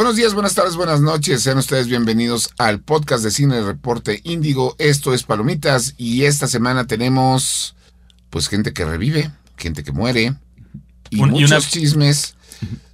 Buenos 0.00 0.16
días, 0.16 0.32
buenas 0.32 0.54
tardes, 0.54 0.76
buenas 0.76 1.02
noches. 1.02 1.42
Sean 1.42 1.58
ustedes 1.58 1.86
bienvenidos 1.86 2.54
al 2.56 2.80
podcast 2.80 3.22
de 3.22 3.30
Cine 3.30 3.60
Reporte 3.60 4.22
Índigo. 4.24 4.74
Esto 4.78 5.12
es 5.12 5.24
Palomitas 5.24 5.92
y 5.98 6.24
esta 6.24 6.46
semana 6.46 6.86
tenemos 6.86 7.76
pues 8.30 8.48
gente 8.48 8.72
que 8.72 8.86
revive, 8.86 9.30
gente 9.58 9.84
que 9.84 9.92
muere 9.92 10.36
y 11.10 11.20
Un- 11.20 11.28
y 11.28 11.32
muchos 11.32 11.50
una- 11.50 11.60
chismes, 11.60 12.34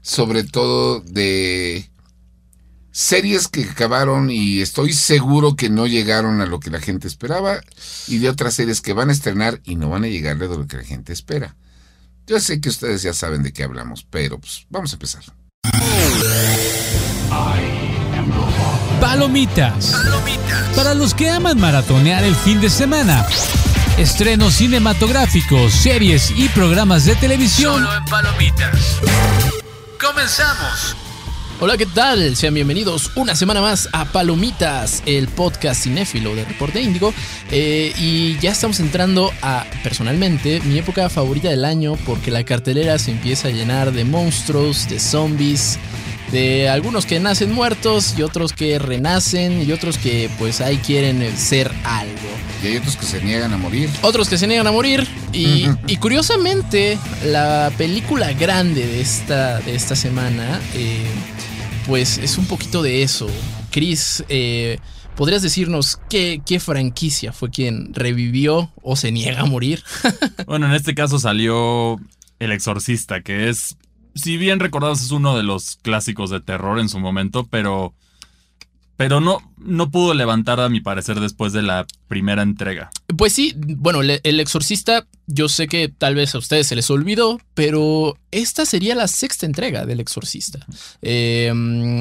sobre 0.02 0.42
todo 0.42 0.98
de 0.98 1.88
series 2.90 3.46
que 3.46 3.62
acabaron 3.62 4.28
y 4.28 4.60
estoy 4.60 4.92
seguro 4.92 5.54
que 5.54 5.70
no 5.70 5.86
llegaron 5.86 6.40
a 6.40 6.46
lo 6.46 6.58
que 6.58 6.70
la 6.70 6.80
gente 6.80 7.06
esperaba 7.06 7.60
y 8.08 8.18
de 8.18 8.30
otras 8.30 8.54
series 8.54 8.80
que 8.80 8.94
van 8.94 9.10
a 9.10 9.12
estrenar 9.12 9.60
y 9.62 9.76
no 9.76 9.90
van 9.90 10.02
a 10.02 10.08
llegar 10.08 10.42
a 10.42 10.46
lo 10.46 10.66
que 10.66 10.78
la 10.78 10.82
gente 10.82 11.12
espera. 11.12 11.54
Yo 12.26 12.40
sé 12.40 12.60
que 12.60 12.68
ustedes 12.68 13.02
ya 13.02 13.12
saben 13.12 13.44
de 13.44 13.52
qué 13.52 13.62
hablamos, 13.62 14.04
pero 14.10 14.40
pues 14.40 14.66
vamos 14.70 14.90
a 14.90 14.96
empezar. 14.96 15.22
Palomitas. 19.00 19.92
Para 20.74 20.94
los 20.94 21.14
que 21.14 21.30
aman 21.30 21.58
maratonear 21.58 22.24
el 22.24 22.34
fin 22.34 22.60
de 22.60 22.70
semana. 22.70 23.26
Estrenos 23.96 24.54
cinematográficos, 24.54 25.72
series 25.72 26.30
y 26.30 26.48
programas 26.50 27.06
de 27.06 27.16
televisión. 27.16 27.82
Solo 27.82 27.96
en 27.96 28.04
Palomitas. 28.04 29.00
Comenzamos. 29.98 30.96
Hola, 31.58 31.78
¿qué 31.78 31.86
tal? 31.86 32.36
Sean 32.36 32.52
bienvenidos 32.52 33.12
una 33.14 33.34
semana 33.34 33.62
más 33.62 33.88
a 33.92 34.04
Palomitas, 34.04 35.02
el 35.06 35.26
podcast 35.26 35.84
cinéfilo 35.84 36.34
de 36.34 36.44
Reporte 36.44 36.82
Índigo. 36.82 37.14
Eh, 37.50 37.94
y 37.98 38.38
ya 38.40 38.52
estamos 38.52 38.78
entrando 38.78 39.32
a, 39.40 39.64
personalmente, 39.82 40.60
mi 40.66 40.76
época 40.76 41.08
favorita 41.08 41.48
del 41.48 41.64
año 41.64 41.96
porque 42.04 42.30
la 42.30 42.44
cartelera 42.44 42.98
se 42.98 43.12
empieza 43.12 43.48
a 43.48 43.52
llenar 43.52 43.92
de 43.92 44.04
monstruos, 44.04 44.86
de 44.90 45.00
zombies, 45.00 45.78
de 46.30 46.68
algunos 46.68 47.06
que 47.06 47.20
nacen 47.20 47.52
muertos 47.52 48.14
y 48.18 48.22
otros 48.22 48.52
que 48.52 48.78
renacen 48.78 49.66
y 49.66 49.72
otros 49.72 49.96
que 49.96 50.28
pues 50.38 50.60
ahí 50.60 50.76
quieren 50.76 51.22
eh, 51.22 51.34
ser 51.38 51.72
algo. 51.84 52.12
Y 52.62 52.66
hay 52.66 52.76
otros 52.76 52.96
que 52.96 53.06
se 53.06 53.22
niegan 53.22 53.54
a 53.54 53.56
morir. 53.56 53.88
Otros 54.02 54.28
que 54.28 54.36
se 54.36 54.46
niegan 54.46 54.66
a 54.66 54.72
morir. 54.72 55.06
Y, 55.32 55.66
y 55.86 55.96
curiosamente, 55.96 56.98
la 57.24 57.72
película 57.78 58.32
grande 58.34 58.86
de 58.86 59.00
esta, 59.00 59.60
de 59.60 59.74
esta 59.74 59.96
semana, 59.96 60.60
eh, 60.74 61.06
pues 61.86 62.18
es 62.18 62.36
un 62.36 62.46
poquito 62.46 62.82
de 62.82 63.02
eso. 63.02 63.28
Chris, 63.70 64.24
eh, 64.28 64.78
¿podrías 65.14 65.42
decirnos 65.42 65.98
qué, 66.10 66.42
qué 66.44 66.58
franquicia 66.58 67.32
fue 67.32 67.50
quien 67.50 67.94
revivió 67.94 68.72
o 68.82 68.96
se 68.96 69.12
niega 69.12 69.42
a 69.42 69.46
morir? 69.46 69.82
Bueno, 70.46 70.66
en 70.66 70.72
este 70.72 70.94
caso 70.94 71.18
salió 71.18 71.98
El 72.38 72.52
Exorcista, 72.52 73.22
que 73.22 73.48
es, 73.48 73.76
si 74.14 74.36
bien 74.36 74.60
recordados, 74.60 75.02
es 75.02 75.10
uno 75.10 75.36
de 75.36 75.42
los 75.42 75.76
clásicos 75.76 76.30
de 76.30 76.40
terror 76.40 76.78
en 76.78 76.88
su 76.88 76.98
momento, 76.98 77.46
pero, 77.50 77.94
pero 78.96 79.20
no, 79.20 79.38
no 79.58 79.90
pudo 79.90 80.14
levantar 80.14 80.60
a 80.60 80.68
mi 80.68 80.80
parecer 80.80 81.20
después 81.20 81.52
de 81.52 81.62
la 81.62 81.86
primera 82.08 82.42
entrega. 82.42 82.90
Pues 83.16 83.32
sí, 83.34 83.54
bueno, 83.56 84.02
le- 84.02 84.20
El 84.24 84.40
Exorcista, 84.40 85.06
yo 85.26 85.48
sé 85.48 85.66
que 85.68 85.88
tal 85.88 86.14
vez 86.14 86.34
a 86.34 86.38
ustedes 86.38 86.66
se 86.66 86.76
les 86.76 86.90
olvidó, 86.90 87.40
pero 87.54 88.16
esta 88.30 88.64
sería 88.64 88.94
la 88.94 89.06
sexta 89.08 89.44
entrega 89.46 89.84
del 89.86 90.00
Exorcista. 90.00 90.64
Eh, 91.02 91.52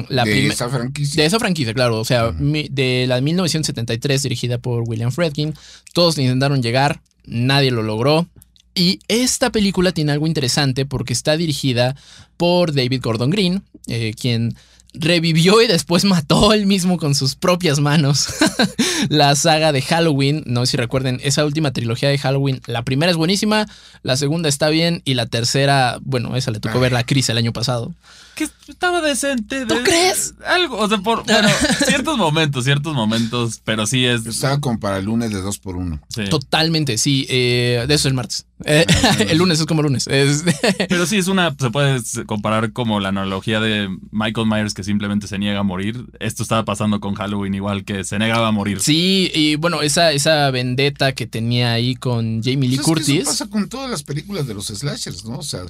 la 0.08 0.24
de 0.24 0.46
esa 0.46 0.68
franquicia. 0.68 1.22
De 1.22 1.26
esa 1.26 1.38
franquicia, 1.38 1.74
claro. 1.74 2.00
O 2.00 2.04
sea, 2.04 2.28
Ujú. 2.28 2.42
mi- 2.42 2.68
de 2.70 3.04
la 3.08 3.20
1973 3.20 4.22
dirigida 4.22 4.58
por 4.58 4.84
William 4.86 5.12
Friedkin. 5.12 5.54
Todos 5.92 6.18
intentaron 6.18 6.62
llegar, 6.62 7.00
nadie 7.24 7.70
lo 7.70 7.82
logró. 7.82 8.26
Y 8.74 8.98
esta 9.08 9.50
película 9.50 9.92
tiene 9.92 10.12
algo 10.12 10.26
interesante 10.26 10.84
porque 10.86 11.12
está 11.14 11.36
dirigida 11.36 11.96
por 12.36 12.74
David 12.74 13.00
Gordon 13.02 13.30
Green, 13.30 13.62
eh, 13.86 14.12
quien 14.20 14.54
revivió 14.98 15.62
y 15.62 15.66
después 15.66 16.04
mató 16.04 16.52
él 16.52 16.66
mismo 16.66 16.96
con 16.98 17.14
sus 17.14 17.34
propias 17.34 17.80
manos 17.80 18.28
la 19.08 19.34
saga 19.36 19.72
de 19.72 19.82
Halloween. 19.82 20.42
No 20.46 20.64
sé 20.66 20.72
si 20.72 20.76
recuerden, 20.76 21.20
esa 21.22 21.44
última 21.44 21.72
trilogía 21.72 22.08
de 22.08 22.18
Halloween. 22.18 22.60
La 22.66 22.82
primera 22.82 23.10
es 23.10 23.16
buenísima, 23.16 23.66
la 24.02 24.16
segunda 24.16 24.48
está 24.48 24.68
bien 24.68 25.02
y 25.04 25.14
la 25.14 25.26
tercera, 25.26 25.98
bueno, 26.02 26.36
esa 26.36 26.50
le 26.50 26.60
tocó 26.60 26.76
Ay. 26.76 26.82
verla 26.82 26.98
a 27.00 27.04
Chris 27.04 27.28
el 27.28 27.38
año 27.38 27.52
pasado. 27.52 27.94
Que 28.36 28.48
estaba 28.68 29.00
decente. 29.00 29.64
¿Tú 29.66 29.74
de- 29.76 29.82
crees? 29.82 30.34
Algo, 30.46 30.76
o 30.78 30.88
sea, 30.88 30.98
por 30.98 31.24
bueno, 31.24 31.48
ciertos 31.86 32.18
momentos, 32.18 32.64
ciertos 32.64 32.94
momentos, 32.94 33.60
pero 33.64 33.86
sí 33.86 34.04
es. 34.04 34.26
Estaba 34.26 34.60
como 34.60 34.78
para 34.78 34.98
el 34.98 35.06
lunes 35.06 35.30
de 35.32 35.40
2 35.40 35.58
por 35.58 35.76
1 35.76 36.00
sí. 36.08 36.24
Totalmente, 36.28 36.98
sí. 36.98 37.26
eh, 37.30 37.86
de 37.88 37.94
eso 37.94 38.02
es 38.02 38.10
el 38.10 38.14
martes. 38.14 38.46
Eh, 38.64 38.84
el 39.30 39.38
lunes 39.38 39.58
es 39.60 39.66
como 39.66 39.82
lunes. 39.82 40.06
Es- 40.06 40.44
Pero 40.88 41.06
sí 41.06 41.16
es 41.18 41.28
una, 41.28 41.54
se 41.58 41.70
puede 41.70 42.00
comparar 42.26 42.72
como 42.72 43.00
la 43.00 43.08
analogía 43.08 43.58
de 43.60 43.88
Michael 44.12 44.46
Myers 44.46 44.74
que 44.74 44.84
simplemente 44.84 45.26
se 45.28 45.38
niega 45.38 45.60
a 45.60 45.62
morir. 45.62 46.04
Esto 46.20 46.42
estaba 46.42 46.64
pasando 46.64 47.00
con 47.00 47.14
Halloween 47.14 47.54
igual 47.54 47.84
que 47.84 48.04
se 48.04 48.18
negaba 48.18 48.48
a 48.48 48.52
morir. 48.52 48.80
sí, 48.80 49.30
y 49.34 49.56
bueno, 49.56 49.80
esa, 49.82 50.12
esa 50.12 50.50
vendetta 50.50 51.12
que 51.12 51.26
tenía 51.26 51.72
ahí 51.72 51.94
con 51.96 52.42
Jamie 52.42 52.68
Lee 52.68 52.76
Pues 52.76 52.78
es 52.78 52.78
que 52.78 52.82
Curtis. 52.92 53.14
eso 53.20 53.24
pasa 53.30 53.46
con 53.48 53.68
todas 53.68 53.90
las 53.90 54.02
películas 54.02 54.46
de 54.46 54.54
los 54.54 54.66
slashers, 54.66 55.24
¿no? 55.24 55.38
O 55.38 55.42
sea, 55.42 55.60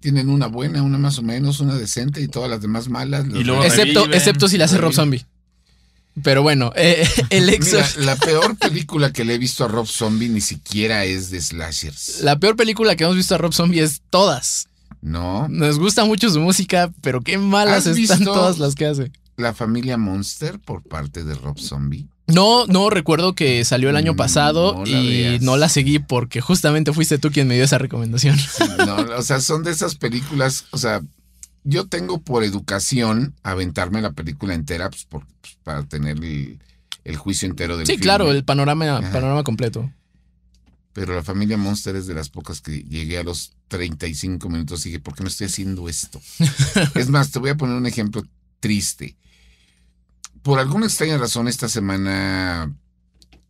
tienen 0.00 0.28
una 0.30 0.46
buena, 0.46 0.82
una 0.82 0.96
más 0.98 1.18
o 1.18 1.22
menos, 1.22 1.58
una 1.60 1.74
decente 1.74 2.07
y 2.16 2.28
todas 2.28 2.50
las 2.50 2.60
demás 2.62 2.88
malas. 2.88 3.26
Y 3.26 3.44
luego 3.44 3.62
excepto, 3.64 4.00
reviven. 4.00 4.18
excepto 4.18 4.48
si 4.48 4.58
la 4.58 4.64
hace 4.66 4.78
Rob 4.78 4.92
Zombie. 4.92 5.24
Pero 6.22 6.42
bueno, 6.42 6.72
eh, 6.74 7.08
el 7.30 7.44
Mira, 7.46 7.56
Exor- 7.58 7.96
la 7.98 8.16
peor 8.16 8.56
película 8.56 9.12
que 9.12 9.24
le 9.24 9.34
he 9.34 9.38
visto 9.38 9.64
a 9.64 9.68
Rob 9.68 9.86
Zombie 9.86 10.28
ni 10.28 10.40
siquiera 10.40 11.04
es 11.04 11.30
de 11.30 11.40
slashers. 11.40 12.22
la 12.22 12.38
peor 12.40 12.56
película 12.56 12.96
que 12.96 13.04
hemos 13.04 13.16
visto 13.16 13.34
a 13.34 13.38
Rob 13.38 13.52
Zombie 13.52 13.80
es 13.82 14.02
todas. 14.10 14.66
No. 15.00 15.46
Nos 15.48 15.78
gusta 15.78 16.04
mucho 16.04 16.28
su 16.28 16.40
música, 16.40 16.92
pero 17.02 17.20
qué 17.20 17.38
malas 17.38 17.86
¿Has 17.86 17.96
están 17.96 18.24
todas 18.24 18.58
las 18.58 18.74
que 18.74 18.86
hace. 18.86 19.12
La 19.36 19.54
familia 19.54 19.96
Monster 19.96 20.58
por 20.58 20.82
parte 20.82 21.22
de 21.22 21.34
Rob 21.36 21.56
Zombie. 21.60 22.08
No, 22.26 22.66
no 22.66 22.90
recuerdo 22.90 23.34
que 23.36 23.64
salió 23.64 23.88
el 23.88 23.96
año 23.96 24.14
Mm, 24.14 24.16
pasado 24.16 24.74
no 24.74 24.86
y 24.86 25.08
veas. 25.22 25.40
no 25.42 25.56
la 25.56 25.68
seguí 25.68 26.00
porque 26.00 26.40
justamente 26.40 26.92
fuiste 26.92 27.18
tú 27.18 27.30
quien 27.30 27.46
me 27.46 27.54
dio 27.54 27.62
esa 27.64 27.78
recomendación. 27.78 28.36
No, 28.84 28.96
o 29.16 29.22
sea, 29.22 29.40
son 29.40 29.62
de 29.62 29.70
esas 29.70 29.94
películas, 29.94 30.64
o 30.72 30.78
sea, 30.78 31.00
yo 31.68 31.86
tengo 31.86 32.20
por 32.22 32.44
educación 32.44 33.34
aventarme 33.42 34.00
la 34.00 34.12
película 34.12 34.54
entera 34.54 34.88
pues, 34.88 35.04
por- 35.04 35.26
pues, 35.40 35.56
para 35.62 35.82
tener 35.84 36.16
el, 36.24 36.58
el 37.04 37.16
juicio 37.16 37.46
entero 37.48 37.76
del 37.76 37.86
Sí, 37.86 37.98
claro, 37.98 38.30
el 38.30 38.44
panorama, 38.44 38.98
Ajá. 38.98 39.12
panorama 39.12 39.44
completo. 39.44 39.92
Pero 40.94 41.14
la 41.14 41.22
familia 41.22 41.56
Monster 41.58 41.94
es 41.96 42.06
de 42.06 42.14
las 42.14 42.30
pocas 42.30 42.60
que 42.60 42.82
llegué 42.82 43.18
a 43.18 43.22
los 43.22 43.52
35 43.68 44.48
minutos 44.48 44.84
y 44.86 44.88
dije, 44.88 45.00
¿por 45.00 45.14
qué 45.14 45.22
me 45.22 45.28
estoy 45.28 45.46
haciendo 45.46 45.88
esto? 45.88 46.20
es 46.94 47.08
más, 47.10 47.30
te 47.30 47.38
voy 47.38 47.50
a 47.50 47.56
poner 47.56 47.76
un 47.76 47.86
ejemplo 47.86 48.24
triste. 48.60 49.16
Por 50.42 50.58
alguna 50.58 50.86
extraña 50.86 51.18
razón, 51.18 51.46
esta 51.48 51.68
semana 51.68 52.74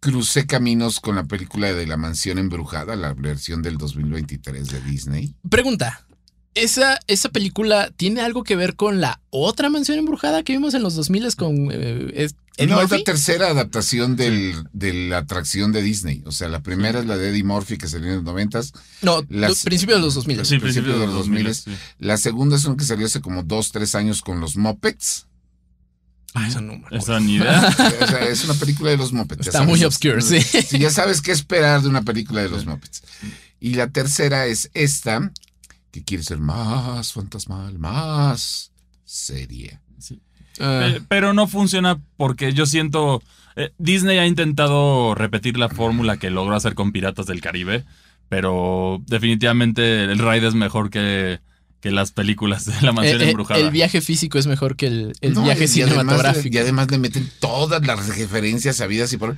crucé 0.00 0.46
caminos 0.46 1.00
con 1.00 1.14
la 1.16 1.24
película 1.24 1.72
de 1.72 1.86
La 1.86 1.96
Mansión 1.96 2.38
Embrujada, 2.38 2.96
la 2.96 3.14
versión 3.14 3.62
del 3.62 3.78
2023 3.78 4.68
de 4.68 4.80
Disney. 4.82 5.34
Pregunta. 5.48 6.04
¿Esa, 6.54 6.98
¿Esa 7.06 7.28
película 7.28 7.90
tiene 7.96 8.20
algo 8.20 8.42
que 8.42 8.56
ver 8.56 8.74
con 8.74 9.00
la 9.00 9.20
otra 9.30 9.68
mansión 9.70 9.98
embrujada 9.98 10.42
que 10.42 10.52
vimos 10.54 10.74
en 10.74 10.82
los 10.82 10.94
2000 10.96 11.36
con 11.36 11.68
eh, 11.72 12.10
es- 12.14 12.34
Eddie 12.56 12.74
no, 12.74 12.82
es 12.82 12.90
la 12.90 12.98
tercera 13.04 13.46
adaptación 13.50 14.16
del, 14.16 14.52
de 14.72 14.92
la 14.92 15.18
atracción 15.18 15.70
de 15.70 15.80
Disney. 15.80 16.24
O 16.26 16.32
sea, 16.32 16.48
la 16.48 16.60
primera 16.60 16.98
es 16.98 17.06
la 17.06 17.16
de 17.16 17.28
Eddie 17.28 17.44
Murphy 17.44 17.78
que 17.78 17.86
salió 17.86 18.08
en 18.08 18.14
los 18.16 18.24
noventas. 18.24 18.72
No, 19.00 19.24
las- 19.28 19.50
los 19.50 19.62
principios 19.62 19.98
de 19.98 20.02
los 20.04 20.14
2000. 20.16 20.36
Sí, 20.44 20.58
principio 20.58 20.62
principios 20.62 20.98
de 20.98 21.06
los 21.06 21.14
los 21.14 21.26
2000. 21.26 21.44
2000. 21.44 21.54
sí. 21.78 21.82
La 22.00 22.16
segunda 22.16 22.56
es 22.56 22.64
una 22.64 22.76
que 22.76 22.84
salió 22.84 23.06
hace 23.06 23.20
como 23.20 23.44
dos, 23.44 23.70
tres 23.70 23.94
años 23.94 24.22
con 24.22 24.40
los 24.40 24.56
Muppets. 24.56 25.26
Ah, 26.34 26.48
esa 26.48 26.60
no 26.60 26.76
me. 26.78 26.98
Esa 26.98 27.20
ni 27.20 27.36
idea. 27.36 27.68
O 28.02 28.06
sea, 28.08 28.24
es 28.28 28.44
una 28.44 28.54
película 28.54 28.90
de 28.90 28.96
los 28.96 29.12
Muppets. 29.12 29.46
Está 29.46 29.62
muy 29.62 29.84
obscure, 29.84 30.20
sí. 30.20 30.40
Sí, 30.40 30.80
ya 30.80 30.90
sabes 30.90 31.22
qué 31.22 31.30
esperar 31.30 31.82
de 31.82 31.88
una 31.88 32.02
película 32.02 32.42
de 32.42 32.48
los 32.48 32.66
Muppets. 32.66 33.02
Y 33.60 33.74
la 33.74 33.88
tercera 33.90 34.46
es 34.46 34.68
esta, 34.74 35.30
que 35.98 36.04
quiere 36.04 36.22
ser 36.24 36.38
más 36.38 37.12
fantasmal, 37.12 37.78
más 37.78 38.72
seria. 39.04 39.80
Pe- 40.58 41.02
Pero 41.08 41.32
no 41.34 41.46
funciona 41.46 42.00
porque 42.16 42.52
yo 42.52 42.66
siento. 42.66 43.22
eh, 43.56 43.70
Disney 43.78 44.18
ha 44.18 44.26
intentado 44.26 45.14
repetir 45.14 45.56
la 45.58 45.68
fórmula 45.68 46.16
que 46.16 46.30
logró 46.30 46.54
hacer 46.56 46.74
con 46.74 46.92
Piratas 46.92 47.26
del 47.26 47.40
Caribe, 47.40 47.84
pero 48.28 49.02
definitivamente 49.06 50.04
el 50.04 50.18
ride 50.18 50.48
es 50.48 50.54
mejor 50.54 50.90
que, 50.90 51.40
que 51.80 51.90
las 51.90 52.10
películas 52.12 52.64
de 52.66 52.80
la 52.82 52.92
mansión 52.92 53.20
eh, 53.20 53.24
eh, 53.26 53.28
embrujada. 53.30 53.60
el 53.60 53.70
viaje 53.70 54.00
físico 54.00 54.38
es 54.38 54.46
mejor 54.46 54.76
que 54.76 54.86
el, 54.88 55.12
el 55.20 55.34
No, 55.34 55.44
viaje 55.44 55.66
y 55.66 55.82
además 55.82 55.90
cinematográfico. 56.04 56.54
y 56.54 56.58
además 56.58 56.90
le 56.90 56.98
meten 56.98 57.30
todas 57.40 57.84
las 57.86 58.08
referencias 58.16 58.76
sabidas 58.76 59.12
y 59.12 59.16
por. 59.16 59.36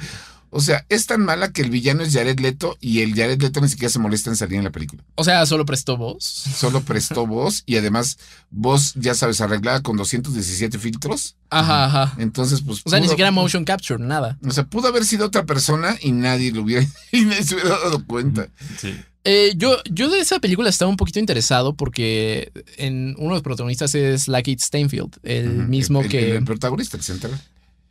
O 0.52 0.60
sea, 0.60 0.84
es 0.88 1.06
tan 1.06 1.24
mala 1.24 1.52
que 1.52 1.62
el 1.62 1.70
villano 1.70 2.02
es 2.02 2.12
Jared 2.12 2.40
Leto 2.40 2.76
y 2.80 3.00
el 3.02 3.14
Jared 3.14 3.40
Leto 3.40 3.60
ni 3.60 3.68
siquiera 3.68 3.88
se 3.90 3.98
molesta 4.00 4.30
en 4.30 4.36
salir 4.36 4.58
en 4.58 4.64
la 4.64 4.70
película. 4.72 5.02
O 5.14 5.22
sea, 5.24 5.46
solo 5.46 5.64
prestó 5.64 5.96
voz. 5.96 6.24
Solo 6.24 6.80
prestó 6.82 7.26
voz 7.26 7.62
y 7.66 7.76
además 7.76 8.18
voz, 8.50 8.94
ya 8.96 9.14
sabes, 9.14 9.40
arreglada 9.40 9.80
con 9.82 9.96
217 9.96 10.78
filtros. 10.78 11.36
Ajá, 11.50 11.84
ajá. 11.84 12.14
Entonces, 12.18 12.62
pues. 12.62 12.80
O 12.84 12.90
sea, 12.90 12.98
ni 13.00 13.08
siquiera 13.08 13.30
motion 13.30 13.64
capture, 13.64 14.02
nada. 14.02 14.38
O 14.44 14.50
sea, 14.50 14.64
pudo 14.64 14.88
haber 14.88 15.04
sido 15.04 15.26
otra 15.26 15.46
persona 15.46 15.96
y 16.00 16.12
nadie 16.12 16.50
lo 16.52 16.62
hubiera, 16.62 16.86
y 17.12 17.22
nadie 17.22 17.44
se 17.44 17.54
hubiera 17.54 17.78
dado 17.78 18.04
cuenta. 18.04 18.48
Sí. 18.78 18.94
Eh, 19.22 19.52
yo, 19.56 19.76
yo 19.90 20.08
de 20.08 20.18
esa 20.20 20.38
película 20.40 20.70
estaba 20.70 20.90
un 20.90 20.96
poquito 20.96 21.18
interesado 21.18 21.74
porque 21.74 22.50
en 22.78 23.14
uno 23.18 23.28
de 23.28 23.34
los 23.34 23.42
protagonistas 23.42 23.94
es 23.94 24.28
Lakeith 24.28 24.60
Stanfield, 24.62 25.18
el 25.22 25.68
mismo 25.68 26.00
El- 26.00 26.06
el- 26.06 26.10
que, 26.10 26.36
El, 26.36 26.44
protagonista, 26.44 26.96
el 26.96 27.02
central. 27.02 27.38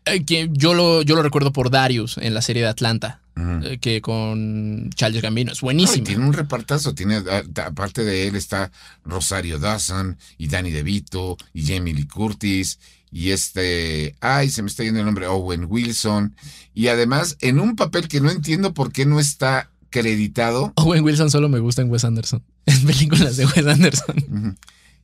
Eh, 0.05 0.23
que 0.25 0.49
yo, 0.51 0.73
lo, 0.73 1.01
yo 1.01 1.15
lo 1.15 1.23
recuerdo 1.23 1.51
por 1.53 1.69
Darius 1.69 2.17
en 2.17 2.33
la 2.33 2.41
serie 2.41 2.63
de 2.63 2.69
Atlanta, 2.69 3.21
eh, 3.63 3.77
que 3.79 4.01
con 4.01 4.89
Charles 4.95 5.21
Gambino. 5.21 5.51
Es 5.51 5.61
No, 5.61 5.65
buenísimo. 5.67 6.03
tiene 6.03 6.25
un 6.25 6.33
repartazo. 6.33 6.93
Tiene, 6.93 7.21
aparte 7.63 8.03
de 8.03 8.27
él 8.27 8.35
está 8.35 8.71
Rosario 9.05 9.59
Dawson 9.59 10.17
y 10.37 10.47
Danny 10.47 10.71
DeVito 10.71 11.37
y 11.53 11.65
Jamie 11.65 11.93
Lee 11.93 12.07
Curtis 12.07 12.79
y 13.11 13.31
este, 13.31 14.15
ay, 14.19 14.49
se 14.49 14.61
me 14.61 14.67
está 14.69 14.83
yendo 14.83 14.99
el 14.99 15.05
nombre, 15.05 15.25
Owen 15.27 15.65
Wilson. 15.67 16.35
Y 16.73 16.87
además 16.89 17.37
en 17.41 17.59
un 17.59 17.75
papel 17.75 18.07
que 18.07 18.21
no 18.21 18.29
entiendo 18.29 18.73
por 18.73 18.91
qué 18.91 19.05
no 19.05 19.19
está 19.19 19.71
acreditado, 19.87 20.73
Owen 20.75 21.03
Wilson 21.03 21.31
solo 21.31 21.49
me 21.49 21.59
gusta 21.59 21.81
en 21.81 21.89
Wes 21.89 22.03
Anderson, 22.05 22.43
en 22.65 22.85
películas 22.85 23.35
de 23.37 23.45
Wes 23.47 23.65
Anderson. 23.65 24.15
ujú, 24.29 24.55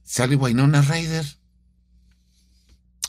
sale 0.03 0.35
Winona 0.35 0.81
Ryder. 0.81 1.25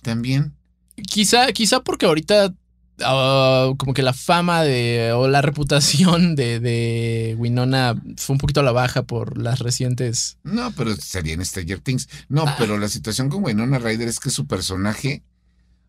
También. 0.03 0.55
Quizá, 0.97 1.53
quizá 1.53 1.81
porque 1.81 2.07
ahorita 2.07 2.55
ah, 3.03 3.73
como 3.77 3.93
que 3.93 4.03
la 4.03 4.13
fama 4.15 4.63
de 4.63 5.13
o 5.13 5.29
la 5.29 5.43
reputación 5.43 6.35
de, 6.37 6.59
de 6.61 7.35
Winona 7.39 7.95
fue 8.17 8.35
un 8.35 8.39
poquito 8.39 8.61
a 8.61 8.63
la 8.63 8.73
baja 8.73 9.03
por 9.03 9.37
las 9.39 9.59
recientes. 9.59 10.39
No, 10.43 10.73
pero 10.73 10.97
salía 10.97 11.35
en 11.35 11.45
Stranger 11.45 11.81
Things. 11.81 12.09
No, 12.29 12.45
Ah. 12.47 12.57
pero 12.59 12.79
la 12.79 12.89
situación 12.89 13.29
con 13.29 13.45
Winona 13.45 13.79
Ryder 13.79 14.09
es 14.09 14.19
que 14.21 14.31
su 14.31 14.47
personaje, 14.47 15.23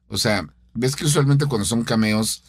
o 0.10 0.18
sea, 0.18 0.46
ves 0.74 0.96
que 0.96 1.06
usualmente 1.06 1.46
cuando 1.46 1.66
son 1.66 1.84
cameos 1.84 2.44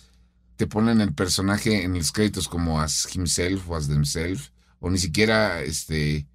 te 0.56 0.66
ponen 0.66 1.00
el 1.00 1.14
personaje 1.14 1.84
en 1.84 1.94
los 1.94 2.10
créditos 2.10 2.48
como 2.48 2.80
as 2.80 3.08
himself 3.14 3.68
o 3.70 3.76
as 3.76 3.86
themselves, 3.86 4.50
o 4.80 4.90
ni 4.90 4.98
siquiera, 4.98 5.62
este, 5.62 6.26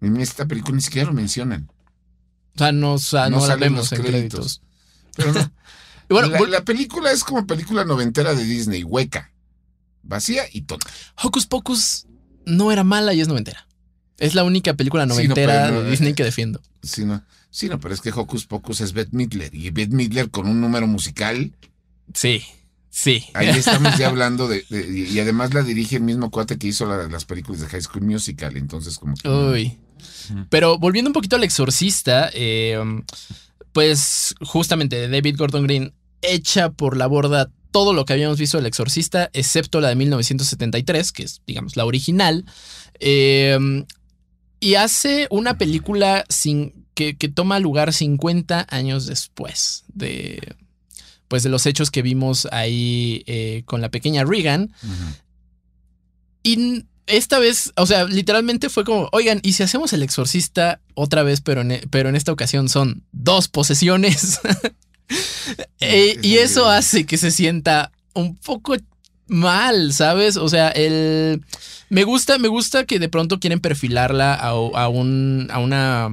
en 0.00 0.16
esta 0.18 0.46
película 0.46 0.76
ni 0.76 0.82
siquiera 0.82 1.08
lo 1.08 1.12
mencionan. 1.14 1.68
O 2.54 2.58
sea, 2.58 2.72
no, 2.72 2.94
o 2.94 2.98
sea, 2.98 3.28
No 3.28 3.36
no, 3.36 3.42
la 3.42 3.46
salen 3.48 3.60
vemos 3.74 3.78
los 3.90 3.92
en 3.92 3.98
créditos. 4.02 4.20
créditos. 4.40 4.62
Pero 5.16 5.32
no. 5.32 5.40
Y 5.40 5.48
bueno, 6.12 6.46
la, 6.46 6.64
película 6.64 7.10
es 7.12 7.24
como 7.24 7.46
película 7.46 7.84
noventera 7.84 8.34
de 8.34 8.44
Disney, 8.44 8.82
hueca, 8.84 9.32
vacía 10.02 10.44
y 10.52 10.62
tonta. 10.62 10.86
Hocus 11.22 11.46
Pocus 11.46 12.06
no 12.44 12.70
era 12.72 12.84
mala 12.84 13.14
y 13.14 13.20
es 13.20 13.28
noventera. 13.28 13.66
Es 14.18 14.34
la 14.34 14.44
única 14.44 14.74
película 14.74 15.04
Sí, 15.04 15.08
no, 15.08 15.14
noventera 15.14 15.66
pero 15.68 15.82
de 15.82 15.88
eh, 15.88 15.90
Disney 15.90 16.14
que 16.14 16.24
defiendo. 16.24 16.60
Sí, 16.82 17.04
no, 17.04 17.24
sí, 17.50 17.68
no, 17.68 17.80
pero 17.80 17.94
es 17.94 18.00
que 18.00 18.10
Hocus 18.12 18.46
Pocus 18.46 18.80
es 18.80 18.92
Bette 18.92 19.12
Midler, 19.12 19.54
y 19.54 19.70
Bette 19.70 19.92
Midler 19.92 20.30
con 20.30 20.46
un 20.46 20.60
número 20.60 20.86
musical 20.86 21.52
Sí, 22.12 22.44
sí. 22.90 23.24
Ahí 23.34 23.48
estamos 23.58 23.96
ya 23.98 24.08
hablando 24.08 24.46
de, 24.46 24.64
de- 24.68 25.08
y 25.10 25.18
además 25.18 25.52
la 25.54 25.62
dirige 25.62 25.96
el 25.96 26.02
mismo 26.02 26.30
cuate 26.30 26.58
que 26.58 26.68
hizo 26.68 26.86
la- 26.86 27.08
las 27.08 27.24
películas 27.24 27.62
de 27.62 27.66
High 27.68 27.82
School 27.82 28.04
Musical, 28.04 28.56
entonces 28.56 28.98
como 28.98 29.14
que- 29.16 29.28
Uy. 29.28 29.78
Pero 30.48 30.78
volviendo 30.78 31.08
un 31.08 31.12
poquito 31.14 31.36
al 31.36 31.44
exorcista, 31.44 32.30
eh, 32.34 32.78
pues 33.74 34.34
justamente 34.40 35.08
David 35.08 35.36
Gordon 35.36 35.64
Green 35.64 35.92
echa 36.22 36.70
por 36.70 36.96
la 36.96 37.06
borda 37.06 37.50
todo 37.72 37.92
lo 37.92 38.04
que 38.06 38.14
habíamos 38.14 38.38
visto 38.38 38.56
del 38.56 38.66
exorcista, 38.66 39.28
excepto 39.34 39.80
la 39.80 39.88
de 39.88 39.96
1973, 39.96 41.12
que 41.12 41.24
es, 41.24 41.42
digamos, 41.46 41.76
la 41.76 41.84
original. 41.84 42.46
eh, 43.00 43.84
y 44.60 44.76
hace 44.76 45.26
una 45.30 45.58
película 45.58 46.24
sin, 46.30 46.86
que, 46.94 47.18
que 47.18 47.28
toma 47.28 47.58
lugar 47.58 47.92
50 47.92 48.66
años 48.70 49.04
después 49.04 49.84
de, 49.88 50.56
pues, 51.28 51.42
de 51.42 51.50
los 51.50 51.66
hechos 51.66 51.90
que 51.90 52.00
vimos 52.00 52.48
ahí 52.50 53.24
eh, 53.26 53.62
con 53.66 53.82
la 53.82 53.90
pequeña 53.90 54.24
Regan. 54.24 54.72
Y 56.42 56.86
esta 57.06 57.38
vez, 57.38 57.72
o 57.76 57.86
sea, 57.86 58.04
literalmente 58.04 58.68
fue 58.68 58.84
como, 58.84 59.08
oigan, 59.12 59.40
¿y 59.42 59.52
si 59.52 59.62
hacemos 59.62 59.92
el 59.92 60.02
exorcista 60.02 60.80
otra 60.94 61.22
vez, 61.22 61.40
pero 61.40 61.60
en, 61.60 61.80
pero 61.90 62.08
en 62.08 62.16
esta 62.16 62.32
ocasión 62.32 62.68
son 62.68 63.02
dos 63.12 63.48
posesiones? 63.48 64.40
Eh, 65.80 66.18
y 66.22 66.36
es 66.36 66.52
eso 66.52 66.66
hace 66.66 67.04
que 67.04 67.18
se 67.18 67.30
sienta 67.30 67.92
un 68.14 68.36
poco 68.36 68.74
mal, 69.26 69.92
¿sabes? 69.92 70.38
O 70.38 70.48
sea, 70.48 70.70
el... 70.70 71.44
Me 71.90 72.04
gusta, 72.04 72.38
me 72.38 72.48
gusta 72.48 72.86
que 72.86 72.98
de 72.98 73.10
pronto 73.10 73.38
quieren 73.38 73.60
perfilarla 73.60 74.34
a, 74.34 74.48
a 74.48 74.88
un, 74.88 75.48
a 75.50 75.58
una, 75.58 76.08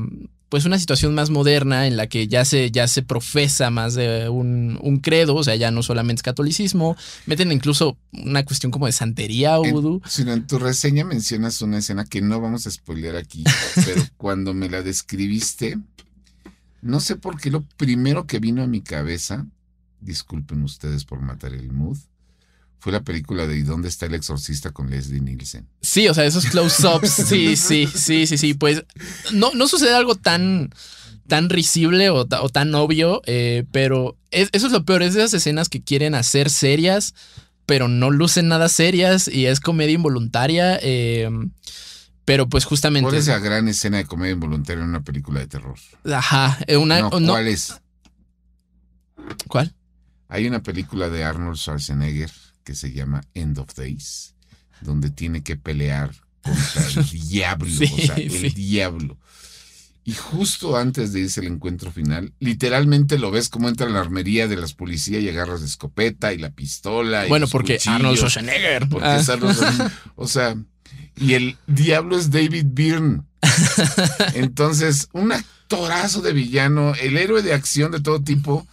pues 0.52 0.66
una 0.66 0.78
situación 0.78 1.16
más 1.16 1.30
moderna 1.30 1.88
en 1.88 1.96
la 1.96 2.08
que 2.08 2.28
ya 2.28 2.44
se, 2.44 2.72
ya 2.72 2.86
se 2.90 3.04
profesa 3.04 3.70
más 3.70 3.94
de 3.94 4.28
un, 4.28 4.78
un 4.82 5.00
credo, 5.00 5.36
o 5.36 5.44
sea, 5.46 5.56
ya 5.56 5.72
no 5.72 5.82
solamente 5.82 6.20
es 6.20 6.24
catolicismo, 6.24 6.98
meten 7.26 7.54
incluso 7.54 7.98
una 8.12 8.44
cuestión 8.44 8.70
como 8.70 8.86
de 8.86 8.92
santería 8.92 9.58
o 9.58 9.64
vudú. 9.64 10.02
sino 10.10 10.34
en 10.34 10.46
tu 10.46 10.60
reseña 10.60 11.06
mencionas 11.06 11.62
una 11.62 11.78
escena 11.78 12.04
que 12.04 12.22
no 12.22 12.42
vamos 12.42 12.68
a 12.68 12.72
spoilear 12.72 13.16
aquí, 13.16 13.46
pero 13.86 14.04
cuando 14.18 14.54
me 14.54 14.68
la 14.68 14.82
describiste, 14.82 15.80
no 16.82 17.00
sé 17.00 17.16
por 17.16 17.40
qué 17.40 17.50
lo 17.50 17.64
primero 17.78 18.28
que 18.28 18.40
vino 18.40 18.62
a 18.62 18.68
mi 18.68 18.82
cabeza, 18.82 19.48
disculpen 20.02 20.64
ustedes 20.64 21.06
por 21.06 21.22
matar 21.22 21.54
el 21.54 21.72
mood, 21.72 21.98
fue 22.80 22.92
la 22.92 23.04
película 23.04 23.48
de 23.48 23.58
¿Y 23.58 23.62
dónde 23.62 23.88
está 23.88 24.08
el 24.08 24.16
exorcista 24.16 24.72
con 24.72 24.90
Leslie 24.90 25.22
Nielsen? 25.22 25.66
Sí, 25.92 26.08
o 26.08 26.14
sea, 26.14 26.24
esos 26.26 26.46
close-ups, 26.46 27.10
sí, 27.28 27.56
sí, 27.58 27.86
sí, 27.94 28.26
sí, 28.26 28.38
sí. 28.38 28.54
Pues 28.54 28.86
no, 29.34 29.52
no 29.54 29.68
sucede 29.68 29.94
algo 29.94 30.16
tan, 30.16 30.70
tan 31.28 31.50
risible 31.50 32.10
o, 32.10 32.22
o 32.30 32.50
tan 32.50 32.74
obvio, 32.76 33.22
eh, 33.26 33.66
pero 33.74 34.16
es- 34.32 34.48
eso 34.54 34.68
es 34.68 34.72
lo 34.72 34.86
peor, 34.86 35.04
es 35.04 35.14
de 35.16 35.20
esas 35.20 35.34
escenas 35.34 35.68
que 35.68 35.82
quieren 35.84 36.16
hacer 36.16 36.50
serias, 36.50 37.14
pero 37.66 37.90
no 37.90 38.10
lucen 38.10 38.48
nada 38.48 38.70
serias 38.70 39.28
y 39.28 39.48
es 39.48 39.60
comedia 39.60 39.96
involuntaria. 39.96 40.80
eh, 40.82 41.30
pero 42.24 42.48
pues 42.48 42.64
justamente... 42.64 43.10
¿Cuál 43.10 43.20
es 43.20 43.28
la 43.28 43.40
gran 43.40 43.68
escena 43.68 43.98
de 43.98 44.06
comedia 44.06 44.32
involuntaria 44.34 44.82
en 44.84 44.90
una 44.90 45.04
película 45.04 45.42
de 45.42 45.48
terror? 45.48 45.78
Ajá, 46.06 46.58
eh, 46.68 46.78
una... 46.78 47.02
No, 47.02 47.20
no- 47.20 47.34
¿Cuál 47.34 47.48
es? 47.50 47.74
¿Cuál? 49.50 49.74
Hay 50.30 50.48
una 50.48 50.64
película 50.64 51.10
de 51.10 51.24
Arnold 51.26 51.58
Schwarzenegger 51.58 52.32
que 52.64 52.76
se 52.76 52.94
llama 52.94 53.22
End 53.34 53.58
of 53.60 53.74
Days, 53.76 54.36
donde 54.82 55.10
tiene 55.10 55.44
que 55.44 55.56
pelear 55.58 56.12
contra 56.42 56.88
el 56.88 57.10
diablo, 57.30 57.70
Sí, 57.70 57.86
o 57.94 57.98
sea, 58.08 58.16
el 58.16 58.32
sí. 58.32 58.50
diablo. 58.50 59.18
Y 60.04 60.14
justo 60.14 60.76
antes 60.78 61.14
de 61.14 61.20
irse 61.22 61.42
al 61.42 61.46
encuentro 61.48 61.92
final, 61.92 62.34
literalmente 62.40 63.20
lo 63.20 63.30
ves 63.30 63.50
como 63.50 63.70
entra 63.70 63.86
a 63.86 63.90
la 63.92 64.00
armería 64.00 64.48
de 64.48 64.56
las 64.58 64.74
policías 64.74 65.22
y 65.22 65.30
agarras 65.30 65.62
la 65.62 65.68
escopeta 65.68 66.34
y 66.34 66.40
la 66.40 66.50
pistola. 66.50 67.26
y 67.28 67.30
Bueno, 67.30 67.48
porque 67.48 67.80
Arnold 67.86 68.18
Schwarzenegger. 68.18 68.90
porque 68.90 69.08
Ah. 69.08 69.20
es 69.20 69.30
Arnold 69.30 69.56
Schwarzenegger. 69.56 69.92
O 70.16 70.28
sea, 70.28 70.56
y 71.18 71.34
el 71.36 71.56
diablo 71.68 72.18
es 72.18 72.32
David 72.32 72.66
Byrne. 72.72 73.22
Entonces, 74.34 75.08
un 75.14 75.32
actorazo 75.32 76.22
de 76.22 76.34
villano, 76.34 76.94
el 76.96 77.18
héroe 77.18 77.42
de 77.44 77.54
acción 77.54 77.92
de 77.92 78.02
todo 78.02 78.22
tipo, 78.24 78.68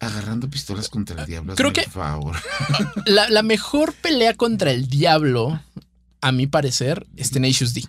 agarrando 0.00 0.48
pistolas 0.50 0.88
contra 0.88 1.20
el 1.20 1.26
diablo. 1.26 1.54
Creo 1.54 1.72
que- 1.72 1.82
favor. 1.84 2.36
La, 3.06 3.28
la 3.30 3.42
mejor 3.42 3.92
pelea 3.94 4.34
contra 4.34 4.70
el 4.70 4.88
diablo, 4.88 5.60
a 6.20 6.32
mi 6.32 6.46
parecer, 6.46 7.06
es 7.16 7.30
Tenacious 7.30 7.72
D. 7.74 7.84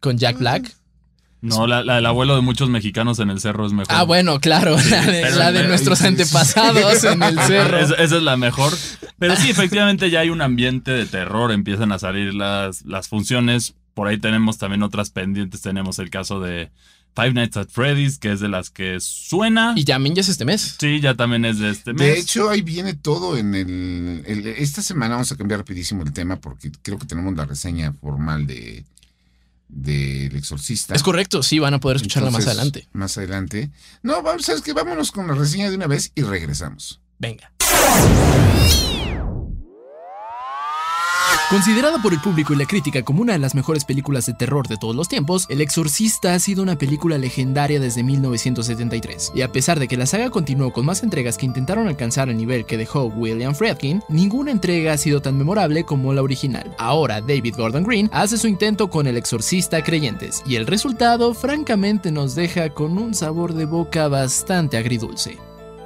Con 0.00 0.18
Jack 0.18 0.38
Black. 0.38 0.74
No, 1.42 1.66
la, 1.66 1.82
la 1.82 1.94
del 1.96 2.04
abuelo 2.06 2.34
de 2.36 2.42
muchos 2.42 2.68
mexicanos 2.68 3.18
en 3.18 3.30
el 3.30 3.40
cerro 3.40 3.66
es 3.66 3.72
mejor. 3.72 3.94
Ah, 3.94 4.02
bueno, 4.02 4.40
claro, 4.40 4.76
la 4.90 5.06
de, 5.06 5.30
la 5.30 5.62
nuestros 5.62 6.02
antepasados 6.02 7.02
en 7.04 7.22
el 7.22 7.38
cerro. 7.46 7.78
Es- 7.78 7.90
esa 7.98 8.16
es 8.16 8.22
la 8.22 8.36
mejor. 8.36 8.72
Pero 9.18 9.36
sí, 9.36 9.50
efectivamente 9.50 10.10
ya 10.10 10.20
hay 10.20 10.30
un 10.30 10.42
ambiente 10.42 10.90
de 10.90 11.06
terror, 11.06 11.50
empiezan 11.52 11.92
a 11.92 11.98
salir 11.98 12.34
las, 12.34 12.82
las 12.84 13.08
funciones. 13.08 13.74
Por 13.94 14.08
ahí 14.08 14.18
tenemos 14.18 14.58
también 14.58 14.82
otras 14.82 15.10
pendientes. 15.10 15.62
Tenemos 15.62 15.98
el 15.98 16.10
caso 16.10 16.40
de 16.40 16.70
Five 17.14 17.32
Nights 17.34 17.56
at 17.56 17.68
Freddy's, 17.68 18.18
que 18.18 18.32
es 18.32 18.40
de 18.40 18.48
las 18.48 18.70
que 18.70 18.98
suena. 19.00 19.74
Y 19.76 19.84
también 19.84 20.14
ya 20.14 20.20
es 20.22 20.28
este 20.28 20.44
mes. 20.44 20.76
Sí, 20.78 21.00
ya 21.00 21.14
también 21.14 21.44
es 21.44 21.58
de 21.58 21.70
este 21.70 21.92
mes. 21.92 22.00
De 22.00 22.18
hecho, 22.18 22.48
ahí 22.50 22.62
viene 22.62 22.94
todo 22.94 23.36
en 23.36 23.54
el, 23.54 24.22
el- 24.26 24.46
Esta 24.46 24.80
semana 24.82 25.14
vamos 25.14 25.30
a 25.32 25.36
cambiar 25.36 25.60
rapidísimo 25.60 26.02
el 26.02 26.12
tema 26.12 26.36
porque 26.40 26.70
creo 26.82 26.98
que 26.98 27.06
tenemos 27.06 27.34
la 27.36 27.44
reseña 27.46 27.92
formal 27.94 28.46
de 28.46 28.84
del 29.68 30.34
exorcista. 30.34 30.96
Es 30.96 31.02
correcto, 31.04 31.44
sí, 31.44 31.60
van 31.60 31.74
a 31.74 31.78
poder 31.80 31.96
escucharla 31.98 32.30
más 32.32 32.44
adelante. 32.46 32.88
Más 32.92 33.16
adelante. 33.18 33.70
No, 34.02 34.20
vamos, 34.20 34.44
sabes 34.44 34.62
que 34.62 34.72
vámonos 34.72 35.12
con 35.12 35.28
la 35.28 35.34
reseña 35.34 35.70
de 35.70 35.76
una 35.76 35.86
vez 35.86 36.10
y 36.16 36.22
regresamos. 36.22 37.00
Venga. 37.20 37.52
Considerada 41.50 41.98
por 42.00 42.12
el 42.12 42.20
público 42.20 42.52
y 42.52 42.56
la 42.56 42.64
crítica 42.64 43.02
como 43.02 43.22
una 43.22 43.32
de 43.32 43.40
las 43.40 43.56
mejores 43.56 43.84
películas 43.84 44.24
de 44.24 44.34
terror 44.34 44.68
de 44.68 44.76
todos 44.76 44.94
los 44.94 45.08
tiempos, 45.08 45.46
El 45.48 45.60
Exorcista 45.60 46.32
ha 46.32 46.38
sido 46.38 46.62
una 46.62 46.78
película 46.78 47.18
legendaria 47.18 47.80
desde 47.80 48.04
1973. 48.04 49.32
Y 49.34 49.42
a 49.42 49.50
pesar 49.50 49.80
de 49.80 49.88
que 49.88 49.96
la 49.96 50.06
saga 50.06 50.30
continuó 50.30 50.72
con 50.72 50.86
más 50.86 51.02
entregas 51.02 51.36
que 51.36 51.46
intentaron 51.46 51.88
alcanzar 51.88 52.28
el 52.28 52.36
nivel 52.36 52.66
que 52.66 52.76
dejó 52.78 53.06
William 53.06 53.56
Friedkin, 53.56 54.00
ninguna 54.08 54.52
entrega 54.52 54.92
ha 54.92 54.96
sido 54.96 55.22
tan 55.22 55.36
memorable 55.36 55.82
como 55.82 56.14
la 56.14 56.22
original. 56.22 56.72
Ahora 56.78 57.20
David 57.20 57.56
Gordon 57.56 57.82
Green 57.82 58.08
hace 58.12 58.38
su 58.38 58.46
intento 58.46 58.88
con 58.88 59.08
El 59.08 59.16
Exorcista 59.16 59.82
Creyentes, 59.82 60.44
y 60.46 60.54
el 60.54 60.68
resultado 60.68 61.34
francamente 61.34 62.12
nos 62.12 62.36
deja 62.36 62.70
con 62.70 62.96
un 62.96 63.12
sabor 63.12 63.54
de 63.54 63.64
boca 63.64 64.06
bastante 64.06 64.76
agridulce. 64.76 65.36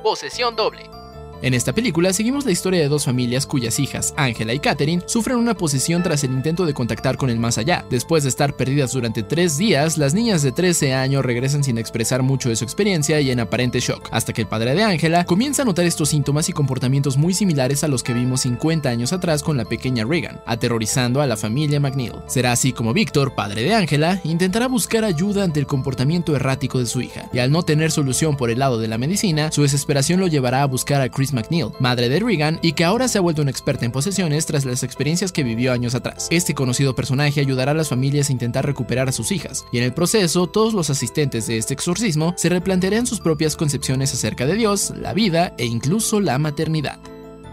Posesión 0.03 0.57
doble. 0.57 1.04
En 1.45 1.53
esta 1.53 1.75
película 1.75 2.11
seguimos 2.15 2.47
la 2.47 2.53
historia 2.53 2.81
de 2.81 2.89
dos 2.89 3.05
familias 3.05 3.45
cuyas 3.45 3.79
hijas, 3.79 4.15
Angela 4.17 4.55
y 4.55 4.61
Catherine, 4.61 5.03
sufren 5.05 5.37
una 5.37 5.53
posesión 5.53 6.03
tras 6.03 6.25
el 6.25 6.33
intento 6.33 6.65
de 6.65 6.73
contactar 6.73 7.19
con 7.19 7.29
el 7.29 7.39
más 7.39 7.59
allá. 7.59 7.85
Después 7.91 8.23
de 8.23 8.31
estar 8.31 8.57
perdidas 8.57 8.93
durante 8.93 9.23
tres 9.23 9.59
días, 9.59 9.99
las 9.99 10.15
niñas 10.15 10.41
de 10.41 10.53
13 10.53 10.95
años 10.95 11.23
regresan 11.23 11.63
sin 11.63 11.77
expresar 11.77 12.23
mucho 12.23 12.49
de 12.49 12.57
su 12.57 12.65
experiencia 12.65 13.21
y 13.21 13.31
en 13.31 13.41
aparente 13.41 13.81
shock, 13.81 14.09
hasta 14.11 14.33
que 14.33 14.41
el 14.41 14.49
padre 14.49 14.75
de 14.75 14.85
Angela 14.85 15.27
comienza 15.27 15.61
a 15.61 15.65
notar 15.67 15.85
estos 15.85 16.09
síntomas 16.09 16.49
y 16.49 16.55
comportamientos 16.55 17.19
muy 17.19 17.35
similares 17.35 17.85
a 17.85 17.89
los 17.89 18.03
que 18.03 18.15
vimos 18.15 18.41
50 18.41 18.89
años 18.89 19.13
atrás 19.13 19.43
con 19.43 19.59
la 19.59 19.67
pequeña 19.67 20.07
Regan, 20.07 20.41
aterrorizando 20.47 21.21
a 21.21 21.27
la 21.27 21.37
familia 21.37 21.79
McNeil. 21.79 22.23
Será 22.27 22.53
así 22.53 22.73
como 22.73 22.95
Víctor, 22.95 23.35
padre 23.35 23.65
de 23.65 23.75
Angela, 23.75 24.19
intentará 24.25 24.67
buscar 24.67 25.05
ayuda 25.05 25.45
ante 25.45 25.61
el 25.61 25.67
comportamiento 25.67 26.35
errático 26.35 26.79
de 26.79 26.87
su 26.87 27.03
hija, 27.03 27.29
y 27.35 27.41
al 27.41 27.51
no 27.51 27.65
tener 27.65 27.91
solución 27.91 28.35
por 28.35 28.49
el 28.49 28.61
lado 28.61 28.79
de 28.79 28.89
la 28.89 28.97
medicina, 28.97 29.53
su 29.53 29.61
desesperación 29.61 30.21
lo 30.21 30.27
llevará 30.27 30.63
a 30.63 30.67
buscar 30.67 31.03
a 31.03 31.11
Chris 31.11 31.34
McNeil, 31.35 31.73
madre 31.81 32.09
de 32.09 32.21
Regan, 32.21 32.59
y 32.63 32.73
que 32.73 32.85
ahora 32.85 33.09
se 33.09 33.19
ha 33.19 33.21
vuelto 33.21 33.43
una 33.43 33.51
experta 33.51 33.85
en 33.85 33.93
posesiones 33.93 34.47
tras 34.47 34.65
las 34.65 34.83
experiencias 34.83 35.33
que 35.33 35.43
vivió 35.43 35.73
años 35.73 35.95
atrás. 35.95 36.29
Este 36.31 36.55
conocido 36.55 36.95
personaje 36.95 37.41
ayudará 37.41 37.73
a 37.73 37.75
las 37.75 37.91
familias 37.91 38.29
a 38.29 38.33
intentar 38.33 38.65
recuperar 38.65 39.09
a 39.09 39.13
sus 39.13 39.33
hijas, 39.33 39.67
y 39.73 39.79
en 39.79 39.85
el 39.85 39.93
proceso, 39.93 40.47
todos 40.47 40.73
los 40.73 40.91
asistentes 40.91 41.47
de 41.47 41.59
este 41.59 41.75
exorcismo 41.75 42.35
se 42.37 42.49
replantearán 42.49 43.07
sus 43.07 43.21
propias 43.21 43.57
concepciones 43.57 44.15
acerca 44.15 44.47
de 44.47 44.55
Dios, 44.55 44.93
la 44.97 45.13
vida 45.13 45.55
e 45.59 45.67
incluso 45.67 46.21
la 46.21 46.39
maternidad. 46.39 46.99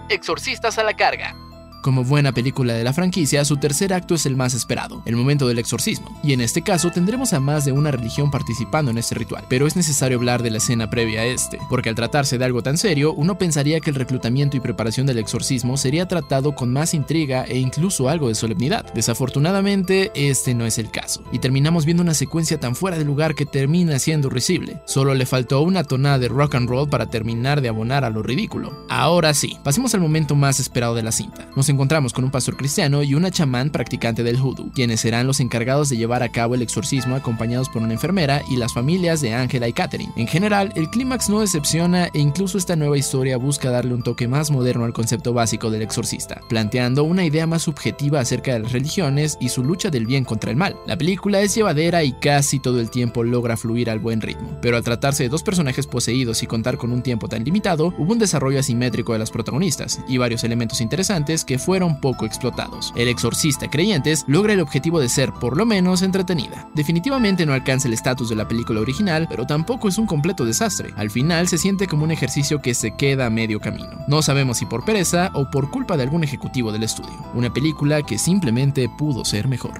Exorcistas 0.10 0.78
a 0.78 0.84
la 0.84 0.96
carga. 0.96 1.51
Como 1.82 2.04
buena 2.04 2.32
película 2.32 2.74
de 2.74 2.84
la 2.84 2.94
franquicia, 2.94 3.44
su 3.44 3.58
tercer 3.58 3.92
acto 3.92 4.14
es 4.14 4.28
el 4.28 4.36
más 4.36 4.54
esperado, 4.54 5.02
el 5.08 5.16
momento 5.16 5.48
del 5.48 5.58
exorcismo, 5.58 6.16
y 6.24 6.34
en 6.34 6.42
este 6.42 6.62
caso 6.62 6.92
tendremos 6.92 7.34
a 7.34 7.40
más 7.40 7.66
de 7.66 7.72
una 7.72 7.90
religión 7.90 8.30
participando 8.30 8.92
en 8.92 9.00
este 9.00 9.16
ritual, 9.16 9.46
pero 9.50 9.66
es 9.66 9.76
necesario 9.76 10.20
hablar 10.20 10.44
de 10.44 10.52
la 10.52 10.60
escena 10.60 10.92
previa 10.92 11.22
a 11.22 11.26
este, 11.26 11.58
porque 11.70 11.90
al 11.90 11.96
tratarse 11.96 12.38
de 12.38 12.46
algo 12.46 12.62
tan 12.62 12.78
serio, 12.78 13.14
uno 13.14 13.40
pensaría 13.40 13.80
que 13.80 13.90
el 13.90 13.96
reclutamiento 13.96 14.56
y 14.56 14.60
preparación 14.60 15.08
del 15.08 15.18
exorcismo 15.18 15.76
sería 15.76 16.08
tratado 16.08 16.54
con 16.54 16.72
más 16.72 16.94
intriga 16.94 17.46
e 17.46 17.58
incluso 17.58 18.10
algo 18.10 18.28
de 18.28 18.36
solemnidad. 18.36 18.86
Desafortunadamente, 18.94 20.12
este 20.14 20.54
no 20.54 20.68
es 20.68 20.78
el 20.78 20.92
caso, 20.92 21.24
y 21.32 21.40
terminamos 21.40 21.86
viendo 21.86 22.04
una 22.04 22.14
secuencia 22.14 22.60
tan 22.60 22.76
fuera 22.76 23.00
de 23.00 23.06
lugar 23.06 23.34
que 23.34 23.48
termina 23.48 23.98
siendo 23.98 24.30
risible. 24.30 24.84
Solo 24.86 25.16
le 25.16 25.26
faltó 25.26 25.62
una 25.62 25.84
tonada 25.84 26.20
de 26.20 26.28
rock 26.28 26.54
and 26.54 26.70
roll 26.70 26.90
para 26.90 27.10
terminar 27.10 27.60
de 27.60 27.70
abonar 27.70 28.06
a 28.06 28.12
lo 28.12 28.22
ridículo. 28.22 28.86
Ahora 28.88 29.34
sí, 29.34 29.58
pasemos 29.64 29.96
al 29.96 30.02
momento 30.02 30.36
más 30.36 30.60
esperado 30.60 30.94
de 30.94 31.02
la 31.02 31.12
cinta. 31.12 31.48
Encontramos 31.72 32.14
con 32.14 32.24
un 32.24 32.32
pastor 32.32 32.56
cristiano 32.58 33.04
y 33.04 33.16
una 33.16 33.32
chamán 33.32 33.70
practicante 33.70 34.24
del 34.24 34.38
hoodoo, 34.38 34.72
quienes 34.74 35.02
serán 35.02 35.28
los 35.28 35.40
encargados 35.40 35.90
de 35.90 35.98
llevar 35.98 36.24
a 36.24 36.30
cabo 36.30 36.56
el 36.56 36.62
exorcismo 36.62 37.16
acompañados 37.16 37.70
por 37.70 37.82
una 37.82 37.94
enfermera 37.94 38.42
y 38.50 38.58
las 38.58 38.74
familias 38.74 39.22
de 39.22 39.34
Angela 39.34 39.68
y 39.68 39.74
Catherine. 39.74 40.12
En 40.16 40.28
general, 40.28 40.72
el 40.76 40.90
clímax 40.90 41.30
no 41.30 41.42
decepciona 41.42 42.08
e 42.14 42.20
incluso 42.20 42.58
esta 42.58 42.76
nueva 42.76 42.98
historia 42.98 43.38
busca 43.38 43.72
darle 43.72 43.94
un 43.94 44.04
toque 44.04 44.28
más 44.28 44.52
moderno 44.52 44.86
al 44.86 44.94
concepto 44.94 45.34
básico 45.34 45.70
del 45.70 45.82
exorcista, 45.82 46.42
planteando 46.50 47.04
una 47.04 47.26
idea 47.26 47.48
más 47.48 47.64
subjetiva 47.64 48.20
acerca 48.20 48.54
de 48.54 48.60
las 48.60 48.72
religiones 48.72 49.38
y 49.40 49.50
su 49.50 49.64
lucha 49.64 49.90
del 49.90 50.06
bien 50.06 50.24
contra 50.24 50.52
el 50.52 50.58
mal. 50.58 50.76
La 50.86 50.98
película 50.98 51.42
es 51.42 51.56
llevadera 51.56 52.04
y 52.04 52.14
casi 52.14 52.60
todo 52.60 52.80
el 52.80 52.90
tiempo 52.90 53.24
logra 53.24 53.58
fluir 53.58 53.90
al 53.90 54.00
buen 54.00 54.22
ritmo, 54.22 54.58
pero 54.62 54.78
al 54.78 54.84
tratarse 54.84 55.24
de 55.24 55.30
dos 55.30 55.44
personajes 55.44 55.88
poseídos 55.88 56.44
y 56.44 56.48
contar 56.48 56.78
con 56.78 56.92
un 56.92 57.02
tiempo 57.02 57.28
tan 57.28 57.44
limitado, 57.44 57.94
hubo 57.98 58.12
un 58.12 58.20
desarrollo 58.20 58.60
asimétrico 58.60 59.14
de 59.14 59.20
las 59.20 59.32
protagonistas 59.32 60.02
y 60.08 60.18
varios 60.18 60.44
elementos 60.44 60.82
interesantes 60.82 61.46
que 61.46 61.60
fueron 61.64 62.00
poco 62.00 62.26
explotados. 62.26 62.94
El 62.96 63.08
exorcista 63.08 63.70
creyentes 63.70 64.24
logra 64.28 64.54
el 64.54 64.60
objetivo 64.60 65.00
de 65.00 65.10
ser 65.10 65.32
por 65.34 65.58
lo 65.58 65.66
menos 65.66 66.02
entretenida. 66.02 66.70
Definitivamente 66.76 67.46
no 67.46 67.54
alcanza 67.54 67.88
el 67.88 67.94
estatus 67.94 68.30
de 68.30 68.36
la 68.36 68.48
película 68.48 68.82
original, 68.82 69.28
pero 69.30 69.46
tampoco 69.46 69.88
es 69.88 69.98
un 69.98 70.06
completo 70.06 70.46
desastre. 70.46 70.94
Al 70.98 71.10
final 71.10 71.48
se 71.48 71.58
siente 71.58 71.88
como 71.88 72.04
un 72.04 72.12
ejercicio 72.12 72.62
que 72.62 72.74
se 72.74 72.96
queda 72.96 73.28
a 73.28 73.30
medio 73.30 73.60
camino. 73.60 73.90
No 74.08 74.22
sabemos 74.22 74.58
si 74.58 74.66
por 74.66 74.86
pereza 74.86 75.32
o 75.34 75.50
por 75.50 75.70
culpa 75.70 75.98
de 75.98 76.04
algún 76.04 76.24
ejecutivo 76.24 76.72
del 76.72 76.84
estudio. 76.84 77.26
Una 77.34 77.54
película 77.54 78.02
que 78.04 78.18
simplemente 78.18 78.90
pudo 78.98 79.26
ser 79.26 79.48
mejor. 79.48 79.74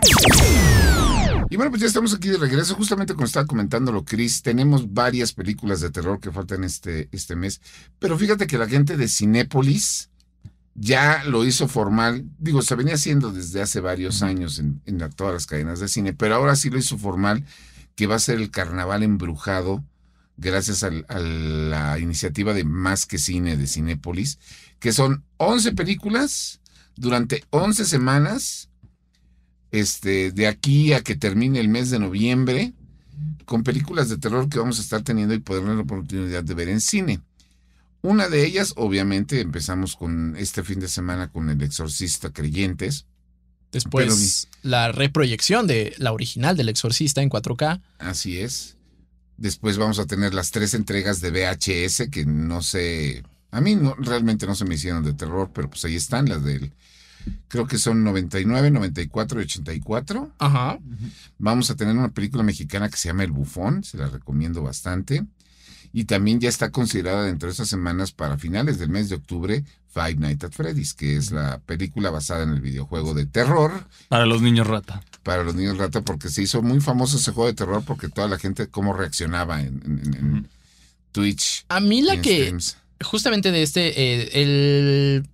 Y 1.52 1.58
bueno, 1.58 1.70
pues 1.70 1.82
ya 1.82 1.88
estamos 1.88 2.14
aquí 2.14 2.30
de 2.30 2.38
regreso. 2.38 2.76
Justamente 2.76 3.14
como 3.14 3.26
estaba 3.26 3.46
comentándolo 3.46 4.06
Chris, 4.06 4.42
tenemos 4.42 4.94
varias 4.94 5.34
películas 5.34 5.82
de 5.82 5.90
terror 5.90 6.20
que 6.22 6.32
faltan 6.32 6.64
este, 6.64 7.10
este 7.12 7.36
mes. 7.36 7.60
Pero 8.00 8.18
fíjate 8.18 8.48
que 8.48 8.58
la 8.58 8.70
gente 8.70 8.96
de 8.96 9.10
Cinépolis 9.10 10.11
ya 10.76 11.24
lo 11.26 11.46
hizo 11.46 11.68
formal. 11.68 12.26
Digo, 12.40 12.62
se 12.62 12.76
venía 12.76 12.96
haciendo 12.96 13.32
desde 13.32 13.62
hace 13.62 13.80
varios 13.82 14.24
años 14.24 14.60
en, 14.60 14.82
en 14.86 15.00
la- 15.00 15.10
todas 15.10 15.34
las 15.34 15.46
cadenas 15.48 15.80
de 15.80 15.88
cine, 15.88 16.14
pero 16.14 16.36
ahora 16.36 16.56
sí 16.56 16.70
lo 16.70 16.78
hizo 16.80 16.98
formal, 16.98 17.46
que 17.96 18.08
va 18.08 18.16
a 18.16 18.20
ser 18.20 18.38
el 18.40 18.52
carnaval 18.52 19.04
embrujado, 19.04 19.84
gracias 20.38 20.84
al- 20.84 21.06
a 21.10 21.20
la 21.20 22.00
iniciativa 22.00 22.54
de 22.54 22.64
Más 22.64 23.06
que 23.06 23.18
Cine 23.18 23.58
de 23.58 23.68
Cinépolis, 23.68 24.40
que 24.80 24.94
son 24.94 25.24
11 25.38 25.74
películas 25.74 26.62
durante 26.96 27.44
11 27.52 27.86
semanas 27.86 28.70
este, 29.72 30.32
de 30.32 30.48
aquí 30.48 30.94
a 30.94 31.02
que 31.02 31.16
termine 31.16 31.60
el 31.60 31.70
mes 31.70 31.90
de 31.90 32.00
noviembre, 32.00 32.74
con 33.46 33.64
películas 33.64 34.10
de 34.10 34.18
terror 34.18 34.50
que 34.50 34.60
vamos 34.60 34.80
a 34.80 34.82
estar 34.82 35.02
teniendo 35.04 35.34
y 35.34 35.40
poder 35.40 35.62
tener 35.64 35.78
la 35.78 35.84
oportunidad 35.84 36.44
de 36.44 36.54
ver 36.54 36.70
en 36.70 36.82
cine. 36.82 37.22
Una 38.02 38.30
de 38.30 38.46
ellas, 38.46 38.74
obviamente, 38.78 39.42
empezamos 39.42 39.96
con 39.96 40.36
este 40.36 40.64
fin 40.64 40.80
de 40.80 40.88
semana 40.88 41.30
con 41.30 41.50
El 41.50 41.62
Exorcista 41.62 42.32
Creyentes. 42.32 43.06
Después, 43.72 44.50
la 44.64 44.92
reproyección 44.92 45.66
de 45.66 45.94
la 45.98 46.12
original 46.12 46.58
del 46.58 46.70
Exorcista 46.70 47.22
en 47.22 47.30
4K. 47.30 47.82
Así 48.00 48.40
es. 48.40 48.76
Después 49.38 49.78
vamos 49.78 49.98
a 50.00 50.06
tener 50.06 50.34
las 50.34 50.52
tres 50.52 50.74
entregas 50.74 51.22
de 51.22 51.32
VHS 51.32 52.10
que 52.10 52.26
no 52.26 52.62
sé. 52.62 53.24
A 53.52 53.62
mí 53.62 53.76
no, 53.76 53.96
realmente 53.96 54.46
no 54.46 54.56
se 54.56 54.66
me 54.66 54.76
hicieron 54.76 55.04
de 55.04 55.14
terror, 55.14 55.52
pero 55.54 55.70
pues 55.70 55.86
ahí 55.86 55.96
están 55.96 56.28
las 56.28 56.44
del. 56.44 56.74
Creo 57.48 57.68
que 57.68 57.78
son 57.78 58.04
99, 58.04 58.72
94 58.72 59.40
y 59.40 59.44
84. 59.44 60.32
Ajá. 60.40 60.80
Vamos 61.38 61.70
a 61.70 61.76
tener 61.76 61.96
una 61.96 62.12
película 62.12 62.44
mexicana 62.44 62.90
que 62.90 62.98
se 62.98 63.10
llama 63.10 63.24
El 63.24 63.32
Bufón, 63.32 63.84
se 63.84 63.98
la 63.98 64.08
recomiendo 64.08 64.64
bastante. 64.64 65.26
Y 65.94 66.06
también 66.06 66.40
ya 66.40 66.48
está 66.50 66.72
considerada 66.72 67.24
dentro 67.26 67.48
de 67.48 67.52
estas 67.52 67.68
semanas 67.70 68.12
para 68.12 68.38
finales 68.38 68.80
del 68.80 68.90
mes 68.90 69.10
de 69.10 69.16
octubre 69.16 69.64
Five 69.94 70.16
Nights 70.16 70.46
at 70.46 70.52
Freddy's, 70.54 70.94
que 70.94 71.18
es 71.18 71.32
la 71.32 71.60
película 71.66 72.10
basada 72.12 72.44
en 72.44 72.50
el 72.52 72.62
videojuego 72.62 73.14
de 73.14 73.26
terror 73.26 73.88
Para 74.08 74.26
los 74.26 74.42
niños 74.42 74.68
rata. 74.68 75.02
para 75.24 75.44
los 75.44 75.54
niños 75.54 75.78
rata, 75.78 76.02
porque 76.02 76.30
se 76.30 76.44
hizo 76.44 76.62
muy 76.62 76.80
famoso 76.80 77.18
ese 77.18 77.32
juego 77.34 77.48
de 77.50 77.56
terror 77.56 77.84
porque 77.86 78.08
toda 78.08 78.30
la 78.30 78.38
gente 78.40 78.68
cómo 78.68 78.94
reaccionaba 78.94 79.60
en, 79.62 79.82
en- 79.86 80.02
en- 80.06 80.16
en 80.16 80.50
Twitch. 81.12 81.66
A 81.68 81.82
mí 81.82 82.02
la 82.02 82.22
que, 82.22 82.38
streams. 82.44 82.78
justamente 83.04 83.52
de 83.52 83.64
este, 83.64 83.92
eh, 84.02 84.30
el 84.42 85.28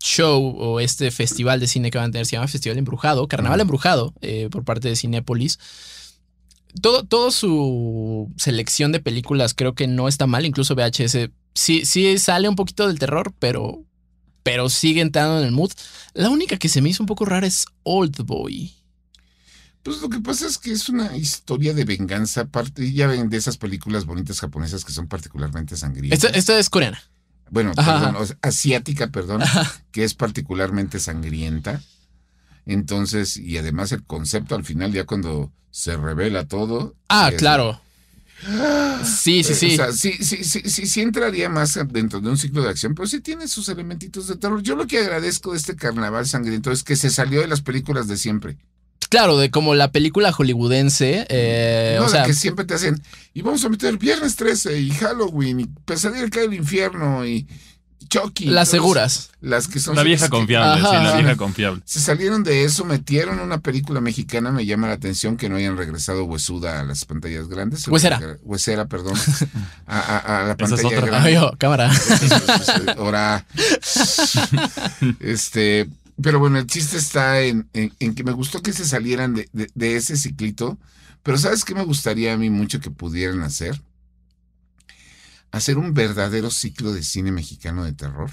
show 0.00 0.42
o 0.58 0.80
este 0.80 1.12
festival 1.12 1.60
de 1.60 1.68
cine 1.68 1.92
que 1.92 1.98
van 1.98 2.08
a 2.08 2.10
tener 2.10 2.26
se 2.26 2.32
llama 2.34 2.48
Festival 2.48 2.76
Embrujado, 2.78 3.28
Carnaval. 3.28 3.60
Embrujado, 3.60 4.12
eh, 4.20 4.48
por 4.50 4.64
parte 4.64 4.88
de 4.88 4.96
Cinépolis. 4.96 5.60
Todo, 6.80 7.04
todo 7.04 7.30
su 7.30 8.32
selección 8.36 8.92
de 8.92 9.00
películas 9.00 9.54
creo 9.54 9.74
que 9.74 9.86
no 9.86 10.08
está 10.08 10.26
mal, 10.26 10.46
incluso 10.46 10.74
VHS 10.74 11.30
sí, 11.54 11.84
sí 11.84 12.18
sale 12.18 12.48
un 12.48 12.56
poquito 12.56 12.86
del 12.86 12.98
terror, 12.98 13.32
pero, 13.38 13.84
pero 14.42 14.68
sigue 14.68 15.00
entrando 15.00 15.38
en 15.38 15.46
el 15.46 15.52
mood. 15.52 15.72
La 16.14 16.30
única 16.30 16.56
que 16.56 16.68
se 16.68 16.80
me 16.82 16.90
hizo 16.90 17.02
un 17.02 17.06
poco 17.06 17.24
rara 17.24 17.46
es 17.46 17.66
Old 17.82 18.22
Boy. 18.24 18.74
Pues 19.82 20.00
lo 20.00 20.08
que 20.08 20.20
pasa 20.20 20.46
es 20.46 20.58
que 20.58 20.70
es 20.70 20.88
una 20.88 21.16
historia 21.16 21.74
de 21.74 21.84
venganza, 21.84 22.44
parte, 22.44 22.92
ya 22.92 23.08
ven 23.08 23.28
de 23.28 23.36
esas 23.36 23.56
películas 23.56 24.04
bonitas 24.04 24.38
japonesas 24.38 24.84
que 24.84 24.92
son 24.92 25.08
particularmente 25.08 25.76
sangrientas. 25.76 26.22
Esta, 26.22 26.38
esta 26.38 26.58
es 26.58 26.70
coreana. 26.70 27.02
bueno, 27.50 27.72
perdón, 27.74 28.16
asiática, 28.42 29.08
perdón, 29.08 29.42
que 29.90 30.04
es 30.04 30.14
particularmente 30.14 31.00
sangrienta. 31.00 31.82
Entonces, 32.66 33.36
y 33.36 33.58
además 33.58 33.92
el 33.92 34.04
concepto 34.04 34.54
al 34.54 34.64
final, 34.64 34.92
ya 34.92 35.04
cuando 35.04 35.52
se 35.70 35.96
revela 35.96 36.46
todo. 36.46 36.94
Ah, 37.08 37.30
es- 37.32 37.38
claro. 37.38 37.80
Sí, 39.04 39.42
sí, 39.44 39.52
Eh, 39.52 39.54
sí. 39.54 39.72
O 39.74 39.76
sea, 39.76 39.92
sí, 39.92 40.12
sí, 40.20 40.42
sí, 40.44 40.62
sí, 40.64 40.86
sí 40.86 41.00
entraría 41.00 41.48
más 41.48 41.78
dentro 41.92 42.20
de 42.20 42.28
un 42.28 42.36
ciclo 42.38 42.62
de 42.62 42.70
acción, 42.70 42.94
pero 42.94 43.06
sí 43.06 43.20
tiene 43.20 43.46
sus 43.48 43.68
elementitos 43.68 44.26
de 44.26 44.36
terror. 44.36 44.62
Yo 44.62 44.74
lo 44.76 44.86
que 44.86 44.98
agradezco 44.98 45.52
de 45.52 45.58
este 45.58 45.76
carnaval 45.76 46.26
sangriento 46.26 46.72
es 46.72 46.82
que 46.82 46.96
se 46.96 47.10
salió 47.10 47.40
de 47.40 47.46
las 47.48 47.60
películas 47.62 48.08
de 48.08 48.16
siempre. 48.16 48.56
Claro, 49.10 49.36
de 49.38 49.50
como 49.50 49.74
la 49.74 49.92
película 49.92 50.32
hollywoodense. 50.32 51.26
eh, 51.28 51.96
no, 52.00 52.06
o 52.06 52.08
sea, 52.08 52.24
que 52.24 52.32
siempre 52.34 52.64
te 52.64 52.74
hacen, 52.74 53.00
y 53.34 53.42
vamos 53.42 53.64
a 53.64 53.68
meter 53.68 53.96
Viernes 53.98 54.36
13 54.36 54.80
y 54.80 54.90
Halloween 54.90 55.60
y 55.60 55.66
Pesadilla 55.66 56.28
cae 56.30 56.42
del 56.44 56.54
infierno 56.54 57.26
y 57.26 57.46
Chucky. 58.08 58.46
las 58.46 58.68
seguras. 58.68 59.30
Las 59.40 59.66
que 59.68 59.80
son 59.80 59.96
La 59.96 60.02
vieja 60.02 60.26
que- 60.26 60.30
confiable, 60.30 60.80
sí, 60.80 60.86
Ajá. 60.86 61.02
la 61.02 61.16
vieja 61.16 61.36
confiable. 61.36 61.82
Se 61.84 61.98
salieron 62.00 62.44
de 62.44 62.64
eso, 62.64 62.84
metieron 62.84 63.40
una 63.40 63.58
película 63.58 64.00
mexicana, 64.00 64.52
me 64.52 64.64
llama 64.66 64.86
la 64.88 64.94
atención 64.94 65.36
que 65.36 65.48
no 65.48 65.56
hayan 65.56 65.76
regresado 65.76 66.24
Huesuda 66.24 66.80
a 66.80 66.84
las 66.84 67.04
pantallas 67.04 67.48
grandes. 67.48 67.88
Huesera. 67.88 68.20
Huesera, 68.42 68.86
perdón. 68.86 69.14
A, 69.86 69.98
a- 69.98 70.18
a 70.40 70.42
la 70.44 70.52
Esa 70.52 70.64
es 70.64 70.70
pantalla 70.82 70.88
otra. 70.98 71.06
grande. 71.10 71.28
Ay, 71.30 71.36
oh, 71.36 71.52
cámara. 71.58 71.90
Ahora. 72.96 73.44
Este. 75.20 75.88
Pero 76.22 76.38
bueno, 76.38 76.58
el 76.58 76.66
chiste 76.66 76.96
está 76.98 77.40
en, 77.40 77.68
en- 77.72 77.92
en 77.98 78.14
que 78.14 78.22
me 78.22 78.32
gustó 78.32 78.60
que 78.62 78.72
se 78.72 78.84
salieran 78.84 79.34
de, 79.34 79.48
de- 79.52 79.70
de 79.74 79.96
ese 79.96 80.16
ciclito. 80.16 80.78
Pero 81.22 81.38
¿sabes 81.38 81.64
qué 81.64 81.74
me 81.74 81.84
gustaría 81.84 82.32
a 82.34 82.36
mí 82.36 82.50
mucho 82.50 82.80
que 82.80 82.90
pudieran 82.90 83.42
hacer? 83.42 83.80
Hacer 85.52 85.78
un 85.78 85.94
verdadero 85.94 86.50
ciclo 86.50 86.92
de 86.92 87.04
cine 87.04 87.30
mexicano 87.30 87.84
de 87.84 87.92
terror. 87.92 88.30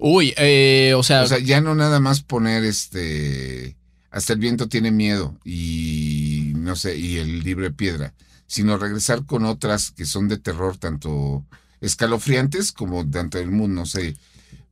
Uy, 0.00 0.34
eh, 0.36 0.94
o 0.96 1.02
sea, 1.02 1.22
O 1.22 1.26
sea, 1.26 1.38
ya 1.38 1.60
no 1.60 1.74
nada 1.74 2.00
más 2.00 2.22
poner 2.22 2.64
este 2.64 3.76
hasta 4.10 4.32
el 4.32 4.38
viento 4.38 4.68
tiene 4.68 4.90
miedo 4.90 5.36
y 5.44 6.52
no 6.56 6.76
sé, 6.76 6.96
y 6.96 7.18
el 7.18 7.40
libro 7.40 7.64
de 7.64 7.72
piedra, 7.72 8.14
sino 8.46 8.78
regresar 8.78 9.26
con 9.26 9.44
otras 9.44 9.90
que 9.90 10.06
son 10.06 10.28
de 10.28 10.38
terror 10.38 10.76
tanto 10.78 11.44
escalofriantes 11.80 12.72
como 12.72 13.08
tanto 13.08 13.38
del 13.38 13.50
mundo, 13.50 13.82
no 13.82 13.86
sé, 13.86 14.16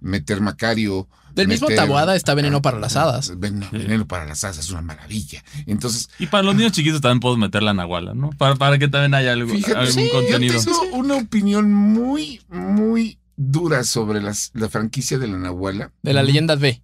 meter 0.01 0.41
Macario. 0.41 1.07
Del 1.37 1.49
mismo 1.49 1.69
meter- 1.69 1.85
Taboada 1.85 2.17
está 2.17 2.35
Veneno 2.35 2.61
para 2.63 2.79
las 2.81 2.97
Hadas. 2.97 3.33
Ven- 3.39 3.65
Veneno 3.71 4.07
para 4.07 4.25
las 4.27 4.43
hadas 4.45 4.59
es 4.59 4.71
una 4.71 4.83
maravilla. 4.83 5.45
Entonces, 5.67 6.09
Y 6.19 6.27
para 6.27 6.43
los 6.43 6.55
niños 6.57 6.73
chiquitos 6.73 7.01
también 7.01 7.21
puedo 7.21 7.37
meter 7.37 7.63
la 7.63 7.75
nahuala, 7.75 8.15
¿no? 8.15 8.31
Para, 8.31 8.57
para 8.57 8.79
que 8.79 8.89
también 8.89 9.15
haya 9.15 9.33
algo, 9.33 9.53
Fíjate, 9.53 9.77
algún 9.79 9.93
sí, 9.93 10.11
contenido. 10.13 10.55
Yo 10.55 10.65
tengo 10.65 10.97
una 10.97 11.15
opinión 11.17 11.73
muy, 11.73 12.41
muy 12.49 13.19
dura 13.37 13.85
sobre 13.85 14.21
las, 14.23 14.51
la 14.55 14.69
franquicia 14.69 15.19
de 15.19 15.29
la 15.29 15.39
Nahuala. 15.39 15.93
De 16.03 16.13
la 16.13 16.23
leyenda 16.23 16.57
B. 16.57 16.83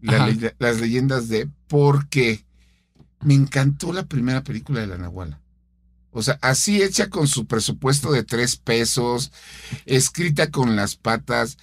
la 0.00 0.34
las 0.58 0.80
leyendas 0.80 1.28
de 1.28 1.48
porque 1.68 2.44
me 3.20 3.34
encantó 3.34 3.92
la 3.92 4.04
primera 4.06 4.42
película 4.42 4.80
de 4.80 4.86
la 4.86 4.96
Nahuala. 4.96 5.40
O 6.12 6.22
sea, 6.22 6.38
así 6.40 6.82
hecha 6.82 7.08
con 7.10 7.28
su 7.28 7.46
presupuesto 7.46 8.10
de 8.10 8.24
tres 8.24 8.56
pesos, 8.56 9.30
escrita 9.86 10.50
con 10.50 10.74
las 10.74 10.96
patas. 10.96 11.58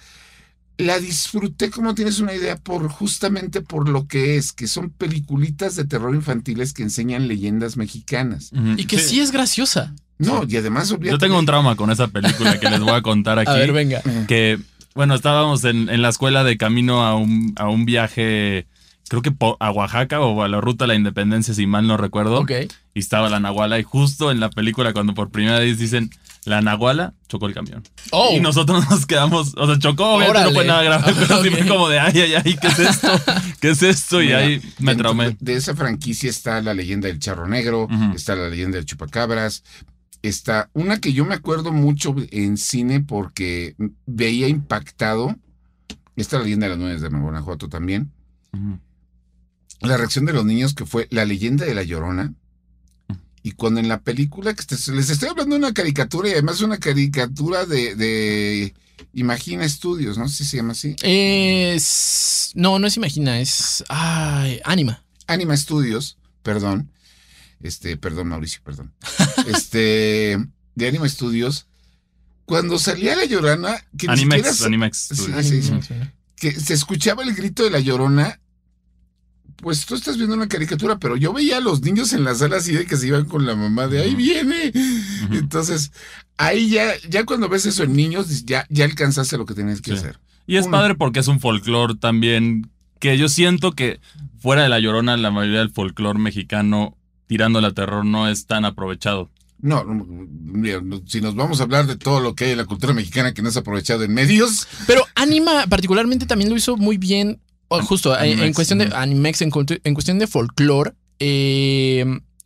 La 0.78 1.00
disfruté 1.00 1.70
como 1.70 1.94
tienes 1.94 2.20
una 2.20 2.32
idea 2.32 2.56
por 2.56 2.88
justamente 2.88 3.60
por 3.60 3.88
lo 3.88 4.06
que 4.06 4.36
es, 4.36 4.52
que 4.52 4.68
son 4.68 4.90
peliculitas 4.90 5.74
de 5.74 5.84
terror 5.84 6.14
infantiles 6.14 6.72
que 6.72 6.84
enseñan 6.84 7.26
leyendas 7.26 7.76
mexicanas. 7.76 8.52
Y 8.76 8.84
que 8.84 8.98
sí, 8.98 9.20
es 9.20 9.32
graciosa. 9.32 9.92
No, 10.18 10.44
y 10.48 10.56
además 10.56 10.94
Yo 11.00 11.18
tengo 11.18 11.38
un 11.38 11.46
trauma 11.46 11.76
con 11.76 11.90
esa 11.90 12.08
película 12.08 12.58
que 12.58 12.70
les 12.70 12.80
voy 12.80 12.92
a 12.92 13.02
contar 13.02 13.38
aquí. 13.40 13.50
A 13.50 13.54
ver, 13.54 13.72
venga. 13.72 14.02
que, 14.26 14.58
bueno, 14.94 15.14
estábamos 15.14 15.64
en, 15.64 15.88
en 15.88 16.02
la 16.02 16.08
escuela 16.08 16.44
de 16.44 16.56
camino 16.56 17.04
a 17.04 17.16
un, 17.16 17.54
a 17.56 17.68
un 17.68 17.84
viaje, 17.84 18.66
creo 19.08 19.22
que 19.22 19.32
a 19.60 19.70
Oaxaca 19.70 20.20
o 20.20 20.42
a 20.42 20.48
la 20.48 20.60
ruta 20.60 20.84
de 20.84 20.88
la 20.88 20.94
independencia, 20.94 21.54
si 21.54 21.66
mal 21.66 21.86
no 21.86 21.96
recuerdo. 21.96 22.40
Ok. 22.40 22.52
Y 22.94 22.98
estaba 23.00 23.28
la 23.28 23.40
Nahuala 23.40 23.78
y 23.78 23.82
justo 23.82 24.30
en 24.30 24.40
la 24.40 24.50
película 24.50 24.92
cuando 24.92 25.14
por 25.14 25.30
primera 25.30 25.58
vez 25.58 25.78
dicen 25.78 26.10
la 26.44 26.60
Nahuala, 26.62 27.14
chocó 27.28 27.46
el 27.46 27.54
camión. 27.54 27.82
Oh, 28.10 28.30
Y 28.34 28.40
nosotros 28.40 28.88
nos 28.90 29.04
quedamos, 29.06 29.54
o 29.56 29.66
sea, 29.66 29.78
chocó, 29.78 30.14
obviamente 30.14 30.44
no 30.44 30.50
fue 30.52 30.64
nada 30.64 30.82
grave, 30.82 31.12
pero 31.14 31.42
sí 31.42 31.48
Ok. 31.48 31.54
fue 31.58 31.66
como 31.66 31.88
de, 31.88 31.98
ay, 32.00 32.20
ay, 32.20 32.34
ay, 32.42 32.56
¿qué 32.60 32.66
es 32.68 32.78
esto? 32.78 33.08
¿Qué 33.60 33.70
es 33.70 33.82
esto? 33.82 34.22
Y 34.22 34.32
ahí 34.32 34.62
me 34.78 34.94
traumé. 34.96 35.36
De, 35.40 35.54
esa 35.54 35.74
franquicia 35.76 36.30
está 36.30 36.60
la 36.62 36.72
leyenda 36.74 37.08
del 37.08 37.18
charro 37.18 37.46
negro, 37.46 37.86
está 38.14 38.34
la 38.34 38.48
leyenda 38.48 38.76
del 38.76 38.86
chupacabras, 38.86 39.62
está 40.22 40.70
una 40.72 41.00
que 41.00 41.12
yo 41.12 41.24
me 41.24 41.34
acuerdo 41.34 41.70
mucho 41.72 42.14
en 42.30 42.56
cine 42.56 43.00
porque 43.00 43.74
veía 44.06 44.48
impactado, 44.48 45.36
está 46.16 46.38
la 46.38 46.44
leyenda 46.44 46.66
de 46.66 46.70
las 46.70 46.78
nueve 46.78 46.98
de 46.98 47.08
Guanajuato 47.08 47.68
también, 47.68 48.10
Ujú. 48.54 48.78
La 49.80 49.96
reacción 49.96 50.24
de 50.24 50.32
los 50.32 50.44
niños 50.44 50.74
que 50.74 50.86
fue 50.86 51.06
la 51.10 51.24
leyenda 51.24 51.64
de 51.64 51.74
la 51.74 51.82
llorona. 51.82 52.34
Y 53.42 53.52
cuando 53.52 53.80
en 53.80 53.88
la 53.88 54.00
película, 54.00 54.54
que 54.54 54.64
les 54.92 55.10
estoy 55.10 55.28
hablando 55.28 55.54
de 55.54 55.60
una 55.60 55.72
caricatura 55.72 56.28
y 56.28 56.32
además 56.32 56.60
una 56.60 56.78
caricatura 56.78 57.64
de, 57.66 57.94
de 57.94 58.74
Imagina 59.14 59.64
Estudios, 59.64 60.18
no 60.18 60.28
si 60.28 60.44
se 60.44 60.56
llama 60.58 60.72
así. 60.72 60.96
es... 61.02 62.50
No, 62.54 62.78
no 62.78 62.86
es 62.86 62.96
Imagina, 62.96 63.40
es... 63.40 63.84
Ay, 63.88 64.60
Anima. 64.64 65.04
Anima 65.26 65.56
Studios, 65.56 66.18
perdón. 66.42 66.90
Este, 67.60 67.96
perdón, 67.96 68.28
Mauricio, 68.28 68.60
perdón. 68.64 68.92
Este, 69.46 70.36
de 70.74 70.88
Anima 70.88 71.08
Studios. 71.08 71.66
Cuando 72.44 72.78
salía 72.78 73.14
la 73.14 73.24
llorona, 73.24 73.76
que 73.96 74.08
ni 74.08 74.16
siquiera 74.18 74.36
Animex, 74.48 74.56
se- 74.56 74.64
Animex. 74.66 74.96
Sí, 74.98 75.32
sí, 75.42 75.62
sí. 75.62 75.94
Que 76.36 76.52
se 76.58 76.74
escuchaba 76.74 77.22
el 77.22 77.34
grito 77.34 77.62
de 77.62 77.70
la 77.70 77.78
llorona. 77.80 78.40
Pues 79.60 79.84
tú 79.86 79.94
estás 79.96 80.16
viendo 80.16 80.34
una 80.36 80.46
caricatura, 80.48 80.98
pero 80.98 81.16
yo 81.16 81.32
veía 81.32 81.56
a 81.56 81.60
los 81.60 81.82
niños 81.82 82.12
en 82.12 82.22
la 82.24 82.34
sala 82.34 82.58
así 82.58 82.72
de 82.72 82.86
que 82.86 82.96
se 82.96 83.08
iban 83.08 83.24
con 83.24 83.44
la 83.44 83.56
mamá 83.56 83.88
de 83.88 84.00
ahí 84.02 84.14
viene. 84.14 84.72
Entonces, 85.32 85.90
ahí 86.36 86.70
ya, 86.70 86.92
ya 87.08 87.24
cuando 87.24 87.48
ves 87.48 87.66
eso 87.66 87.82
en 87.82 87.94
niños, 87.94 88.44
ya, 88.44 88.66
ya 88.70 88.84
alcanzaste 88.84 89.36
lo 89.36 89.46
que 89.46 89.54
tenías 89.54 89.80
que 89.80 89.92
Sí. 89.92 89.96
hacer. 89.98 90.18
Y 90.46 90.56
es 90.56 90.66
Uno. 90.66 90.76
padre 90.78 90.94
porque 90.94 91.18
es 91.20 91.28
un 91.28 91.40
folclore 91.40 91.94
también 91.96 92.70
que 93.00 93.18
yo 93.18 93.28
siento 93.28 93.72
que 93.72 94.00
fuera 94.40 94.62
de 94.62 94.68
la 94.68 94.78
llorona 94.80 95.16
la 95.16 95.30
mayoría 95.30 95.58
del 95.58 95.70
folclore 95.70 96.18
mexicano 96.18 96.96
tirando 97.26 97.58
a 97.58 97.72
terror 97.72 98.04
no 98.04 98.28
es 98.28 98.46
tan 98.46 98.64
aprovechado. 98.64 99.28
No, 99.60 99.84
si 101.06 101.20
nos 101.20 101.34
vamos 101.34 101.60
a 101.60 101.64
hablar 101.64 101.86
de 101.86 101.96
todo 101.96 102.20
lo 102.20 102.34
que 102.34 102.44
hay 102.46 102.50
en 102.52 102.58
la 102.58 102.64
cultura 102.64 102.92
mexicana 102.94 103.34
que 103.34 103.42
no 103.42 103.48
es 103.48 103.56
aprovechado 103.56 104.04
en 104.04 104.14
medios, 104.14 104.66
Pero 104.86 105.04
Anima 105.16 105.66
particularmente 105.68 106.26
también 106.26 106.48
lo 106.48 106.56
hizo 106.56 106.76
muy 106.76 106.96
bien, 106.96 107.40
o 107.68 107.82
justo 107.82 108.18
en- 108.18 108.52
cuestión 108.54 108.78
de. 108.78 108.90
Animex, 108.94 109.42
en, 109.42 109.50
cu- 109.50 109.64
en 109.84 109.94
cuestión 109.94 110.18
de 110.18 110.26
folclore, 110.26 110.92
eh, 111.18 112.04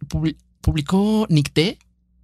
publi- 0.08 0.36
publicó 0.60 1.26
Nicté. 1.30 1.78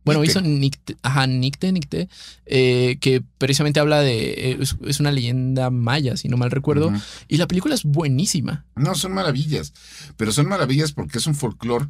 Bueno, 0.04 0.20
Nicté. 0.22 0.30
hizo 0.38 0.40
Nicté, 0.40 0.96
ajá, 1.02 1.26
Nicté, 1.26 1.70
Nicté, 1.70 2.08
eh, 2.46 2.96
que 3.00 3.22
precisamente 3.36 3.78
habla 3.78 4.00
de, 4.00 4.30
eh, 4.52 4.56
es, 4.58 4.74
es 4.86 5.00
una 5.00 5.12
leyenda 5.12 5.68
maya, 5.68 6.16
si 6.16 6.28
no 6.28 6.38
mal 6.38 6.50
recuerdo, 6.50 6.90
y 7.28 7.36
la 7.36 7.46
película 7.46 7.74
es 7.74 7.82
buenísima. 7.84 8.64
no 8.74 8.94
son 8.94 9.12
maravillas, 9.12 9.74
pero 10.16 10.32
son 10.32 10.48
maravillas 10.48 10.92
porque 10.92 11.18
es 11.18 11.26
un 11.26 11.34
folclore 11.34 11.88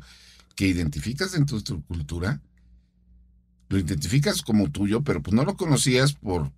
que 0.57 0.67
identificas 0.67 1.31
dentro 1.31 1.59
de 1.59 1.63
tu 1.63 1.83
cultura, 1.85 2.41
lo 3.69 3.79
identificas 3.79 4.43
como 4.43 4.69
tuyo, 4.71 5.03
pero 5.03 5.23
pues 5.23 5.33
no 5.35 5.45
lo 5.45 5.57
conocías 5.57 6.15
por 6.15 6.51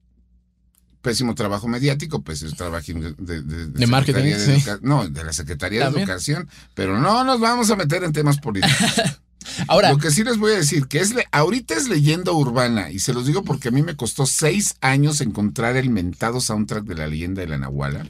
pésimo 1.03 1.35
trabajo 1.35 1.67
mediático, 1.69 2.23
pues 2.23 2.43
es 2.43 2.55
trabajo 2.57 2.85
de, 2.93 3.15
de, 3.19 3.43
de- 3.43 3.67
De 3.69 3.87
marketing, 3.87 4.23
de 4.25 4.61
sí. 4.61 4.65
No, 4.83 5.09
de 5.09 5.25
la 5.25 5.33
Secretaría 5.33 5.85
También. 5.85 6.07
de 6.07 6.13
Educación, 6.13 6.49
pero 6.75 6.99
no 7.01 7.25
nos 7.25 7.41
vamos 7.41 7.71
a 7.71 7.77
meter 7.77 8.05
en 8.05 8.13
temas 8.13 8.39
políticos. 8.39 8.77
Ahora, 9.69 9.91
Lo 9.91 9.99
que 9.99 10.11
sí 10.11 10.23
les 10.23 10.37
voy 10.37 10.53
a 10.53 10.57
decir, 10.57 10.87
que 10.87 10.99
es 11.01 11.15
le- 11.15 11.27
ahorita 11.33 11.75
es 11.75 11.89
leyenda 11.89 12.31
urbana, 12.33 12.91
y 12.91 12.99
se 12.99 13.15
los 13.15 13.27
digo 13.27 13.43
porque 13.43 13.69
a 13.69 13.71
mí 13.71 13.83
me 13.83 13.97
costó 13.97 14.27
seis 14.27 14.77
años 14.83 15.21
encontrar 15.23 15.77
el 15.77 15.89
mentado 15.91 16.41
soundtrack 16.41 16.85
de 16.85 16.95
la 16.95 17.07
leyenda 17.07 17.41
de 17.41 17.49
la 17.49 17.57
Nahuala, 17.59 18.07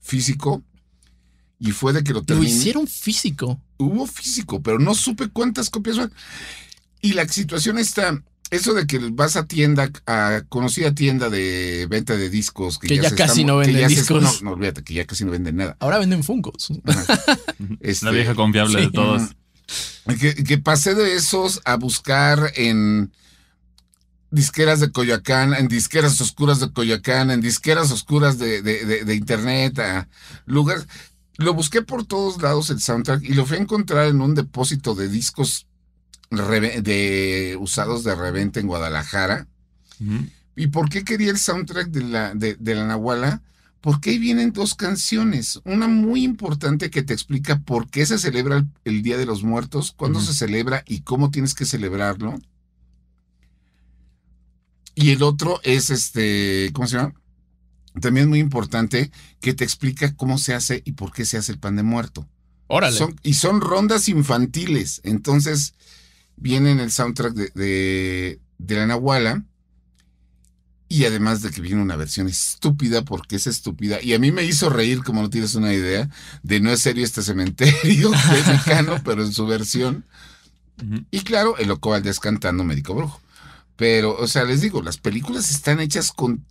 físico, 0.00 0.62
y 1.58 1.70
fue 1.70 1.92
de 1.92 2.02
que 2.02 2.12
lo 2.12 2.18
lo 2.20 2.24
terminé. 2.24 2.50
hicieron 2.50 2.86
físico. 2.86 3.60
Hubo 3.78 4.06
físico, 4.06 4.60
pero 4.62 4.78
no 4.78 4.94
supe 4.94 5.28
cuántas 5.28 5.70
copias. 5.70 5.96
Y 7.00 7.12
la 7.12 7.26
situación 7.28 7.78
está, 7.78 8.22
eso 8.50 8.74
de 8.74 8.86
que 8.86 8.98
vas 9.12 9.36
a 9.36 9.46
tienda, 9.46 9.90
a 10.06 10.42
conocida 10.48 10.94
tienda 10.94 11.30
de 11.30 11.86
venta 11.90 12.16
de 12.16 12.30
discos, 12.30 12.78
Que 12.78 12.96
ya 12.96 13.10
se 13.10 13.16
casi 13.16 13.40
está- 13.40 13.52
no 13.52 13.60
que 13.60 13.66
venden 13.66 13.82
ya 13.82 13.88
se- 13.88 13.94
discos. 13.96 14.22
no, 14.22 14.32
no, 14.42 14.50
olvídate, 14.52 14.82
que 14.84 14.94
ya 14.94 15.04
casi 15.06 15.24
no 15.24 15.32
venden 15.32 15.56
nada. 15.56 15.76
Ahora 15.80 15.98
venden 15.98 16.22
Funkos. 16.24 16.68
Este, 17.80 18.04
La 18.06 18.12
vieja 18.12 18.34
confiable 18.34 18.78
sí. 18.78 18.84
de 18.86 18.90
todos. 18.92 19.22
Que, 20.20 20.34
que 20.34 20.58
pasé 20.58 20.94
de 20.94 21.14
esos 21.16 21.60
a 21.64 21.76
buscar 21.76 22.52
en 22.56 23.10
disqueras 24.30 24.80
de 24.80 24.90
Coyoacán, 24.92 25.54
en 25.54 25.68
disqueras 25.68 26.20
oscuras 26.20 26.60
de 26.60 26.72
Coyoacán, 26.72 27.30
en 27.30 27.40
disqueras 27.40 27.90
oscuras 27.90 28.38
de, 28.38 28.62
de- 28.62 28.84
de- 28.84 29.04
de 29.04 29.14
internet, 29.14 29.78
a 29.78 30.08
lugares. 30.44 30.86
Lo 31.38 31.54
busqué 31.54 31.82
por 31.82 32.04
todos 32.06 32.40
lados 32.40 32.70
el 32.70 32.80
soundtrack 32.80 33.22
y 33.24 33.34
lo 33.34 33.44
fui 33.46 33.56
a 33.58 33.60
encontrar 33.60 34.06
en 34.08 34.20
un 34.20 34.34
depósito 34.34 34.94
de 34.94 35.08
discos 35.08 35.66
de, 36.30 37.56
usados 37.60 38.04
de 38.04 38.14
reventa 38.14 38.60
en 38.60 38.66
Guadalajara. 38.66 39.46
¿Y 40.56 40.68
por 40.68 40.88
qué 40.88 41.04
quería 41.04 41.30
el 41.30 41.38
soundtrack 41.38 41.88
de 41.88 42.02
la, 42.02 42.34
de, 42.34 42.54
de 42.54 42.74
la 42.74 42.86
Nahuala? 42.86 43.42
Porque 43.80 44.10
ahí 44.10 44.18
vienen 44.18 44.52
dos 44.52 44.74
canciones. 44.74 45.60
Una 45.64 45.86
muy 45.86 46.24
importante 46.24 46.90
que 46.90 47.02
te 47.02 47.12
explica 47.12 47.60
por 47.60 47.88
qué 47.88 48.04
se 48.06 48.18
celebra 48.18 48.56
el, 48.56 48.66
el 48.84 49.02
Día 49.02 49.16
de 49.16 49.26
los 49.26 49.42
Muertos, 49.44 49.92
cuándo 49.96 50.20
se 50.20 50.32
celebra 50.34 50.82
y 50.86 51.02
cómo 51.02 51.30
tienes 51.30 51.54
que 51.54 51.64
celebrarlo. 51.66 52.36
Y 54.94 55.10
el 55.10 55.22
otro 55.22 55.60
es 55.62 55.90
este, 55.90 56.70
¿cómo 56.72 56.88
se 56.88 56.96
llama? 56.96 57.14
También 58.00 58.28
muy 58.28 58.40
importante 58.40 59.10
que 59.40 59.54
te 59.54 59.64
explica 59.64 60.14
cómo 60.16 60.38
se 60.38 60.54
hace 60.54 60.82
y 60.84 60.92
por 60.92 61.12
qué 61.12 61.24
se 61.24 61.36
hace 61.38 61.52
el 61.52 61.58
pan 61.58 61.76
de 61.76 61.82
muerto. 61.82 62.26
Órale. 62.66 62.96
Son- 62.96 63.14
y 63.22 63.34
son 63.34 63.60
rondas 63.60 64.08
infantiles. 64.08 65.00
Entonces, 65.04 65.74
viene 66.36 66.70
en 66.70 66.80
el 66.80 66.90
soundtrack 66.90 67.34
de, 67.34 67.50
de, 67.54 68.40
de 68.58 68.74
la 68.74 68.86
Nahuala. 68.86 69.44
Y 70.88 71.04
además 71.04 71.42
de 71.42 71.50
que 71.50 71.60
viene 71.60 71.82
una 71.82 71.96
versión 71.96 72.28
estúpida, 72.28 73.04
porque 73.04 73.36
es 73.36 73.48
estúpida. 73.48 74.00
Y 74.00 74.14
a 74.14 74.20
mí 74.20 74.30
me 74.30 74.44
hizo 74.44 74.70
reír, 74.70 75.02
como 75.02 75.20
no 75.20 75.30
tienes 75.30 75.56
una 75.56 75.72
idea, 75.72 76.08
de 76.44 76.60
no 76.60 76.70
es 76.70 76.80
serio 76.80 77.04
este 77.04 77.22
cementerio 77.22 78.10
mexicano, 78.46 79.00
pero 79.04 79.24
en 79.24 79.32
su 79.32 79.46
versión. 79.46 80.04
Y 81.10 81.20
claro, 81.20 81.56
el 81.58 81.68
Loco 81.68 81.90
Valdés 81.90 82.20
cantando 82.20 82.62
Médico 82.62 82.94
Brujo. 82.94 83.20
Pero, 83.76 84.16
o 84.16 84.26
sea, 84.26 84.44
les 84.44 84.60
digo, 84.60 84.80
las 84.80 84.98
películas 84.98 85.50
están 85.50 85.80
hechas 85.80 86.12
con 86.12 86.44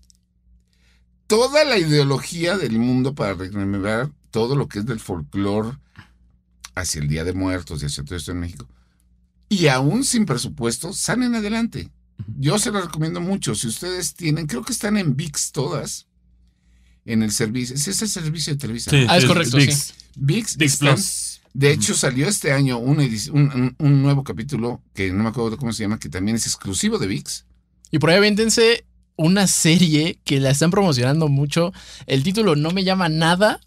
toda 1.28 1.63
la 1.63 1.78
ideología 1.78 2.58
del 2.58 2.78
mundo 2.78 3.15
para 3.15 3.34
rememorar 3.34 4.12
todo 4.32 4.56
lo 4.56 4.67
que 4.67 4.80
es 4.80 4.86
del 4.86 5.00
folclore 5.00 5.78
hacia 6.76 7.02
el 7.02 7.08
Día 7.08 7.24
de 7.24 7.34
Muertos 7.34 7.82
y 7.82 7.86
hacia 7.88 8.04
todo 8.04 8.15
esto 8.15 8.32
en 8.32 8.41
México. 8.41 8.67
Y 9.56 9.68
aún 9.68 10.04
sin 10.04 10.26
presupuesto, 10.26 10.94
salen 10.94 11.36
adelante. 11.36 11.89
Yo 12.39 12.58
se 12.60 12.72
las 12.72 12.86
recomiendo 12.86 13.22
mucho. 13.22 13.56
Si 13.56 13.68
ustedes 13.68 14.13
tienen, 14.13 14.48
creo 14.48 14.63
que 14.63 14.72
están 14.74 14.98
en 14.98 15.15
VIX 15.15 15.52
todas. 15.52 16.08
En 17.06 17.22
el 17.24 17.32
servicio. 17.32 17.76
Ese 17.76 17.91
es 17.91 18.02
el 18.02 18.10
servicio 18.10 18.54
de 18.54 18.60
Televisa. 18.60 18.89
Sí, 18.91 19.06
Ah, 19.08 19.18
es 19.18 19.26
correcto, 19.26 19.58
VIX. 19.58 19.94
VIX, 20.15 20.58
VIX 20.58 20.74
están- 20.74 20.94
Plus. 20.96 21.41
De 21.54 21.72
hecho, 21.72 21.94
salió 21.94 22.28
este 22.28 22.52
año 22.52 22.78
un, 22.80 23.00
un- 23.00 23.76
un 23.78 24.02
nuevo 24.02 24.24
capítulo 24.24 24.82
que 24.94 25.12
no 25.13 25.24
me 25.24 25.30
acuerdo 25.30 25.58
cómo 25.58 25.72
se 25.72 25.84
llama, 25.84 26.00
que 26.00 26.10
también 26.10 26.36
es 26.36 26.46
exclusivo 26.48 26.98
de 26.98 27.08
VIX. 27.08 27.46
Y 27.91 28.00
por 28.00 28.10
ahí 28.10 28.18
aviéntense 28.18 28.86
una 29.18 29.48
serie 29.48 30.20
que 30.26 30.39
la 30.41 30.50
están 30.50 30.72
promocionando 30.72 31.30
mucho. 31.30 31.72
El 32.08 32.24
título 32.24 32.56
no 32.58 32.72
me 32.72 32.84
llama 32.84 33.08
nada, 33.08 33.62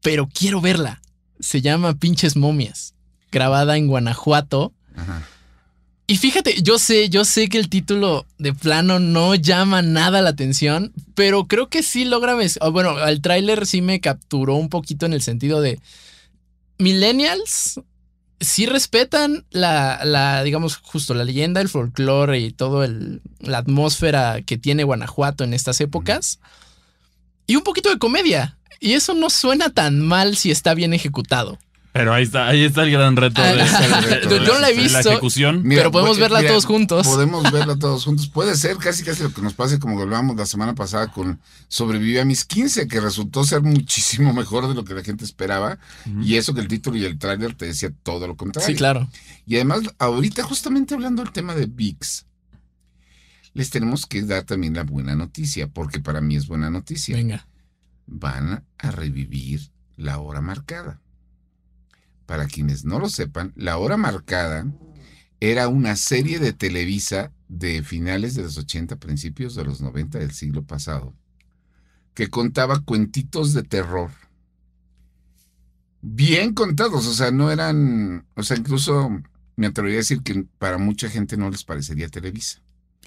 pero 0.00 0.28
quiero 0.32 0.60
verla. 0.62 1.02
Se 1.40 1.60
llama 1.60 1.94
Pinches 1.98 2.36
Momias. 2.36 2.94
Grabada 3.30 3.76
en 3.76 3.88
Guanajuato. 3.88 4.72
Ajá. 4.96 5.28
Y 6.06 6.18
fíjate, 6.18 6.60
yo 6.62 6.78
sé, 6.78 7.08
yo 7.08 7.24
sé 7.24 7.48
que 7.48 7.58
el 7.58 7.70
título 7.70 8.26
de 8.36 8.52
plano 8.52 8.98
no 8.98 9.34
llama 9.34 9.80
nada 9.80 10.20
la 10.20 10.30
atención, 10.30 10.92
pero 11.14 11.46
creo 11.46 11.68
que 11.68 11.82
sí 11.82 12.04
logra. 12.04 12.36
Bueno, 12.70 13.02
el 13.06 13.22
tráiler 13.22 13.66
sí 13.66 13.80
me 13.80 14.00
capturó 14.00 14.56
un 14.56 14.68
poquito 14.68 15.06
en 15.06 15.14
el 15.14 15.22
sentido 15.22 15.62
de. 15.62 15.80
Millennials 16.76 17.80
sí 18.40 18.66
respetan 18.66 19.46
la, 19.50 20.04
la, 20.04 20.42
digamos, 20.42 20.76
justo 20.76 21.14
la 21.14 21.24
leyenda, 21.24 21.62
el 21.62 21.70
folclore 21.70 22.38
y 22.38 22.52
todo 22.52 22.84
el, 22.84 23.22
la 23.40 23.58
atmósfera 23.58 24.42
que 24.42 24.58
tiene 24.58 24.84
Guanajuato 24.84 25.42
en 25.42 25.54
estas 25.54 25.80
épocas. 25.80 26.38
Y 27.46 27.56
un 27.56 27.62
poquito 27.62 27.88
de 27.88 27.98
comedia. 27.98 28.58
Y 28.78 28.92
eso 28.92 29.14
no 29.14 29.30
suena 29.30 29.70
tan 29.70 30.00
mal 30.00 30.36
si 30.36 30.50
está 30.50 30.74
bien 30.74 30.92
ejecutado. 30.92 31.58
Pero 31.94 32.12
ahí 32.12 32.24
está, 32.24 32.48
ahí 32.48 32.64
está 32.64 32.82
el 32.82 32.90
gran 32.90 33.14
reto 33.14 33.40
de, 33.40 33.48
Ah, 33.62 34.00
de- 34.00 34.26
de- 34.28 34.44
yo 34.44 34.54
no 34.54 34.58
la 34.58 34.68
he 34.68 34.74
de 34.74 34.82
visto. 34.82 34.98
ejecución. 35.12 35.62
Mira, 35.62 35.82
Pero 35.82 35.92
podemos 35.92 36.18
verla 36.18 36.40
mira, 36.40 36.50
todos 36.50 36.66
juntos. 36.66 37.06
Podemos 37.06 37.44
verla 37.52 37.76
todos 37.78 38.04
juntos. 38.04 38.26
Puede 38.28 38.56
ser 38.56 38.76
casi 38.78 39.04
casi 39.04 39.22
lo 39.22 39.32
que 39.32 39.40
nos 39.42 39.54
pase 39.54 39.78
como 39.78 40.02
hablábamos 40.02 40.34
la 40.36 40.44
semana 40.44 40.74
pasada 40.74 41.12
con 41.12 41.38
Sobreviví 41.68 42.18
a 42.18 42.24
mis 42.24 42.44
15, 42.44 42.88
que 42.88 42.98
resultó 43.00 43.44
ser 43.44 43.62
muchísimo 43.62 44.32
mejor 44.32 44.66
de 44.66 44.74
lo 44.74 44.84
que 44.84 44.92
la 44.92 45.04
gente 45.04 45.24
esperaba. 45.24 45.78
Y 46.20 46.34
eso 46.34 46.52
que 46.52 46.60
el 46.62 46.68
título 46.68 46.96
y 46.96 47.04
el 47.04 47.16
tráiler 47.16 47.54
te 47.54 47.66
decía 47.66 47.92
todo 48.02 48.26
lo 48.26 48.34
contrario. 48.36 48.66
Sí, 48.66 48.74
claro. 48.74 49.08
Y 49.46 49.54
además, 49.54 49.82
ahorita 50.00 50.42
justamente 50.42 50.94
hablando 50.94 51.22
del 51.22 51.30
tema 51.32 51.54
de 51.54 51.66
VIX, 51.66 52.26
les 53.52 53.70
tenemos 53.70 54.06
que 54.06 54.22
dar 54.22 54.42
también 54.42 54.74
la 54.74 54.82
buena 54.82 55.14
noticia, 55.14 55.68
porque 55.68 56.00
para 56.00 56.20
mí 56.20 56.34
es 56.34 56.48
buena 56.48 56.70
noticia. 56.70 57.14
Venga. 57.14 57.46
Van 58.06 58.64
a 58.78 58.90
revivir 58.90 59.60
la 59.96 60.18
hora 60.18 60.40
marcada. 60.40 61.00
Para 62.26 62.46
quienes 62.46 62.84
no 62.84 62.98
lo 62.98 63.08
sepan, 63.08 63.52
la 63.54 63.78
hora 63.78 63.96
marcada 63.96 64.66
era 65.40 65.68
una 65.68 65.96
serie 65.96 66.38
de 66.38 66.52
Televisa 66.52 67.32
de 67.48 67.82
finales 67.82 68.34
de 68.34 68.42
los 68.42 68.56
80, 68.56 68.96
principios 68.96 69.54
de 69.54 69.64
los 69.64 69.80
90 69.80 70.18
del 70.18 70.32
siglo 70.32 70.64
pasado, 70.64 71.14
que 72.14 72.28
contaba 72.28 72.80
cuentitos 72.80 73.52
de 73.52 73.62
terror. 73.62 74.10
Bien 76.00 76.54
contados, 76.54 77.06
o 77.06 77.12
sea, 77.12 77.30
no 77.30 77.50
eran, 77.50 78.26
o 78.34 78.42
sea, 78.42 78.56
incluso 78.56 79.10
me 79.56 79.66
atrevería 79.66 79.98
a 79.98 80.00
decir 80.02 80.22
que 80.22 80.46
para 80.58 80.78
mucha 80.78 81.08
gente 81.08 81.36
no 81.36 81.50
les 81.50 81.64
parecería 81.64 82.08
Televisa. 82.08 82.60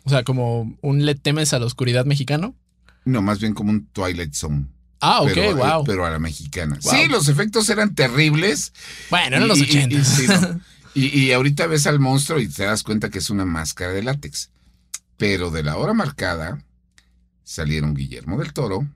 O 0.04 0.10
sea, 0.10 0.24
como 0.24 0.78
un 0.82 1.06
Le 1.06 1.16
temes 1.16 1.54
a 1.54 1.60
la 1.60 1.66
oscuridad 1.66 2.06
mexicano. 2.06 2.56
No, 3.04 3.22
más 3.22 3.40
bien 3.40 3.54
como 3.54 3.72
un 3.72 3.88
Twilight 3.88 4.34
Zone. 4.34 4.68
Ah, 5.00 5.22
ok, 5.22 5.32
pero, 5.34 5.56
wow. 5.56 5.84
pero 5.84 6.06
a 6.06 6.10
la 6.10 6.20
mexicana. 6.20 6.78
Wow. 6.84 6.92
Sí, 6.94 7.08
los 7.08 7.28
efectos 7.28 7.70
eran 7.70 7.94
terribles. 7.96 8.74
bueno, 9.10 9.36
eran 9.38 9.48
los 9.48 9.60
Y- 9.60 9.64
y- 9.64 9.66
y- 9.66 9.70
80. 9.78 10.04
sí, 10.04 10.28
no. 10.28 10.60
Y, 10.96 11.06
y 11.20 11.32
ahorita 11.32 11.68
ves 11.68 11.86
al 11.86 12.00
monstruo 12.00 12.40
y 12.40 12.48
te 12.48 12.64
das 12.64 12.82
cuenta 12.82 13.10
que 13.12 13.20
es 13.20 13.30
una 13.30 13.46
máscara 13.46 13.92
de 13.92 14.02
látex. 14.02 14.50
Pero 15.18 15.52
de 15.52 15.62
la 15.64 15.78
hora 15.78 15.94
marcada 15.94 16.64
salieron 17.44 17.94
Guillermo 17.94 18.40
del 18.40 18.54
Toro, 18.54 18.88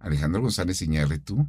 Alejandro 0.00 0.40
González 0.42 0.80
Iñárritu 0.82 1.48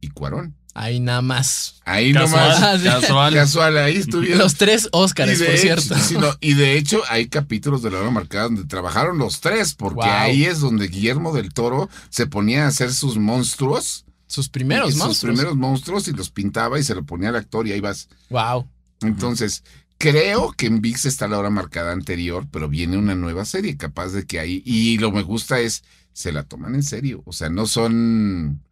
y 0.00 0.08
Cuarón. 0.08 0.56
Ahí 0.74 1.00
nada 1.00 1.20
más. 1.20 1.80
Ahí 1.84 2.12
Casual, 2.14 2.48
nomás. 2.48 2.62
Ah, 2.62 2.80
casual. 3.00 3.34
Casual, 3.34 3.76
ahí 3.78 3.96
estuvieron. 3.98 4.38
Los 4.38 4.54
tres 4.54 4.88
Óscares, 4.92 5.38
por 5.38 5.48
hecho- 5.50 5.60
cierto. 5.60 5.94
sí, 5.98 6.16
no, 6.16 6.34
y 6.40 6.54
de 6.54 6.78
hecho 6.78 7.02
hay 7.10 7.28
capítulos 7.28 7.82
de 7.82 7.90
la 7.90 7.98
hora 8.00 8.10
marcada 8.10 8.44
donde 8.44 8.64
trabajaron 8.64 9.18
los 9.18 9.40
tres, 9.40 9.74
porque 9.74 9.96
Wow. 10.06 10.10
ahí 10.10 10.44
es 10.44 10.60
donde 10.60 10.88
Guillermo 10.88 11.34
del 11.34 11.52
Toro 11.52 11.90
se 12.08 12.26
ponía 12.26 12.64
a 12.64 12.68
hacer 12.68 12.92
sus 12.94 13.18
monstruos. 13.18 14.06
Sus 14.26 14.48
primeros 14.48 14.88
y 14.88 14.92
sus 14.92 15.02
monstruos. 15.02 15.34
primeros 15.36 15.56
monstruos 15.58 16.08
y 16.08 16.12
los 16.12 16.30
pintaba 16.30 16.78
y 16.78 16.82
se 16.84 16.94
lo 16.94 17.04
ponía 17.04 17.28
al 17.28 17.36
actor 17.36 17.66
y 17.66 17.72
ahí 17.72 17.80
vas. 17.80 18.08
Wow. 18.30 18.66
Entonces, 19.02 19.62
creo 19.98 20.52
que 20.56 20.66
en 20.66 20.80
VIX 20.80 21.04
está 21.04 21.28
la 21.28 21.38
hora 21.38 21.50
marcada 21.50 21.92
anterior, 21.92 22.46
pero 22.50 22.68
viene 22.70 22.96
una 22.96 23.14
nueva 23.14 23.44
serie 23.44 23.76
capaz 23.76 24.08
de 24.12 24.24
que 24.26 24.38
ahí. 24.40 24.62
Y 24.64 24.96
lo 24.96 25.12
me 25.12 25.20
gusta 25.22 25.60
es, 25.60 25.84
se 26.14 26.32
la 26.32 26.44
toman 26.44 26.74
en 26.74 26.82
serio. 26.82 27.22
O 27.26 27.32
sea, 27.34 27.50
no 27.50 27.66
son 27.66 28.62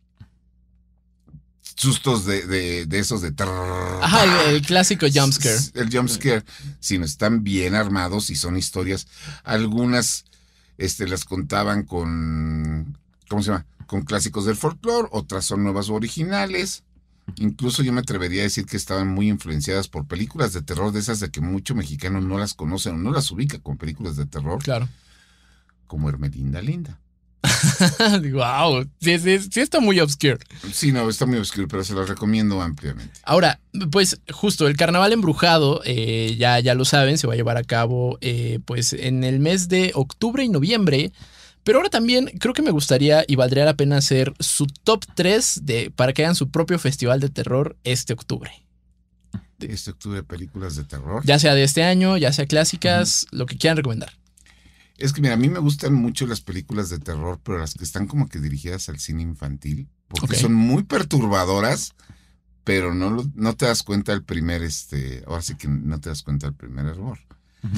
sustos 1.80 2.26
de, 2.26 2.46
de, 2.46 2.84
de 2.84 2.98
esos 2.98 3.22
de... 3.22 3.32
trrr, 3.32 4.02
Ajá, 4.02 4.24
el, 4.48 4.56
el 4.56 4.62
clásico 4.62 5.06
jumpscare. 5.12 5.58
El 5.74 5.90
jumpscare, 5.90 6.44
sino 6.78 7.06
están 7.06 7.42
bien 7.42 7.74
armados 7.74 8.28
y 8.28 8.36
son 8.36 8.58
historias. 8.58 9.06
Algunas 9.44 10.24
este, 10.76 11.08
las 11.08 11.24
contaban 11.24 11.84
con, 11.84 12.98
¿cómo 13.28 13.42
se 13.42 13.50
llama? 13.50 13.64
Con 13.86 14.02
clásicos 14.02 14.44
del 14.44 14.56
folclore, 14.56 15.08
otras 15.10 15.46
son 15.46 15.62
nuevas 15.62 15.88
o 15.88 15.94
originales. 15.94 16.82
Incluso 17.36 17.82
yo 17.82 17.92
me 17.94 18.00
atrevería 18.00 18.42
a 18.42 18.44
decir 18.44 18.66
que 18.66 18.76
estaban 18.76 19.08
muy 19.08 19.28
influenciadas 19.30 19.88
por 19.88 20.06
películas 20.06 20.52
de 20.52 20.60
terror, 20.62 20.92
de 20.92 21.00
esas 21.00 21.18
de 21.20 21.30
que 21.30 21.40
mucho 21.40 21.74
mexicano 21.74 22.20
no 22.20 22.36
las 22.38 22.52
conoce 22.54 22.90
o 22.90 22.96
no 22.96 23.10
las 23.10 23.30
ubica 23.30 23.58
con 23.58 23.78
películas 23.78 24.16
de 24.16 24.26
terror, 24.26 24.62
Claro. 24.62 24.86
como 25.86 26.08
Hermelinda 26.10 26.60
Linda. 26.60 26.98
wow. 28.32 28.84
Sí, 29.00 29.18
sí, 29.18 29.38
sí 29.38 29.60
está 29.60 29.80
muy 29.80 30.00
obscure. 30.00 30.38
Sí, 30.72 30.92
no, 30.92 31.08
está 31.08 31.26
muy 31.26 31.38
oscuro, 31.38 31.68
pero 31.68 31.84
se 31.84 31.94
las 31.94 32.08
recomiendo 32.08 32.60
ampliamente. 32.60 33.20
Ahora, 33.24 33.60
pues 33.90 34.20
justo 34.30 34.68
el 34.68 34.76
carnaval 34.76 35.12
embrujado, 35.12 35.80
eh, 35.84 36.36
ya, 36.38 36.60
ya 36.60 36.74
lo 36.74 36.84
saben, 36.84 37.18
se 37.18 37.26
va 37.26 37.34
a 37.34 37.36
llevar 37.36 37.56
a 37.56 37.64
cabo 37.64 38.18
eh, 38.20 38.60
pues 38.64 38.92
en 38.92 39.24
el 39.24 39.40
mes 39.40 39.68
de 39.68 39.92
octubre 39.94 40.44
y 40.44 40.48
noviembre. 40.48 41.12
Pero 41.62 41.78
ahora 41.78 41.90
también 41.90 42.26
creo 42.38 42.54
que 42.54 42.62
me 42.62 42.70
gustaría 42.70 43.24
y 43.28 43.36
valdría 43.36 43.66
la 43.66 43.74
pena 43.74 43.98
hacer 43.98 44.32
su 44.40 44.66
top 44.66 45.04
3 45.14 45.60
de, 45.64 45.90
para 45.90 46.12
que 46.12 46.24
hagan 46.24 46.34
su 46.34 46.50
propio 46.50 46.78
festival 46.78 47.20
de 47.20 47.28
terror 47.28 47.76
este 47.84 48.14
octubre. 48.14 48.50
Este 49.58 49.90
octubre, 49.90 50.22
películas 50.22 50.76
de 50.76 50.84
terror. 50.84 51.22
Ya 51.26 51.38
sea 51.38 51.54
de 51.54 51.64
este 51.64 51.82
año, 51.82 52.16
ya 52.16 52.32
sea 52.32 52.46
clásicas, 52.46 53.26
lo 53.30 53.44
que 53.44 53.58
quieran 53.58 53.76
recomendar. 53.76 54.19
Es 55.00 55.12
que 55.12 55.20
mira, 55.20 55.34
a 55.34 55.36
mí 55.36 55.48
me 55.48 55.58
gustan 55.58 55.94
mucho 55.94 56.26
las 56.26 56.40
películas 56.40 56.88
de 56.90 56.98
terror, 56.98 57.40
pero 57.42 57.58
las 57.58 57.74
que 57.74 57.84
están 57.84 58.06
como 58.06 58.28
que 58.28 58.38
dirigidas 58.38 58.88
al 58.88 58.98
cine 59.00 59.22
infantil, 59.22 59.88
porque 60.08 60.36
son 60.36 60.54
muy 60.54 60.82
perturbadoras, 60.84 61.94
pero 62.64 62.94
no, 62.94 63.10
lo- 63.10 63.30
no 63.34 63.54
te 63.56 63.66
das 63.66 63.82
cuenta 63.82 64.12
el 64.12 64.22
primer, 64.22 64.62
este, 64.62 65.24
ahora 65.26 65.42
sí 65.42 65.54
que 65.56 65.68
no 65.68 65.98
te 66.00 66.08
das 66.10 66.22
cuenta 66.22 66.46
el 66.46 66.54
primer 66.54 66.86
error, 66.86 67.18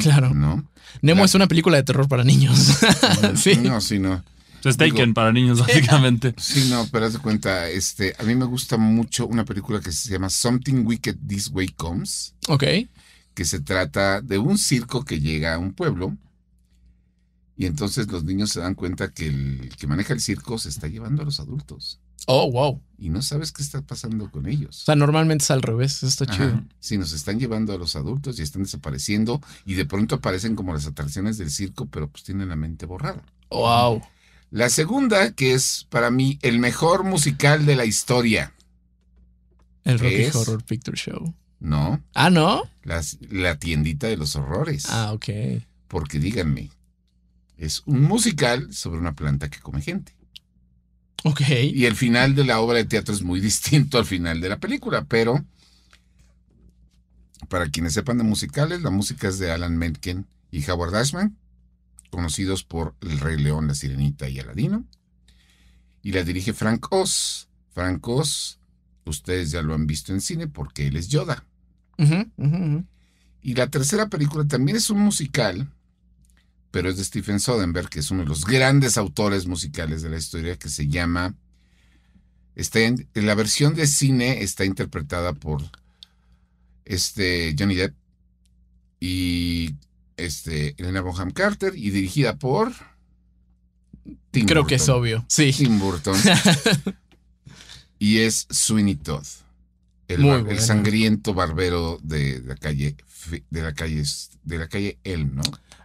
Claro. 0.01 0.33
¿no? 0.35 0.65
Nemo 1.01 1.25
es 1.25 1.35
una 1.35 1.49
película 1.49 1.77
de 1.77 1.83
terror 1.83 2.07
para 2.09 2.23
niños. 2.25 2.79
sí. 3.37 3.57
No, 3.57 3.81
sí, 3.81 3.99
no. 3.99 4.23
Es 4.65 4.77
Taken 4.77 5.13
para 5.15 5.33
niños, 5.33 5.59
básicamente. 5.67 6.35
Sí, 6.39 6.69
no, 6.71 6.87
pero 6.93 7.07
haz 7.07 7.15
de 7.15 7.19
cuenta, 7.19 7.69
este, 7.69 8.15
a 8.19 8.23
mí 8.23 8.35
me 8.37 8.45
gusta 8.45 8.77
mucho 8.77 9.27
una 9.27 9.45
película 9.45 9.81
que 9.81 9.91
se 9.91 10.11
llama 10.11 10.29
Something 10.31 10.85
Wicked 10.87 11.17
This 11.27 11.49
Way 11.49 11.69
Comes, 11.71 12.35
Ok. 12.49 12.65
que 13.35 13.45
se 13.45 13.61
trata 13.61 14.21
de 14.21 14.39
un 14.39 14.59
circo 14.59 15.05
que 15.05 15.19
llega 15.21 15.55
a 15.55 15.59
un 15.59 15.73
pueblo 15.73 16.17
y 17.63 17.67
entonces 17.67 18.11
los 18.11 18.25
niños 18.25 18.51
se 18.51 18.61
dan 18.61 18.75
cuenta 18.75 19.13
que 19.13 19.27
el 19.29 19.71
que 19.79 19.87
maneja 19.87 20.13
el 20.15 20.21
circo 20.21 20.59
se 20.59 20.69
está 20.69 20.89
llevando 20.89 21.23
a 21.23 21.25
los 21.25 21.39
adultos 21.41 22.01
Oh, 22.29 22.51
wow. 22.53 22.75
O 22.75 22.81
y 22.99 23.09
no 23.09 23.21
sabes 23.21 23.51
qué 23.51 23.63
está 23.63 23.83
pasando 23.83 24.31
con 24.31 24.47
ellos. 24.47 24.77
sea, 24.85 24.95
normalmente 24.95 25.43
es 25.43 25.51
al 25.51 25.61
revés. 25.61 26.05
Está 26.05 26.25
Ajá. 26.25 26.35
chido. 26.37 26.65
Sí, 26.79 26.97
nos 26.97 27.13
están 27.13 27.41
llevando 27.41 27.73
a 27.73 27.79
los 27.79 27.97
adultos 27.97 28.39
y 28.39 28.43
están 28.43 28.63
desapareciendo 28.63 29.41
y 29.67 29.75
de 29.75 29.85
pronto 29.87 30.15
aparecen 30.15 30.55
como 30.55 30.73
las 30.73 30.87
atracciones 30.87 31.37
del 31.37 31.51
circo, 31.51 31.87
pero 31.87 32.09
pues 32.09 32.23
tienen 32.23 32.49
la 32.49 32.55
mente 32.55 32.87
borrada. 32.87 33.25
Wow. 33.51 34.03
La 34.53 34.69
segunda, 34.69 35.33
que 35.33 35.53
es 35.55 35.87
para 35.91 36.13
mí 36.13 36.39
el 36.43 36.61
mejor 36.61 37.03
musical 37.03 37.67
de 37.67 37.75
la 37.75 37.87
historia, 37.87 38.55
El 39.83 39.99
Rocky 39.99 40.15
Es- 40.15 40.37
Horror 40.37 40.63
Picture 40.65 40.97
Show. 40.97 41.35
¿no? 41.59 42.01
Ah, 42.15 42.31
¿no? 42.31 42.63
Las- 42.85 43.19
la 43.31 43.57
tiendita 43.59 44.07
de 44.07 44.17
los 44.17 44.37
horrores. 44.37 44.87
Ah, 44.89 45.13
ok. 45.13 45.27
Porque 45.89 46.21
díganme, 46.21 46.71
es 47.63 47.83
un 47.87 48.03
musical 48.03 48.75
sobre 48.75 48.99
una 48.99 49.15
planta 49.15 49.49
que 49.49 49.61
come 49.61 49.81
gente. 49.81 50.17
Ok. 51.23 51.43
Y 51.73 51.87
el 51.87 51.95
final 51.95 52.35
de 52.35 52.45
la 52.45 52.59
obra 52.59 52.79
de 52.79 52.85
teatro 52.85 53.15
es 53.15 53.23
muy 53.23 53.41
distinto 53.49 53.99
al 53.99 54.05
final 54.05 54.41
de 54.41 54.49
la 54.49 54.59
película, 54.59 55.05
pero 55.05 55.45
para 57.49 57.69
quienes 57.71 57.93
sepan 57.93 58.19
de 58.19 58.25
musicales, 58.25 58.83
la 58.83 58.91
música 58.91 59.29
es 59.29 59.39
de 59.39 59.53
Alan 59.53 59.77
Menken 59.77 60.27
y 60.51 60.69
Howard 60.69 60.97
Ashman, 60.97 61.37
conocidos 62.11 62.65
por 62.65 62.97
El 63.01 63.21
Rey 63.21 63.39
León, 63.39 63.69
La 63.69 63.75
Sirenita 63.75 64.29
y 64.29 64.41
Aladino. 64.41 64.85
Y 66.03 66.11
la 66.13 66.25
dirige 66.25 66.53
Frank 66.53 66.89
Oz. 66.91 67.49
Frank 67.71 68.07
Oz, 68.09 68.59
ustedes 69.05 69.53
ya 69.53 69.63
lo 69.63 69.75
han 69.75 69.87
visto 69.87 70.13
en 70.13 70.21
cine 70.21 70.49
porque 70.49 70.89
él 70.89 70.97
es 70.97 71.09
Yoda. 71.09 71.45
Y 73.41 73.55
la 73.55 73.69
tercera 73.69 74.09
película 74.09 74.45
también 74.47 74.77
es 74.77 74.91
un 74.91 74.99
musical, 74.99 75.71
pero 76.73 76.91
es 76.91 76.97
de 76.97 77.05
Stephen 77.05 77.39
Soderbergh, 77.39 77.89
que 77.89 78.01
es 78.01 78.11
uno 78.11 78.23
de 78.23 78.29
los 78.29 78.45
grandes 78.45 78.99
autores 78.99 79.47
musicales 79.47 80.03
de 80.03 80.11
la 80.11 80.19
historia, 80.19 80.57
que 80.59 80.69
se 80.69 80.89
llama... 80.89 81.37
Está 82.57 82.81
en, 82.81 83.09
en 83.15 83.27
la 83.27 83.35
versión 83.35 83.75
de 83.75 83.87
cine 83.87 84.43
está 84.43 84.65
interpretada 84.67 85.33
por 85.33 85.63
este 86.85 87.55
Johnny 87.59 87.77
Depp 87.77 87.95
y 89.01 89.75
este 90.17 90.75
Elena 90.77 91.01
Bonham 91.01 91.31
Carter 91.31 91.73
y 91.77 91.91
dirigida 91.91 92.37
por 92.37 92.73
Tim 94.33 94.47
Creo 94.47 94.67
que 94.67 94.75
es 94.75 94.89
obvio. 94.89 95.25
Sí. 95.29 95.53
Tim 95.57 95.79
Burton. 95.79 96.15
y 97.99 98.19
es 98.19 98.47
Sweeney 98.51 98.97
Todd. 98.97 99.27
El, 100.09 100.25
bar- 100.25 100.47
el 100.49 100.61
sangriento 100.61 101.33
barbero 101.33 101.99
de, 102.03 102.43
la 102.45 102.57
calle 102.57 102.97
de 103.51 103.63
la 103.63 103.73
calle 103.73 104.03
de 104.45 104.59
la 104.59 104.69
calle 104.69 104.99
Elm, 105.05 105.37
¿no? 105.37 105.43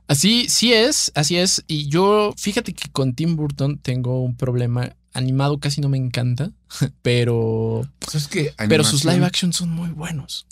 Así, 0.07 0.47
sí 0.49 0.73
es, 0.73 1.11
así 1.15 1.37
es. 1.37 1.63
Y 1.67 1.87
yo, 1.89 2.33
fíjate 2.37 2.73
que 2.73 2.89
con 2.89 3.13
Tim 3.13 3.35
Burton 3.35 3.77
tengo 3.79 4.23
un 4.23 4.35
problema. 4.35 4.95
Animado 5.13 5.59
casi 5.59 5.81
no 5.81 5.89
me 5.89 5.97
encanta, 5.97 6.51
pero, 7.01 7.89
Pues 7.99 8.15
es 8.15 8.27
que 8.27 8.53
pero 8.69 8.83
sus 8.83 9.03
live 9.03 9.25
action 9.25 9.51
son 9.51 9.69
muy 9.69 9.89
buenos. 9.89 10.45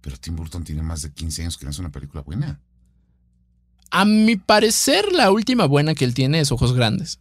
Pero 0.00 0.16
Tim 0.16 0.36
Burton 0.36 0.62
tiene 0.62 0.82
más 0.82 1.02
de 1.02 1.12
15 1.12 1.42
años 1.42 1.56
que 1.56 1.64
no 1.64 1.70
hace 1.70 1.80
una 1.80 1.90
película 1.90 2.22
buena. 2.22 2.60
A 3.90 4.04
mi 4.04 4.36
parecer, 4.36 5.12
la 5.12 5.30
última 5.32 5.66
buena 5.66 5.94
que 5.94 6.04
él 6.04 6.14
tiene 6.14 6.38
es 6.38 6.52
Ojos 6.52 6.72
Grandes. 6.72 7.18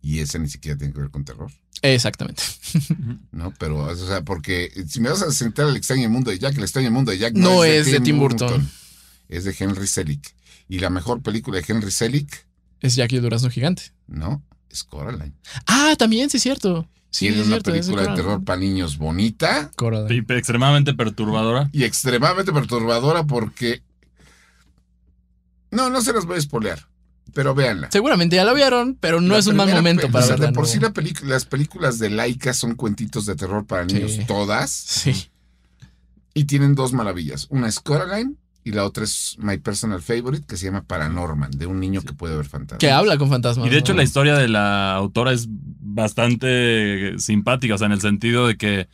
Y 0.00 0.20
esa 0.20 0.38
ni 0.38 0.48
siquiera 0.48 0.78
tiene 0.78 0.92
que 0.92 1.00
ver 1.00 1.10
con 1.10 1.24
terror, 1.24 1.50
Exactamente. 1.82 2.42
¿no? 3.32 3.54
Pero, 3.58 3.84
o 3.84 3.96
sea, 3.96 4.22
porque 4.22 4.70
si 4.86 5.00
me 5.00 5.08
vas 5.08 5.22
a 5.22 5.32
sentar 5.32 5.66
al 5.66 5.76
extraño 5.76 6.08
mundo 6.10 6.30
de 6.30 6.38
Jack, 6.38 6.56
el 6.56 6.62
extraño 6.62 6.90
mundo 6.90 7.10
de 7.10 7.18
Jack 7.18 7.34
No 7.34 7.64
es 7.64 7.90
de 7.90 8.00
Tim 8.00 8.18
Burton. 8.18 8.70
Es 9.28 9.44
de 9.44 9.54
Henry 9.58 9.86
Selick. 9.86 10.34
Y 10.70 10.78
la 10.78 10.88
mejor 10.88 11.20
película 11.20 11.58
de 11.60 11.64
Henry 11.66 11.90
Selick, 11.90 12.46
Es 12.80 12.94
Jackie 12.94 13.16
el 13.16 13.22
Durazno 13.22 13.50
Gigante. 13.50 13.92
¿no? 14.06 14.42
Es 14.70 14.84
Coraline. 14.84 15.34
Ah, 15.66 15.94
también, 15.98 16.30
sí 16.30 16.36
es 16.38 16.42
cierto. 16.44 16.88
Sí, 17.10 17.26
Tiene 17.26 17.38
es 17.40 17.46
una 17.46 17.56
cierto, 17.56 17.74
es 17.74 17.86
película 17.86 18.08
de 18.08 18.14
terror 18.16 18.44
para 18.44 18.60
niños 18.60 18.96
bonita 18.96 19.72
Coraline. 19.74 20.14
Y 20.28 20.32
extremadamente 20.38 20.94
perturbadora. 20.94 21.68
y 21.72 21.82
extremadamente 21.84 22.52
perturbadora 22.52 23.24
porque... 23.24 23.82
No, 25.72 25.90
no 25.90 26.00
se 26.02 26.12
las 26.12 26.24
voy 26.24 26.38
a 26.38 26.40
spoilear, 26.40 26.88
pero 27.34 27.54
véanla. 27.54 27.90
Seguramente 27.90 28.36
ya 28.36 28.44
la 28.44 28.52
vieron, 28.52 28.96
pero 29.00 29.20
no 29.20 29.34
La 29.34 29.38
es 29.40 29.46
un 29.48 29.56
mal 29.56 29.70
momento 29.72 30.08
para 30.10 30.24
o 30.24 30.26
sea, 30.26 30.36
verla. 30.36 30.46
De 30.48 30.52
por 30.52 30.66
sí 30.68 30.78
la 30.80 30.92
las 31.24 31.44
películas 31.46 31.98
de 31.98 32.10
Laika 32.10 32.54
son 32.54 32.74
cuentitos 32.76 33.26
de 33.26 33.34
terror 33.36 33.66
para 33.66 33.84
niños 33.84 34.12
Sí. 34.12 34.24
todas 34.26 34.70
Sí. 34.70 35.30
y 36.34 36.44
tienen 36.44 36.74
dos 36.76 36.92
maravillas. 36.92 37.46
Una 37.50 37.68
es 37.68 37.78
Coraline 37.80 38.34
y 38.64 38.72
la 38.72 38.84
otra 38.84 39.04
es 39.04 39.36
My 39.38 39.58
Personal 39.58 40.02
Favorite 40.02 40.44
que 40.46 40.56
se 40.56 40.66
llama 40.66 40.82
Paranorman, 40.82 41.50
de 41.52 41.66
un 41.66 41.80
niño 41.80 42.02
que 42.02 42.12
puede 42.12 42.36
ver 42.36 42.46
fantasmas. 42.46 42.80
Que 42.80 42.90
habla 42.90 43.16
con 43.16 43.28
fantasmas. 43.28 43.66
Y 43.66 43.70
de 43.70 43.78
hecho 43.78 43.92
¿no? 43.92 43.98
la 43.98 44.02
historia 44.04 44.34
de 44.34 44.48
la 44.48 44.94
autora 44.94 45.32
es 45.32 45.46
bastante 45.48 47.18
simpática, 47.18 47.74
o 47.74 47.78
sea, 47.78 47.86
en 47.86 47.92
el 47.92 48.00
sentido 48.00 48.46
de 48.46 48.56
que 48.56 48.88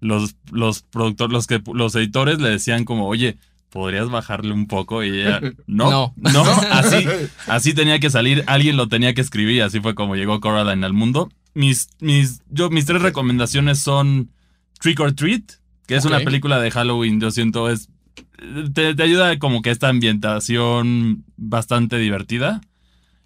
los, 0.00 0.36
los 0.52 0.82
productores, 0.82 1.32
los 1.32 1.46
que 1.46 1.62
los 1.74 1.94
editores 1.94 2.40
le 2.40 2.50
decían 2.50 2.84
como, 2.84 3.08
oye, 3.08 3.38
¿podrías 3.70 4.08
bajarle 4.08 4.52
un 4.52 4.66
poco? 4.66 5.02
Y 5.02 5.20
ella, 5.20 5.40
no, 5.66 5.90
No. 5.90 6.14
no, 6.32 6.42
así, 6.70 7.04
así 7.46 7.74
tenía 7.74 7.98
que 7.98 8.10
salir, 8.10 8.44
alguien 8.46 8.76
lo 8.76 8.88
tenía 8.88 9.14
que 9.14 9.20
escribir, 9.20 9.62
así 9.62 9.80
fue 9.80 9.94
como 9.94 10.14
llegó 10.16 10.40
Coraline 10.40 10.84
al 10.86 10.92
mundo. 10.92 11.28
Mis, 11.54 11.88
mis, 12.00 12.42
yo, 12.50 12.70
mis 12.70 12.86
tres 12.86 13.02
recomendaciones 13.02 13.80
son 13.80 14.30
Trick 14.80 15.00
or 15.00 15.12
Treat, 15.12 15.42
que 15.86 15.96
es 15.96 16.04
una 16.04 16.20
película 16.20 16.60
de 16.60 16.70
Halloween, 16.70 17.20
yo 17.20 17.30
siento, 17.30 17.68
es 17.68 17.88
te, 18.74 18.94
te 18.94 19.02
ayuda 19.02 19.38
como 19.38 19.62
que 19.62 19.70
esta 19.70 19.88
ambientación 19.88 21.24
bastante 21.36 21.98
divertida. 21.98 22.60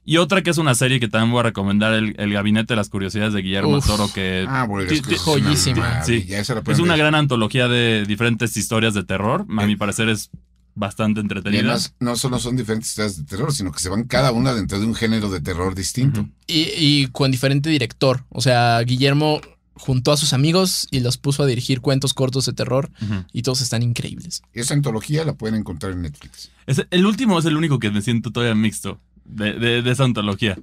Y 0.05 0.16
otra 0.16 0.42
que 0.42 0.50
es 0.50 0.59
una 0.59 0.74
serie 0.74 0.98
que 0.98 1.07
también 1.09 1.31
voy 1.31 1.40
a 1.40 1.44
recomendar, 1.44 1.94
El, 1.94 2.16
El 2.18 2.33
Gabinete 2.33 2.72
de 2.72 2.76
las 2.76 2.88
Curiosidades 2.88 3.33
de 3.35 3.42
Guillermo 3.42 3.76
Uf. 3.78 3.87
Toro, 3.87 4.11
que 4.12 4.44
Ah, 4.48 4.64
bueno, 4.64 4.90
es 4.90 5.00
que 5.00 5.16
joyísima. 5.16 6.02
es 6.07 6.78
una 6.81 6.96
gran 6.96 7.14
antología 7.14 7.68
de 7.68 8.05
diferentes 8.07 8.57
historias 8.57 8.94
de 8.94 9.05
terror. 9.05 9.46
A 9.57 9.64
mi 9.66 9.76
parecer 9.76 10.09
es 10.09 10.31
bastante 10.74 11.20
Y 11.20 11.22
entretenida. 11.22 11.61
además, 11.61 11.94
no 12.00 12.16
solo 12.16 12.40
son 12.40 12.57
diferentes 12.57 12.90
historias 12.90 13.16
de 13.18 13.24
terror, 13.24 13.52
sino 13.52 13.70
que 13.70 13.78
se 13.78 13.90
van 13.90 14.05
cada 14.05 14.33
una 14.33 14.55
dentro 14.55 14.81
de 14.81 14.87
un 14.87 14.94
género 14.96 15.28
de 15.31 15.40
terror 15.40 15.74
distinto. 15.76 16.28
Y, 16.48 16.66
y 16.76 17.07
con 17.12 17.31
diferente 17.31 17.70
director. 17.70 18.24
O 18.31 18.40
sea, 18.40 18.81
Guillermo 18.81 19.40
juntó 19.74 20.12
a 20.12 20.16
sus 20.16 20.32
amigos 20.32 20.87
y 20.90 21.00
los 21.00 21.16
puso 21.18 21.42
a 21.42 21.46
dirigir 21.46 21.80
cuentos 21.80 22.14
cortos 22.14 22.46
de 22.46 22.52
terror 22.52 22.90
y 23.32 23.42
todos 23.42 23.61
están 23.61 23.82
increíbles. 23.82 24.42
Esa 24.52 24.74
antología 24.74 25.24
la 25.24 25.35
pueden 25.35 25.56
encontrar 25.56 25.92
en 25.92 26.02
Netflix. 26.02 26.50
Es- 26.66 26.87
el 26.90 27.06
último 27.06 27.38
es 27.38 27.44
el 27.44 27.56
único 27.56 27.78
que 27.78 27.90
me 27.90 28.02
siento 28.02 28.30
todavía 28.30 28.54
mixto 28.54 29.00
de, 29.24 29.54
de- 29.54 29.82
de 29.82 29.90
esa 29.90 30.04
antología. 30.04 30.58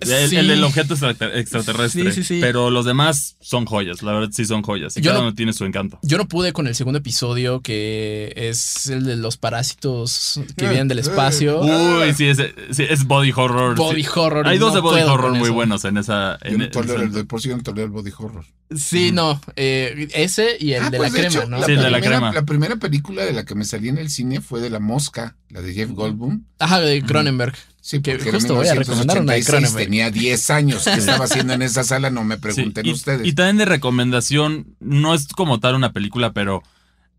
El, 0.00 0.28
Sí. 0.30 0.36
el 0.36 0.48
del 0.48 0.64
objeto 0.64 0.94
extrater- 0.94 1.36
extraterrestre. 1.36 2.12
Sí, 2.12 2.22
sí, 2.22 2.24
sí. 2.24 2.38
Pero 2.40 2.70
los 2.70 2.84
demás 2.84 3.36
son 3.40 3.66
joyas, 3.66 4.02
la 4.02 4.12
verdad 4.12 4.30
sí 4.32 4.44
son 4.44 4.62
joyas. 4.62 4.96
Y 4.96 5.00
Yo 5.00 5.10
cada 5.10 5.20
no- 5.22 5.28
uno 5.28 5.34
tiene 5.34 5.52
su 5.52 5.64
encanto. 5.64 5.98
Yo 6.02 6.16
no 6.18 6.26
pude 6.28 6.52
con 6.52 6.66
el 6.66 6.74
segundo 6.74 6.98
episodio, 6.98 7.60
que 7.60 8.32
es 8.36 8.86
el 8.88 9.04
de 9.04 9.16
los 9.16 9.36
parásitos 9.36 10.40
que 10.56 10.68
vienen 10.68 10.88
del 10.88 10.98
espacio. 11.00 11.60
Uy, 11.60 12.14
sí, 12.14 12.26
es, 12.28 12.38
sí, 12.70 12.84
es 12.88 13.04
body 13.04 13.32
horror. 13.34 13.76
Body 13.76 14.02
sí. 14.02 14.08
horror. 14.14 14.46
Hay 14.48 14.58
dos 14.58 14.70
no 14.70 14.74
de 14.76 14.80
body 14.80 15.02
horror 15.02 15.32
muy 15.32 15.44
eso. 15.44 15.54
buenos 15.54 15.84
en 15.84 15.96
esa. 15.98 16.38
Yo 16.44 16.50
En, 16.50 16.58
no 16.58 16.70
tolero 16.70 16.94
en- 17.00 17.06
el 17.08 17.12
de 17.12 17.24
por 17.24 17.40
sí 17.40 17.48
yo 17.48 17.56
no 17.56 17.62
tolero 17.62 17.84
el 17.86 17.92
body 17.92 18.10
horror. 18.18 18.44
Sí, 18.76 19.10
no. 19.10 19.40
eh, 19.56 20.08
ese 20.14 20.56
y 20.60 20.72
el 20.74 20.84
Ah, 20.84 20.90
de 20.90 20.98
pues, 20.98 21.12
la 21.12 21.18
crema, 21.18 21.34
hecho, 21.40 21.48
¿no? 21.48 21.62
Sí, 21.64 21.72
el 21.72 21.78
de 21.82 21.90
la 21.90 21.98
primera- 21.98 22.16
crema. 22.18 22.32
La 22.32 22.42
primera 22.44 22.76
película 22.76 23.24
de 23.24 23.32
la 23.32 23.44
que 23.44 23.54
me 23.56 23.64
salí 23.64 23.88
en 23.88 23.98
el 23.98 24.10
cine 24.10 24.40
fue 24.40 24.60
de 24.60 24.70
La 24.70 24.78
Mosca, 24.78 25.36
la 25.48 25.60
de 25.60 25.74
Jeff 25.74 25.90
Goldblum. 25.90 26.44
Ajá, 26.60 26.80
de 26.80 27.02
Cronenberg. 27.02 27.54
Sí, 27.82 28.00
Que 28.02 28.12
porque 28.12 28.28
era 28.28 28.38
justo 28.38 28.54
voy 28.56 28.68
a 28.68 28.74
recomendar 28.74 29.20
una 29.22 29.32
de 29.32 29.38
1986, 29.40 29.46
Cronenberg. 29.46 29.84
tenía 29.86 30.10
10 30.10 30.50
años 30.50 30.84
que 30.84 30.92
estaba 30.94 31.24
haciendo 31.26 31.52
en 31.54 31.62
esa 31.62 31.82
sala, 31.84 32.10
no 32.10 32.24
me 32.24 32.34
Sí, 32.36 32.40
pregunten 32.42 32.86
y, 32.86 32.92
ustedes. 32.92 33.26
y 33.26 33.32
también 33.32 33.56
de 33.58 33.64
recomendación, 33.64 34.76
no 34.80 35.14
es 35.14 35.28
como 35.28 35.60
tal 35.60 35.74
una 35.74 35.92
película, 35.92 36.32
pero 36.32 36.62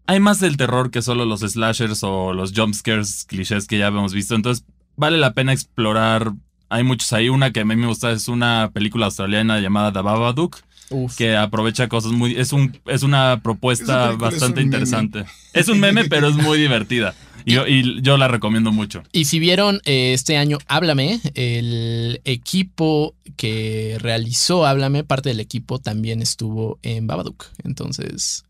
hay 0.07 0.19
más 0.19 0.39
del 0.39 0.57
terror 0.57 0.91
que 0.91 1.01
solo 1.01 1.25
los 1.25 1.39
slashers 1.41 2.03
o 2.03 2.33
los 2.33 2.53
jumpscares 2.55 3.25
clichés 3.27 3.65
que 3.67 3.77
ya 3.77 3.87
hemos 3.87 4.13
visto. 4.13 4.35
Entonces, 4.35 4.65
vale 4.95 5.17
la 5.17 5.33
pena 5.33 5.53
explorar. 5.53 6.33
Hay 6.69 6.83
muchos 6.83 7.11
ahí. 7.13 7.29
Una 7.29 7.51
que 7.51 7.61
a 7.61 7.65
mí 7.65 7.75
me 7.75 7.87
gusta 7.87 8.11
es 8.11 8.27
una 8.27 8.69
película 8.73 9.05
australiana 9.07 9.59
llamada 9.59 9.91
The 9.93 10.01
Babadook, 10.01 10.57
Uf. 10.89 11.15
que 11.17 11.35
aprovecha 11.37 11.87
cosas 11.87 12.11
muy. 12.11 12.35
Es, 12.37 12.51
un, 12.53 12.77
es 12.87 13.03
una 13.03 13.39
propuesta 13.43 14.11
es 14.11 14.17
bastante 14.17 14.61
un 14.61 14.67
meme. 14.69 14.77
interesante. 14.77 15.25
Es 15.53 15.67
un 15.69 15.79
meme, 15.79 16.05
pero 16.05 16.27
es 16.29 16.35
muy 16.35 16.57
divertida. 16.61 17.13
Y 17.45 17.53
yo, 17.53 17.67
y 17.67 18.01
yo 18.01 18.17
la 18.17 18.27
recomiendo 18.27 18.71
mucho. 18.71 19.03
Y 19.11 19.25
si 19.25 19.39
vieron 19.39 19.81
eh, 19.85 20.13
este 20.13 20.37
año 20.37 20.57
Háblame, 20.67 21.19
el 21.35 22.21
equipo 22.25 23.15
que 23.37 23.97
realizó 23.99 24.65
Háblame, 24.65 25.03
parte 25.03 25.29
del 25.29 25.39
equipo 25.39 25.79
también 25.79 26.21
estuvo 26.21 26.79
en 26.83 27.07
Babadook. 27.07 27.45
Entonces, 27.63 28.43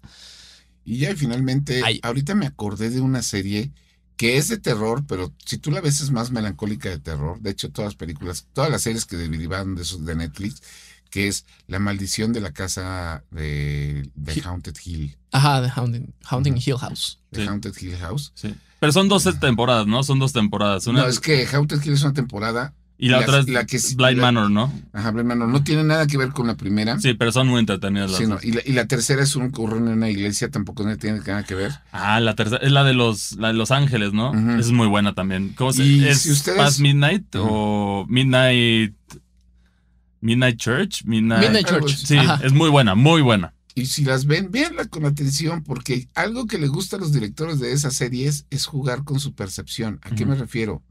Y 0.85 0.97
ya 0.97 1.11
y 1.11 1.15
finalmente, 1.15 1.81
Ay. 1.85 1.99
ahorita 2.03 2.35
me 2.35 2.45
acordé 2.47 2.89
de 2.89 3.01
una 3.01 3.21
serie 3.21 3.71
que 4.17 4.37
es 4.37 4.49
de 4.49 4.57
terror, 4.57 5.03
pero 5.07 5.33
si 5.45 5.57
tú 5.57 5.71
la 5.71 5.81
ves 5.81 5.99
es 6.01 6.11
más 6.11 6.29
melancólica 6.31 6.89
de 6.89 6.99
terror. 6.99 7.39
De 7.41 7.49
hecho, 7.51 7.71
todas 7.71 7.89
las 7.89 7.95
películas, 7.95 8.47
todas 8.53 8.69
las 8.69 8.83
series 8.83 9.05
que 9.05 9.17
derivaron 9.17 9.75
de 9.75 9.81
esos 9.81 10.05
de 10.05 10.15
Netflix, 10.15 10.61
que 11.09 11.27
es 11.27 11.45
La 11.67 11.79
maldición 11.79 12.31
de 12.31 12.39
la 12.41 12.51
casa 12.53 13.23
de, 13.31 14.07
de 14.15 14.41
Haunted 14.43 14.75
Hill, 14.85 15.17
ajá, 15.31 15.61
The 15.63 15.71
Haunting, 15.75 16.13
Haunting. 16.23 16.57
Hill 16.57 16.77
House. 16.77 17.19
de 17.31 17.41
Sí. 17.41 17.47
Haunted 17.47 17.73
Hill 17.81 17.97
House. 17.97 18.31
Sí. 18.35 18.53
Pero 18.81 18.91
son 18.91 19.07
dos 19.07 19.23
temporadas, 19.39 19.85
¿no? 19.85 20.01
Son 20.01 20.17
dos 20.17 20.33
temporadas. 20.33 20.87
Una, 20.87 21.03
No, 21.03 21.07
es 21.07 21.19
que 21.19 21.45
Haunted 21.53 21.81
Hill 21.85 21.93
es 21.93 22.01
una 22.01 22.13
temporada. 22.13 22.73
y 22.97 23.09
la 23.09 23.17
la- 23.19 23.23
otra 23.25 23.39
es 23.39 23.47
la 23.49 23.65
que 23.65 23.79
Blind 23.95 24.17
la- 24.17 24.21
Manor, 24.23 24.49
¿no? 24.51 24.73
Ajá, 24.91 25.09
hermano, 25.09 25.45
no 25.47 25.63
tiene 25.63 25.83
nada 25.83 26.05
que 26.07 26.17
ver 26.17 26.29
con 26.29 26.45
la 26.47 26.55
primera. 26.55 26.99
Sí, 26.99 27.13
pero 27.13 27.31
son 27.31 27.47
muy 27.47 27.59
entretenidas 27.59 28.09
las 28.11 28.19
Sí, 28.19 28.25
no, 28.27 28.37
y, 28.43 28.51
la, 28.53 28.61
y 28.65 28.73
la 28.73 28.85
tercera 28.87 29.21
es 29.23 29.35
un 29.35 29.43
ocurre 29.47 29.77
en 29.77 29.87
una 29.87 30.09
iglesia, 30.09 30.49
tampoco 30.49 30.83
no 30.83 30.95
tiene 30.97 31.19
nada 31.19 31.43
que 31.43 31.53
ver. 31.55 31.71
Ah, 31.91 32.19
la 32.19 32.35
tercera 32.35 32.59
es 32.63 32.71
la 32.71 32.83
de 32.83 32.93
los, 32.93 33.33
la 33.37 33.49
de 33.49 33.53
los 33.55 33.69
Ángeles, 33.71 34.13
¿no? 34.13 34.33
Esa 34.33 34.59
es 34.59 34.71
muy 34.71 34.87
buena 34.87 35.13
también. 35.13 35.53
¿Cómo 35.55 35.73
se 35.73 35.83
Y 35.83 36.03
¿Es 36.07 36.21
si 36.23 36.31
ustedes- 36.31 36.57
Past 36.57 36.79
Midnight 36.79 37.25
o 37.37 38.05
Midnight 38.09 38.95
Midnight 40.21 40.57
Church? 40.57 41.03
Midnight, 41.05 41.41
Midnight 41.43 41.67
Church. 41.67 41.95
Sí, 41.95 42.17
Ajá. 42.17 42.39
es 42.43 42.51
muy 42.53 42.69
buena, 42.69 42.93
muy 42.95 43.21
buena. 43.21 43.53
Y 43.73 43.85
si 43.85 44.03
las 44.03 44.25
ven, 44.25 44.51
véanla 44.51 44.85
con 44.85 45.05
atención, 45.05 45.63
porque 45.63 46.09
algo 46.13 46.45
que 46.45 46.57
le 46.57 46.67
gusta 46.67 46.97
a 46.97 46.99
los 46.99 47.13
directores 47.13 47.59
de 47.59 47.71
esas 47.71 47.93
series 47.93 48.45
es 48.49 48.65
jugar 48.65 49.03
con 49.03 49.19
su 49.19 49.33
percepción. 49.33 49.99
¿A 50.03 50.13
qué 50.13 50.25
me 50.25 50.35
refiero? 50.35 50.83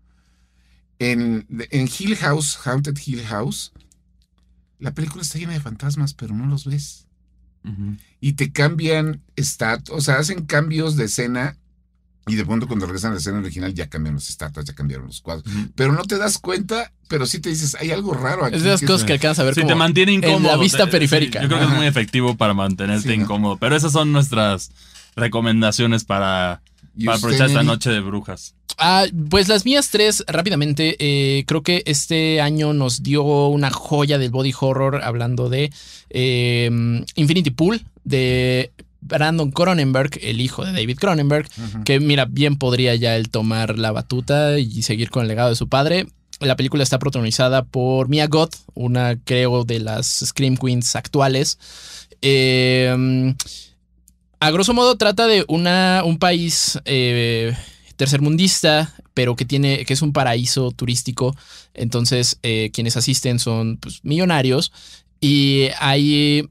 En, 0.98 1.46
en 1.70 1.88
Hill 1.88 2.16
House, 2.16 2.58
Haunted 2.64 2.98
Hill 3.04 3.22
House, 3.26 3.72
la 4.78 4.94
película 4.94 5.22
está 5.22 5.38
llena 5.38 5.52
de 5.52 5.60
fantasmas, 5.60 6.14
pero 6.14 6.34
no 6.34 6.46
los 6.46 6.64
ves. 6.64 7.06
Y 8.20 8.32
te 8.34 8.52
cambian 8.52 9.22
stat, 9.36 9.90
o 9.90 10.00
sea, 10.00 10.18
hacen 10.18 10.46
cambios 10.46 10.96
de 10.96 11.04
escena 11.04 11.58
y 12.26 12.37
de 12.37 12.44
pronto 12.44 12.66
cuando 12.66 12.87
regresan 12.87 13.11
a 13.11 13.14
la 13.14 13.20
escena 13.20 13.38
original 13.38 13.72
ya 13.74 13.88
cambiaron 13.88 14.16
las 14.16 14.28
estatuas, 14.28 14.64
ya 14.66 14.74
cambiaron 14.74 15.06
los 15.06 15.20
cuadros. 15.20 15.44
Pero 15.74 15.92
no 15.92 16.02
te 16.04 16.18
das 16.18 16.38
cuenta, 16.38 16.92
pero 17.09 17.26
sí 17.26 17.40
te 17.40 17.48
dices, 17.48 17.76
hay 17.80 17.90
algo 17.90 18.12
raro 18.14 18.44
aquí. 18.44 18.56
Es 18.56 18.62
de 18.62 18.70
las 18.70 18.80
que- 18.80 18.87
cosas 18.87 19.04
que 19.04 19.12
alcanzas 19.14 19.40
a 19.40 19.44
ver 19.44 19.54
Sí, 19.54 19.61
como 19.62 19.72
te 19.72 19.74
mantiene 19.76 20.12
incómodo. 20.12 20.48
la 20.54 20.56
vista 20.56 20.85
Te- 20.85 20.90
periférica. 20.92 21.40
sí, 21.40 21.44
yo 21.44 21.48
creo 21.48 21.61
que 21.61 21.72
es 21.72 21.76
muy 21.78 21.87
efectivo 21.87 22.37
para 22.37 22.54
mantenerte 22.54 23.11
Sí, 23.11 23.16
¿no? 23.16 23.24
incómodo. 23.24 23.56
Pero 23.56 23.74
esas 23.74 23.92
son 23.92 24.12
nuestras 24.12 24.70
recomendaciones 25.16 26.04
para, 26.04 26.62
aprovechar 27.09 27.48
esta 27.48 27.62
noche 27.62 27.90
de 27.90 28.00
brujas. 28.00 28.54
Ah, 28.78 29.04
pues 29.28 29.48
las 29.48 29.64
mías 29.64 29.90
tres, 29.90 30.24
rápidamente. 30.26 30.96
eh, 30.98 31.44
creo 31.46 31.62
que 31.62 31.83
este 31.87 32.40
año 32.40 32.72
nos 32.72 33.02
dio 33.02 33.22
una 33.48 33.70
joya 33.70 34.16
del 34.18 34.30
body 34.30 34.54
horror 34.59 35.00
hablando 35.02 35.48
de 35.48 35.70
eh, 36.11 36.70
Infinity 37.14 37.50
Pool, 37.50 37.83
de 38.04 38.72
Brandon 39.00 39.50
Cronenberg, 39.50 40.18
el 40.22 40.40
hijo 40.40 40.64
de 40.64 40.72
David 40.72 40.98
Cronenberg, 40.98 41.48
que 41.84 42.00
mira, 42.00 42.24
bien 42.26 42.56
podría 42.56 42.94
ya 42.94 43.16
él 43.16 43.30
tomar 43.30 43.78
la 43.78 43.92
batuta 43.92 44.58
y 44.58 44.82
seguir 44.82 45.10
con 45.10 45.22
el 45.22 45.28
legado 45.28 45.50
de 45.50 45.56
su 45.56 45.68
padre. 45.68 46.06
La 46.40 46.56
película 46.56 46.82
está 46.82 46.98
protagonizada 46.98 47.64
por 47.64 48.08
Mia 48.08 48.26
Goth, 48.26 48.56
una 48.74 49.16
creo 49.24 49.64
de 49.64 49.80
las 49.80 50.24
Scream 50.24 50.56
Queens 50.56 50.96
actuales. 50.96 51.58
Eh, 52.22 53.34
a 54.42 54.50
grosso 54.50 54.72
modo 54.72 54.96
trata 54.96 55.26
de 55.26 55.44
una, 55.48 56.02
un 56.04 56.18
país 56.18 56.78
eh, 56.86 57.54
tercermundista, 57.96 58.94
pero 59.12 59.36
que 59.36 59.44
tiene, 59.44 59.84
que 59.84 59.92
es 59.92 60.00
un 60.00 60.14
paraíso 60.14 60.70
turístico. 60.70 61.36
Entonces, 61.74 62.38
eh, 62.42 62.70
quienes 62.72 62.96
asisten 62.96 63.38
son 63.38 63.76
pues, 63.76 64.00
millonarios 64.02 64.72
y 65.20 65.68
ahí 65.78 66.48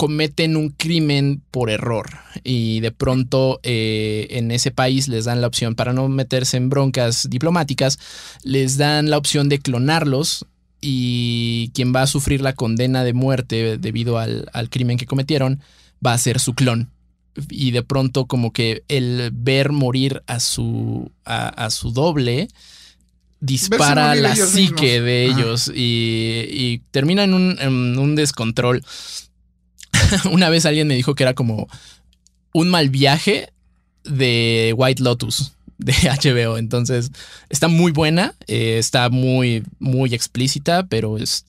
cometen 0.00 0.56
un 0.56 0.70
crimen 0.70 1.42
por 1.50 1.68
error. 1.68 2.08
Y 2.42 2.80
de 2.80 2.90
pronto 2.90 3.60
eh, 3.62 4.28
en 4.30 4.50
ese 4.50 4.70
país 4.70 5.08
les 5.08 5.26
dan 5.26 5.42
la 5.42 5.46
opción, 5.46 5.74
para 5.74 5.92
no 5.92 6.08
meterse 6.08 6.56
en 6.56 6.70
broncas 6.70 7.28
diplomáticas, 7.28 7.98
les 8.42 8.78
dan 8.78 9.10
la 9.10 9.18
opción 9.18 9.50
de 9.50 9.58
clonarlos. 9.58 10.46
Y 10.80 11.70
quien 11.74 11.94
va 11.94 12.00
a 12.00 12.06
sufrir 12.06 12.40
la 12.40 12.54
condena 12.54 13.04
de 13.04 13.12
muerte 13.12 13.76
debido 13.76 14.16
al, 14.16 14.48
al 14.54 14.70
crimen 14.70 14.96
que 14.96 15.04
cometieron 15.04 15.60
va 16.04 16.14
a 16.14 16.18
ser 16.18 16.40
su 16.40 16.54
clon 16.54 16.88
y 17.50 17.70
de 17.70 17.82
pronto 17.82 18.24
como 18.24 18.54
que 18.54 18.82
el 18.88 19.30
ver 19.34 19.70
morir 19.70 20.22
a 20.26 20.40
su, 20.40 21.12
a, 21.26 21.48
a 21.48 21.68
su 21.68 21.92
doble 21.92 22.48
dispara 23.40 24.14
la 24.14 24.34
psique 24.34 25.00
mismos. 25.00 25.04
de 25.04 25.24
ellos 25.26 25.72
y, 25.74 26.46
y 26.48 26.82
termina 26.90 27.24
en 27.24 27.34
un, 27.34 27.58
en 27.60 27.98
un 27.98 28.16
descontrol. 28.16 28.82
Una 30.30 30.50
vez 30.50 30.66
alguien 30.66 30.88
me 30.88 30.94
dijo 30.94 31.14
que 31.14 31.22
era 31.22 31.34
como 31.34 31.68
un 32.52 32.68
mal 32.68 32.90
viaje 32.90 33.52
de 34.04 34.74
White 34.76 35.02
Lotus 35.02 35.52
de 35.78 35.92
HBO. 36.22 36.58
Entonces 36.58 37.10
está 37.48 37.68
muy 37.68 37.92
buena, 37.92 38.34
eh, 38.46 38.78
está 38.78 39.08
muy, 39.10 39.64
muy 39.78 40.14
explícita, 40.14 40.86
pero 40.86 41.18
es, 41.18 41.44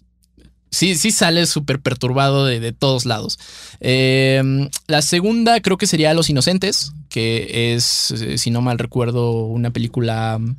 sí, 0.71 0.95
sí 0.95 1.11
sale 1.11 1.45
súper 1.45 1.79
perturbado 1.79 2.45
de, 2.45 2.59
de 2.59 2.71
todos 2.71 3.05
lados. 3.05 3.39
Eh, 3.79 4.69
la 4.87 5.01
segunda 5.01 5.59
creo 5.61 5.77
que 5.77 5.87
sería 5.87 6.13
Los 6.13 6.29
Inocentes, 6.29 6.93
que 7.09 7.73
es, 7.73 8.11
eh, 8.11 8.37
si 8.37 8.51
no 8.51 8.61
mal 8.61 8.79
recuerdo, 8.79 9.31
una 9.31 9.71
película 9.71 10.37
mm, 10.39 10.55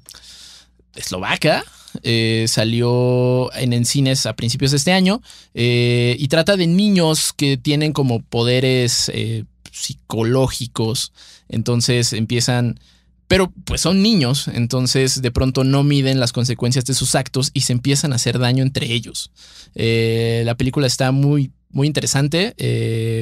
eslovaca. 0.96 1.64
Eh, 2.02 2.46
salió 2.48 3.52
en, 3.54 3.72
en 3.72 3.84
cines 3.84 4.26
a 4.26 4.34
principios 4.34 4.70
de 4.70 4.78
este 4.78 4.92
año 4.92 5.20
eh, 5.54 6.16
y 6.18 6.28
trata 6.28 6.56
de 6.56 6.66
niños 6.66 7.32
que 7.32 7.56
tienen 7.56 7.92
como 7.92 8.20
poderes 8.22 9.10
eh, 9.14 9.44
psicológicos. 9.70 11.12
Entonces 11.48 12.12
empiezan 12.12 12.80
pero 13.28 13.50
pues 13.64 13.80
son 13.80 14.02
niños, 14.02 14.46
entonces 14.48 15.22
de 15.22 15.30
pronto 15.30 15.64
no 15.64 15.84
miden 15.84 16.20
las 16.20 16.32
consecuencias 16.32 16.84
de 16.84 16.92
sus 16.92 17.14
actos 17.14 17.50
y 17.54 17.62
se 17.62 17.72
empiezan 17.72 18.12
a 18.12 18.16
hacer 18.16 18.38
daño 18.38 18.62
entre 18.62 18.92
ellos. 18.92 19.30
La 19.74 20.54
película 20.54 20.86
está 20.86 21.12
muy, 21.12 21.50
muy 21.70 21.86
interesante. 21.86 22.54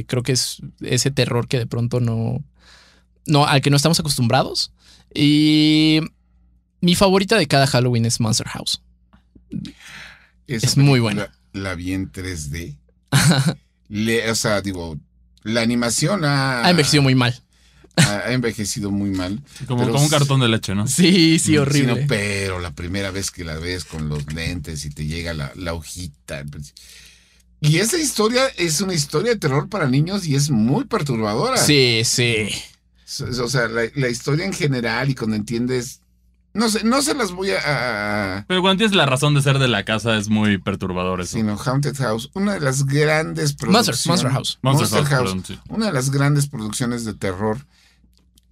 creo 0.09 0.25
que 0.25 0.33
es 0.33 0.63
ese 0.81 1.13
terror 1.13 1.47
que 1.47 1.61
de 1.61 1.67
pronto 1.67 2.01
no, 2.01 2.43
no, 3.25 3.47
al 3.47 3.61
que 3.61 3.71
no 3.71 3.77
estamos 3.77 4.01
acostumbrados. 4.01 4.73
Y 5.15 6.01
mi 6.81 6.95
favorita 6.95 7.37
de 7.37 7.47
cada 7.47 7.67
Halloween 7.67 8.07
es 8.07 8.21
Monster 8.21 8.49
House. 8.49 8.83
Esa 10.47 10.67
Es 10.67 10.77
muy 10.77 11.01
buena. 11.01 11.33
La 11.53 11.75
vi 11.75 11.93
en 11.93 12.11
3D. 12.11 12.77
Le- 13.89 14.31
o 14.31 14.35
sea, 14.35 14.61
digo, 14.61 14.99
la 15.43 15.63
animación 15.63 16.25
ha, 16.25 16.65
Ha 16.65 16.71
envejecido 16.71 17.03
muy 17.03 17.15
mal. 17.15 17.41
ha- 17.97 18.19
ha 18.27 18.33
envejecido 18.33 18.91
muy 18.91 19.11
mal. 19.11 19.43
Como, 19.67 19.81
Pero 19.83 19.93
como 19.93 20.05
un 20.05 20.11
cartón 20.11 20.41
de 20.41 20.49
leche, 20.49 20.75
¿no? 20.75 20.87
Sí, 20.87 21.39
sí, 21.39 21.57
horrible. 21.57 22.05
pero 22.09 22.61
la 22.61 22.73
primera 22.75 23.11
vez 23.11 23.31
que 23.31 23.45
la 23.45 23.57
ves 23.57 23.85
con 23.85 24.09
los 24.09 24.33
lentes 24.33 24.85
y 24.85 24.91
te 24.91 25.07
llega 25.07 25.35
la, 25.35 25.53
la 25.57 25.75
hojita. 25.75 26.45
Y 27.61 27.77
esa 27.79 27.99
historia 27.99 28.47
es 28.57 28.81
una 28.81 28.95
historia 28.95 29.33
de 29.33 29.39
terror 29.39 29.69
para 29.69 29.89
niños 29.89 30.27
y 30.27 30.35
es 30.35 30.51
muy 30.51 30.85
perturbadora. 30.85 31.57
Sí, 31.59 32.03
sí. 32.05 32.49
O 33.43 33.49
sea, 33.49 33.67
la, 33.67 33.83
la 33.97 34.09
historia 34.09 34.45
en 34.47 34.53
general 34.53 35.11
y 35.11 35.15
cuando 35.15 35.37
entiendes. 35.37 36.00
No 36.53 36.69
sé, 36.69 36.83
no 36.83 37.01
se 37.01 37.15
las 37.15 37.31
voy 37.31 37.51
a. 37.53 38.39
a- 38.39 38.45
Pero 38.49 38.61
cuando 38.61 38.79
tienes 38.79 38.97
la 38.97 39.07
razón 39.07 39.35
de 39.35 39.43
ser 39.43 39.59
de 39.61 39.69
la 39.69 39.85
casa 39.85 40.17
es 40.17 40.29
muy 40.29 40.59
perturbador 40.59 41.21
eso. 41.21 41.37
sino 41.37 41.57
Haunted 41.57 41.97
House, 41.97 42.31
una 42.35 42.55
de 42.55 42.61
las 42.61 42.87
grandes 42.87 43.51
Monster, 43.53 43.69
producciones. 43.69 44.07
Monster 44.09 44.31
House. 44.33 44.59
Monster, 44.63 44.81
Monster 44.91 44.99
House, 44.99 45.09
House. 45.09 45.23
perdón, 45.23 45.45
sí. 45.47 45.59
Una 45.69 45.87
de 45.87 45.93
las 45.93 46.11
grandes 46.11 46.47
producciones 46.49 47.05
de 47.05 47.15
terror. 47.15 47.67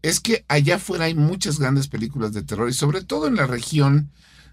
Es 0.02 0.20
que 0.20 0.44
allá 0.46 0.76
afuera 0.76 1.06
hay 1.06 1.14
muchas 1.16 1.58
grandes 1.58 1.88
películas 1.88 2.32
de 2.32 2.42
terror 2.42 2.68
y 2.70 2.72
sobre 2.72 3.02
todo 3.02 3.26
en 3.26 3.34
la 3.34 3.48
región 3.48 4.10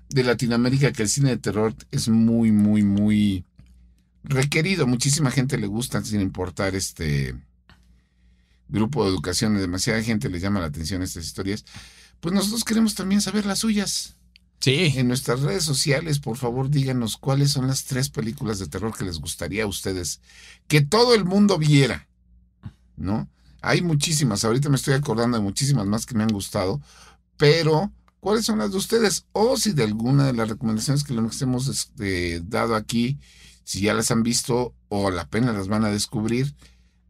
de 0.10 0.24
Latinoamérica 0.24 0.92
que 0.92 1.04
el 1.04 1.10
cine 1.10 1.30
de 1.30 1.38
terror 1.38 1.76
es 1.92 2.10
muy, 2.10 2.52
muy, 2.52 2.82
muy 2.82 3.46
requerido. 4.24 4.88
Muchísima 4.88 5.30
gente 5.30 5.60
le 5.60 5.68
gusta 5.68 6.04
sin 6.04 6.20
importar 6.20 6.74
este 6.74 7.36
grupo 8.70 9.04
de 9.04 9.12
educación. 9.12 9.56
Demasiada 9.56 10.02
gente 10.02 10.30
le 10.30 10.40
llama 10.40 10.60
la 10.62 10.66
atención 10.66 11.04
estas 11.04 11.26
historias. 11.26 11.64
Pues 12.26 12.34
nosotros 12.34 12.64
queremos 12.64 12.96
también 12.96 13.22
saber 13.22 13.46
las 13.46 13.60
suyas. 13.60 14.16
Sí. 14.60 14.94
En 14.96 15.08
nuestras 15.08 15.42
redes 15.42 15.64
sociales, 15.64 16.18
por 16.18 16.38
favor, 16.38 16.72
díganos 16.72 17.18
cuáles 17.18 17.52
son 17.52 17.68
las 17.68 17.86
tres 17.86 18.10
películas 18.10 18.58
de 18.58 18.66
terror 18.66 18.98
que 18.98 19.06
les 19.06 19.20
gustaría 19.20 19.66
a 19.66 19.68
ustedes 19.68 20.22
que 20.68 20.82
todo 20.82 21.14
el 21.14 21.24
mundo 21.24 21.60
viera, 21.60 22.08
¿no? 22.98 23.30
Hay 23.62 23.84
muchísimas, 23.84 24.44
ahorita 24.44 24.70
me 24.70 24.76
estoy 24.76 24.96
acordando 24.96 25.38
de 25.38 25.44
muchísimas 25.44 25.86
más 25.86 26.08
que 26.08 26.16
me 26.16 26.24
han 26.24 26.34
gustado, 26.34 26.82
pero 27.38 27.92
¿cuáles 28.20 28.44
son 28.44 28.58
las 28.58 28.72
de 28.72 28.78
ustedes? 28.78 29.28
O 29.32 29.56
si 29.56 29.74
de 29.74 29.84
alguna 29.84 30.26
de 30.26 30.34
las 30.34 30.50
recomendaciones 30.50 31.04
que 31.04 31.14
les 31.14 31.42
hemos 31.44 31.68
este, 31.68 32.42
dado 32.42 32.76
aquí, 32.76 33.20
si 33.66 33.82
ya 33.82 33.94
las 33.94 34.10
han 34.10 34.24
visto 34.24 34.74
o 34.90 35.12
la 35.12 35.30
pena 35.30 35.54
las 35.54 35.68
van 35.68 35.86
a 35.86 35.92
descubrir, 35.92 36.56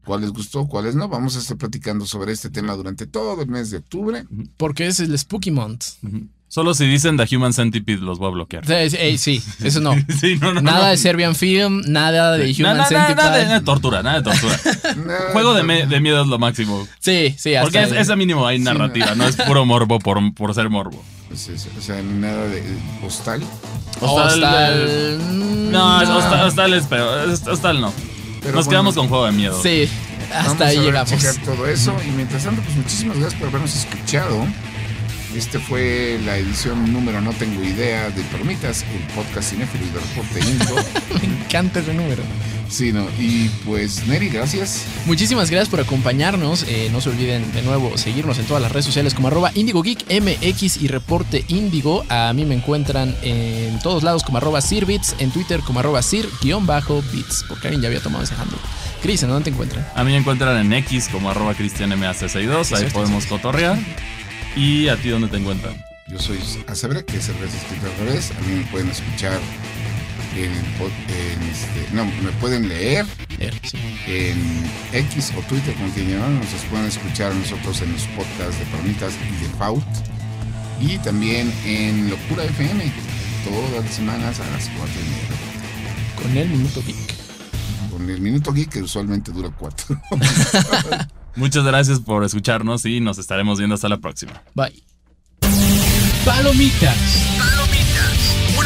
cuál 0.06 0.22
les 0.22 0.30
gustó, 0.30 0.66
cuáles 0.66 0.94
no. 0.94 1.08
Vamos 1.08 1.36
a 1.36 1.40
estar 1.40 1.58
platicando 1.58 2.06
sobre 2.06 2.32
este 2.32 2.48
tema 2.48 2.72
durante 2.74 3.06
todo 3.06 3.42
el 3.42 3.48
mes 3.48 3.70
de 3.70 3.78
octubre. 3.78 4.24
Porque 4.56 4.86
es 4.86 5.00
el 5.00 5.16
Spooky 5.18 5.50
Month. 5.50 5.84
Ujú. 6.02 6.28
Solo 6.48 6.74
si 6.74 6.86
dicen 6.86 7.16
The 7.16 7.36
Human 7.36 7.52
Centipede 7.52 7.98
los 7.98 8.18
voy 8.20 8.28
a 8.28 8.30
bloquear. 8.30 8.70
Ey, 8.70 9.18
sí, 9.18 9.42
eso 9.62 9.80
no. 9.80 9.94
Sí, 10.20 10.36
no, 10.40 10.54
no, 10.54 10.60
Nada 10.62 10.84
no. 10.84 10.90
de 10.90 10.96
Serbian 10.96 11.34
Film, 11.34 11.82
nada 11.88 12.32
de 12.36 12.52
Human 12.52 12.76
na- 12.76 12.82
na- 12.84 12.86
Centipede. 12.86 13.14
nada, 13.16 13.36
de- 13.36 13.44
nada 13.44 13.58
de 13.58 13.64
tortura, 13.64 14.02
nada 14.04 14.20
de 14.20 14.22
tortura. 14.22 14.56
Juego 15.32 15.54
de, 15.54 15.62
no, 15.62 15.66
me- 15.66 15.86
de 15.86 16.00
miedo 16.00 16.22
es 16.22 16.28
lo 16.28 16.38
máximo. 16.38 16.86
Sí, 17.00 17.34
sí, 17.36 17.56
hasta 17.56 17.64
Porque 17.64 17.82
es, 17.82 17.92
esa 18.00 18.14
mínimo 18.14 18.46
hay 18.46 18.58
Sí, 18.58 18.64
narrativa, 18.64 19.14
no 19.16 19.26
es 19.26 19.34
puro 19.36 19.66
morbo 19.66 19.98
por, 19.98 20.18
por 20.34 20.54
ser 20.54 20.70
morbo. 20.70 21.02
pues 21.28 21.48
eso, 21.48 21.68
o 21.76 21.80
sea, 21.82 22.00
nada 22.00 22.46
de 22.46 22.62
postal. 23.02 23.42
Hostal, 24.00 24.28
Hostal. 24.44 25.18
No, 25.72 26.00
es- 26.02 26.08
no. 26.08 26.16
hostal, 26.18 26.46
hostal 26.46 26.74
es 26.74 26.84
peor. 26.86 27.28
Hostal 27.50 27.80
no. 27.80 27.92
Pero 28.46 28.56
Nos 28.56 28.64
bueno, 28.66 28.70
quedamos 28.70 28.94
con 28.94 29.08
juego 29.08 29.26
de 29.26 29.32
miedo. 29.32 29.60
Sí, 29.62 29.88
hasta 30.32 30.44
Vamos 30.48 30.60
ahí 30.62 30.76
a 30.78 30.80
llegamos. 30.82 31.10
checar 31.10 31.34
todo 31.44 31.66
eso. 31.66 31.94
Y 32.06 32.10
mientras 32.12 32.44
tanto, 32.44 32.62
pues 32.62 32.76
muchísimas 32.76 33.18
gracias 33.18 33.38
por 33.40 33.48
habernos 33.48 33.74
escuchado. 33.76 34.46
Este 35.34 35.58
fue 35.58 36.18
la 36.24 36.38
edición 36.38 36.92
número 36.92 37.20
No 37.20 37.30
Tengo 37.32 37.62
Idea 37.62 38.08
de 38.08 38.22
Permitas, 38.24 38.84
el 38.94 39.02
podcast 39.14 39.50
cinéfilo 39.50 39.84
de 39.86 40.00
reporte 40.00 40.40
Inco. 40.40 40.76
Me 41.26 41.44
encanta 41.44 41.80
ese 41.80 41.92
número. 41.92 42.22
Sí, 42.68 42.92
no. 42.92 43.06
Y 43.18 43.48
pues, 43.64 44.06
Neri, 44.06 44.28
gracias. 44.28 44.84
Muchísimas 45.06 45.50
gracias 45.50 45.68
por 45.68 45.80
acompañarnos. 45.80 46.64
Eh, 46.68 46.88
no 46.92 47.00
se 47.00 47.10
olviden 47.10 47.52
de 47.52 47.62
nuevo 47.62 47.96
seguirnos 47.98 48.38
en 48.38 48.46
todas 48.46 48.62
las 48.62 48.72
redes 48.72 48.86
sociales 48.86 49.14
como 49.14 49.28
arroba 49.28 49.50
IndigoGeekMX 49.54 50.76
y 50.82 50.88
Reporte 50.88 51.44
Indigo. 51.48 52.04
A 52.08 52.32
mí 52.32 52.44
me 52.44 52.54
encuentran 52.54 53.14
en 53.22 53.78
todos 53.80 54.02
lados 54.02 54.22
como 54.22 54.38
arroba 54.38 54.60
Sirbits, 54.60 55.16
en 55.18 55.30
Twitter 55.30 55.60
como 55.60 55.80
arroba 55.80 56.02
Sir-Bits, 56.02 57.44
porque 57.48 57.68
alguien 57.68 57.82
ya 57.82 57.88
había 57.88 58.00
tomado 58.00 58.24
ese 58.24 58.34
handle. 58.34 58.58
Cris, 59.02 59.22
¿en 59.22 59.28
dónde 59.28 59.44
te 59.44 59.50
encuentran? 59.50 59.86
A 59.94 60.04
mí 60.04 60.12
me 60.12 60.18
encuentran 60.18 60.58
en 60.58 60.72
X 60.72 61.08
como 61.10 61.30
arroba 61.30 61.54
cristianmac62, 61.54 62.76
ahí 62.76 62.90
podemos 62.90 63.26
cotorrear. 63.26 63.78
¿Y 64.56 64.88
a 64.88 64.96
ti 64.96 65.10
dónde 65.10 65.28
te 65.28 65.36
encuentran? 65.36 65.74
Yo 66.08 66.18
soy 66.18 66.38
a 66.66 66.74
saber 66.74 67.04
que 67.04 67.18
es 67.18 67.28
el 67.28 67.34
revés 67.34 67.54
escrito 67.54 67.86
al 67.86 68.06
revés. 68.06 68.30
A 68.30 68.40
mí 68.46 68.56
me 68.56 68.64
pueden 68.70 68.88
escuchar 68.88 69.38
en, 70.36 70.52
en 70.52 71.42
este, 71.50 71.94
no, 71.94 72.04
me 72.04 72.30
pueden 72.40 72.68
leer 72.68 73.06
sí. 73.62 73.78
en 74.06 74.64
X 74.92 75.32
o 75.36 75.40
Twitter, 75.42 75.74
llamar. 75.96 76.30
Nos 76.30 76.62
pueden 76.70 76.86
escuchar 76.86 77.34
nosotros 77.34 77.80
en 77.82 77.92
los 77.92 78.02
podcasts 78.08 78.58
de 78.58 78.66
Permitas 78.66 79.14
y 79.14 79.42
de 79.42 79.48
Faut. 79.58 79.84
Y 80.80 80.98
también 80.98 81.52
en 81.64 82.10
Locura 82.10 82.44
FM, 82.44 82.92
todas 83.44 83.84
las 83.84 83.94
semanas 83.94 84.38
a 84.40 84.50
las 84.50 84.68
4 84.68 84.86
y 84.94 85.08
media. 85.08 86.22
Con 86.22 86.36
el 86.36 86.48
Minuto 86.48 86.82
Geek. 86.86 87.14
Con 87.90 88.10
el 88.10 88.20
Minuto 88.20 88.52
Geek, 88.52 88.68
que 88.68 88.82
usualmente 88.82 89.32
dura 89.32 89.50
4. 89.58 90.00
Muchas 91.36 91.64
gracias 91.64 92.00
por 92.00 92.24
escucharnos 92.24 92.84
y 92.84 93.00
nos 93.00 93.18
estaremos 93.18 93.58
viendo 93.58 93.74
hasta 93.74 93.88
la 93.88 93.98
próxima. 93.98 94.42
Bye. 94.54 94.82
Palomitas. 96.24 96.96
Palomitas, 97.38 97.55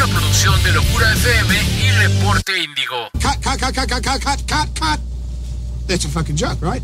una 0.02 0.12
producción 0.14 0.62
de 0.62 0.72
Locura 0.72 1.12
FM 1.12 1.54
y 1.82 1.90
Reporte 1.90 2.58
Índigo. 2.58 3.10
Cut, 3.20 3.36
cut, 3.42 3.60
cut, 3.60 3.74
cut, 3.74 3.90
cut, 3.90 4.22
cut, 4.22 4.40
cut, 4.46 4.78
cut. 4.78 5.00
That's 5.86 6.04
a 6.06 6.08
fucking 6.08 6.36
joke, 6.36 6.62
right? 6.62 6.82